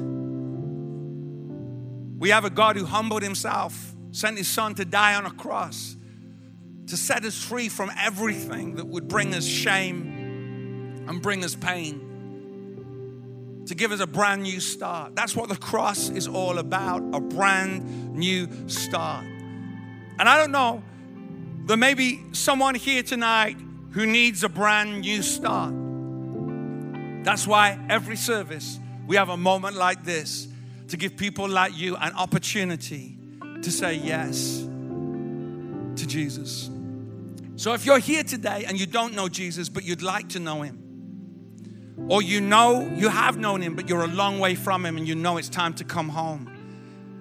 We 2.20 2.28
have 2.32 2.44
a 2.44 2.50
God 2.50 2.76
who 2.76 2.84
humbled 2.84 3.24
himself, 3.24 3.96
sent 4.12 4.38
his 4.38 4.50
son 4.50 4.76
to 4.76 4.84
die 4.84 5.16
on 5.16 5.26
a 5.26 5.32
cross 5.32 5.96
to 6.88 6.98
set 6.98 7.24
us 7.24 7.42
free 7.42 7.70
from 7.70 7.90
everything 7.98 8.76
that 8.76 8.86
would 8.86 9.08
bring 9.08 9.34
us 9.34 9.46
shame 9.46 11.06
and 11.08 11.22
bring 11.22 11.46
us 11.46 11.56
pain 11.56 12.04
to 13.68 13.76
give 13.76 13.92
us 13.92 14.00
a 14.00 14.08
brand 14.08 14.44
new 14.44 14.60
start. 14.60 15.16
That's 15.16 15.36
what 15.36 15.50
the 15.50 15.56
cross 15.56 16.10
is 16.10 16.28
all 16.28 16.58
about 16.58 17.04
a 17.14 17.20
brand 17.20 18.16
new 18.16 18.48
start. 18.68 19.26
And 19.26 20.28
I 20.28 20.38
don't 20.38 20.52
know, 20.52 20.82
there 21.66 21.78
may 21.78 21.94
be 21.94 22.24
someone 22.32 22.76
here 22.76 23.04
tonight 23.04 23.58
who 23.92 24.06
needs 24.06 24.44
a 24.44 24.50
brand 24.50 25.02
new 25.02 25.22
start. 25.22 25.74
That's 27.24 27.46
why 27.46 27.78
every 27.90 28.16
service 28.16 28.80
we 29.06 29.18
have 29.18 29.30
a 29.30 29.38
moment 29.38 29.76
like 29.76 30.04
this 30.04 30.48
to 30.88 30.98
give 30.98 31.18
people 31.18 31.50
like 31.50 31.78
you 31.78 31.98
an 31.98 32.14
opportunity 32.14 33.18
to 33.62 33.72
say 33.72 33.96
yes 33.96 34.62
to 35.98 36.08
Jesus. 36.08 36.70
So 37.58 37.74
if 37.74 37.86
you're 37.86 38.00
here 38.00 38.24
today 38.24 38.64
and 38.66 38.80
you 38.80 38.86
don't 38.86 39.14
know 39.14 39.28
Jesus, 39.28 39.68
but 39.68 39.84
you'd 39.84 40.02
like 40.02 40.30
to 40.30 40.40
know 40.40 40.62
him, 40.62 40.87
or 42.08 42.22
you 42.22 42.42
know 42.42 42.82
you 42.96 43.10
have 43.10 43.38
known 43.38 43.62
him, 43.62 43.76
but 43.76 43.90
you're 43.90 44.04
a 44.04 44.08
long 44.08 44.40
way 44.40 44.56
from 44.56 44.86
him 44.86 44.98
and 44.98 45.08
you 45.08 45.16
know 45.16 45.38
it's 45.38 45.50
time 45.50 45.74
to 45.76 45.84
come 45.84 46.10
home. 46.10 46.54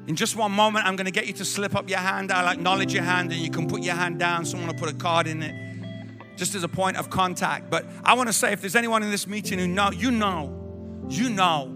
In 0.06 0.14
just 0.14 0.36
one 0.36 0.52
moment, 0.52 0.86
I'm 0.86 0.94
going 0.94 1.06
to 1.06 1.12
get 1.12 1.26
you 1.26 1.32
to 1.34 1.44
slip 1.44 1.74
up 1.74 1.88
your 1.88 1.98
hand. 1.98 2.30
I'll 2.30 2.48
acknowledge 2.48 2.92
your 2.94 3.02
hand 3.02 3.32
and 3.32 3.40
you 3.40 3.50
can 3.50 3.66
put 3.66 3.82
your 3.82 3.94
hand 3.94 4.18
down. 4.18 4.44
Someone 4.44 4.68
will 4.68 4.78
put 4.78 4.88
a 4.88 4.94
card 4.94 5.26
in 5.26 5.42
it 5.42 5.66
just 6.36 6.54
as 6.54 6.62
a 6.62 6.68
point 6.68 6.96
of 6.96 7.10
contact. 7.10 7.70
But 7.70 7.86
I 8.04 8.14
want 8.14 8.28
to 8.28 8.32
say 8.32 8.52
if 8.52 8.60
there's 8.60 8.76
anyone 8.76 9.02
in 9.02 9.10
this 9.10 9.26
meeting 9.26 9.58
who 9.58 9.66
know, 9.66 9.90
you 9.90 10.10
know, 10.10 10.52
you 11.08 11.30
know, 11.30 11.72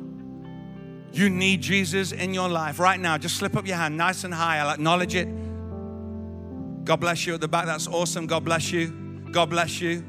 you 1.12 1.28
need 1.28 1.60
Jesus 1.60 2.12
in 2.12 2.34
your 2.34 2.48
life 2.48 2.78
right 2.78 3.00
now, 3.00 3.18
just 3.18 3.36
slip 3.36 3.56
up 3.56 3.66
your 3.66 3.76
hand 3.76 3.96
nice 3.96 4.22
and 4.22 4.32
high. 4.32 4.58
I'll 4.58 4.70
acknowledge 4.70 5.14
it. 5.14 5.28
God 6.84 7.00
bless 7.00 7.26
you 7.26 7.34
at 7.34 7.40
the 7.40 7.48
back. 7.48 7.66
That's 7.66 7.88
awesome. 7.88 8.26
God 8.26 8.44
bless 8.44 8.70
you. 8.70 8.90
God 9.32 9.50
bless 9.50 9.80
you. 9.80 10.04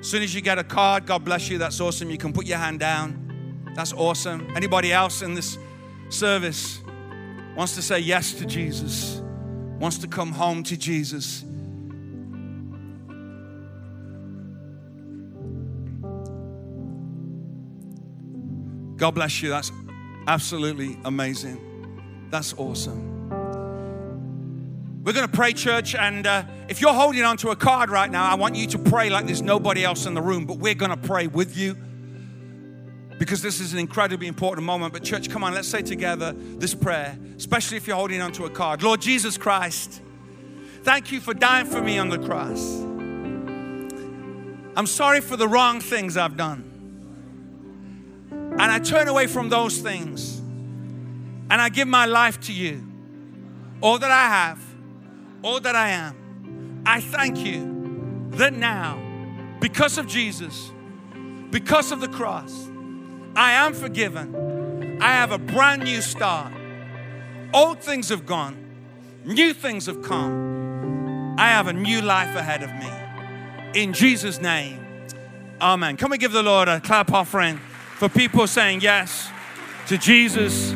As 0.00 0.06
soon 0.06 0.22
as 0.22 0.34
you 0.34 0.40
get 0.40 0.58
a 0.58 0.64
card, 0.64 1.06
God 1.06 1.24
bless 1.24 1.48
you. 1.48 1.58
That's 1.58 1.80
awesome. 1.80 2.10
You 2.10 2.18
can 2.18 2.32
put 2.32 2.46
your 2.46 2.58
hand 2.58 2.80
down. 2.80 3.70
That's 3.74 3.92
awesome. 3.92 4.50
Anybody 4.56 4.92
else 4.92 5.22
in 5.22 5.34
this 5.34 5.58
service 6.08 6.80
wants 7.56 7.74
to 7.74 7.82
say 7.82 7.98
yes 7.98 8.32
to 8.34 8.46
Jesus, 8.46 9.20
wants 9.78 9.98
to 9.98 10.08
come 10.08 10.32
home 10.32 10.62
to 10.64 10.76
Jesus? 10.76 11.44
God 18.96 19.12
bless 19.14 19.42
you. 19.42 19.50
That's 19.50 19.70
absolutely 20.26 20.98
amazing. 21.04 22.26
That's 22.30 22.52
awesome. 22.54 23.17
We're 25.08 25.14
going 25.14 25.26
to 25.26 25.34
pray, 25.34 25.54
church, 25.54 25.94
and 25.94 26.26
uh, 26.26 26.42
if 26.68 26.82
you're 26.82 26.92
holding 26.92 27.22
on 27.22 27.38
to 27.38 27.48
a 27.48 27.56
card 27.56 27.88
right 27.88 28.10
now, 28.10 28.30
I 28.30 28.34
want 28.34 28.56
you 28.56 28.66
to 28.66 28.78
pray 28.78 29.08
like 29.08 29.24
there's 29.24 29.40
nobody 29.40 29.82
else 29.82 30.04
in 30.04 30.12
the 30.12 30.20
room, 30.20 30.44
but 30.44 30.58
we're 30.58 30.74
going 30.74 30.90
to 30.90 30.98
pray 30.98 31.28
with 31.28 31.56
you 31.56 31.74
because 33.18 33.40
this 33.40 33.58
is 33.58 33.72
an 33.72 33.78
incredibly 33.78 34.26
important 34.26 34.66
moment. 34.66 34.92
But, 34.92 35.04
church, 35.04 35.30
come 35.30 35.42
on, 35.42 35.54
let's 35.54 35.66
say 35.66 35.80
together 35.80 36.34
this 36.36 36.74
prayer, 36.74 37.18
especially 37.38 37.78
if 37.78 37.86
you're 37.86 37.96
holding 37.96 38.20
on 38.20 38.32
to 38.32 38.44
a 38.44 38.50
card. 38.50 38.82
Lord 38.82 39.00
Jesus 39.00 39.38
Christ, 39.38 40.02
thank 40.82 41.10
you 41.10 41.20
for 41.20 41.32
dying 41.32 41.64
for 41.64 41.80
me 41.80 41.98
on 41.98 42.10
the 42.10 42.18
cross. 42.18 42.60
I'm 44.76 44.86
sorry 44.86 45.22
for 45.22 45.38
the 45.38 45.48
wrong 45.48 45.80
things 45.80 46.18
I've 46.18 46.36
done. 46.36 46.64
And 48.30 48.60
I 48.60 48.78
turn 48.78 49.08
away 49.08 49.26
from 49.26 49.48
those 49.48 49.78
things 49.78 50.38
and 50.38 51.54
I 51.54 51.70
give 51.70 51.88
my 51.88 52.04
life 52.04 52.38
to 52.40 52.52
you. 52.52 52.86
All 53.80 53.98
that 53.98 54.10
I 54.10 54.28
have 54.28 54.67
all 55.42 55.60
that 55.60 55.76
I 55.76 55.90
am. 55.90 56.82
I 56.86 57.00
thank 57.00 57.38
you 57.38 58.28
that 58.32 58.52
now, 58.52 58.98
because 59.60 59.98
of 59.98 60.06
Jesus, 60.06 60.72
because 61.50 61.92
of 61.92 62.00
the 62.00 62.08
cross, 62.08 62.68
I 63.34 63.52
am 63.52 63.74
forgiven. 63.74 64.98
I 65.00 65.12
have 65.12 65.32
a 65.32 65.38
brand 65.38 65.84
new 65.84 66.00
start. 66.00 66.52
Old 67.54 67.80
things 67.80 68.08
have 68.08 68.26
gone, 68.26 68.56
new 69.24 69.54
things 69.54 69.86
have 69.86 70.02
come. 70.02 71.36
I 71.38 71.48
have 71.48 71.68
a 71.68 71.72
new 71.72 72.02
life 72.02 72.34
ahead 72.34 72.62
of 72.62 72.72
me. 72.74 73.80
In 73.80 73.92
Jesus' 73.92 74.40
name, 74.40 74.84
amen. 75.60 75.96
Can 75.96 76.10
we 76.10 76.18
give 76.18 76.32
the 76.32 76.42
Lord 76.42 76.68
a 76.68 76.80
clap 76.80 77.12
offering 77.12 77.58
for 77.96 78.08
people 78.08 78.46
saying 78.46 78.80
yes 78.80 79.30
to 79.86 79.96
Jesus? 79.98 80.74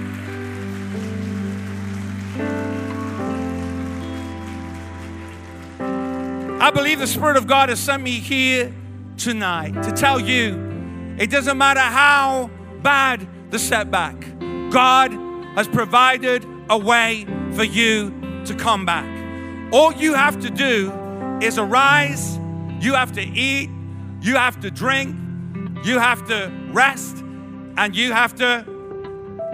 I 6.63 6.71
believe 6.71 7.01
the 7.01 7.09
Spirit 7.09 7.37
of 7.37 7.49
God 7.49 7.71
has 7.71 7.81
sent 7.81 8.05
me 8.05 8.21
here 8.21 8.73
tonight 9.17 9.83
to 9.83 9.91
tell 9.91 10.21
you 10.21 11.17
it 11.19 11.29
doesn't 11.29 11.59
matter 11.59 11.81
how 11.81 12.51
bad 12.85 13.27
the 13.51 13.59
setback, 13.59 14.15
God 14.71 15.11
has 15.57 15.67
provided 15.67 16.47
a 16.71 16.79
way 16.79 17.27
for 17.55 17.65
you 17.65 18.11
to 18.45 18.55
come 18.55 18.87
back. 18.87 19.09
All 19.75 19.93
you 19.93 20.15
have 20.15 20.39
to 20.39 20.51
do 20.51 20.93
is 21.43 21.59
arise, 21.59 22.39
you 22.79 22.95
have 22.95 23.11
to 23.15 23.23
eat, 23.23 23.69
you 24.21 24.37
have 24.37 24.61
to 24.61 24.71
drink, 24.71 25.17
you 25.85 25.99
have 25.99 26.25
to 26.29 26.49
rest, 26.71 27.25
and 27.77 27.97
you 27.97 28.13
have 28.13 28.37
to 28.37 28.65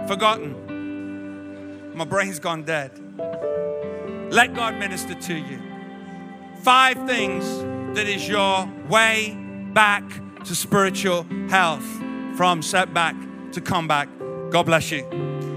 forgotten. 0.06 1.96
My 1.96 2.04
brain's 2.04 2.38
gone 2.38 2.64
dead. 2.64 2.92
Let 4.30 4.52
God 4.52 4.74
minister 4.74 5.14
to 5.14 5.34
you 5.34 5.67
five 6.68 6.98
things 7.06 7.46
that 7.96 8.06
is 8.06 8.28
your 8.28 8.70
way 8.90 9.34
back 9.72 10.04
to 10.44 10.54
spiritual 10.54 11.24
health 11.48 11.82
from 12.36 12.60
setback 12.60 13.16
to 13.50 13.58
comeback. 13.58 14.06
God 14.50 14.66
bless 14.66 14.90
you. 14.90 15.47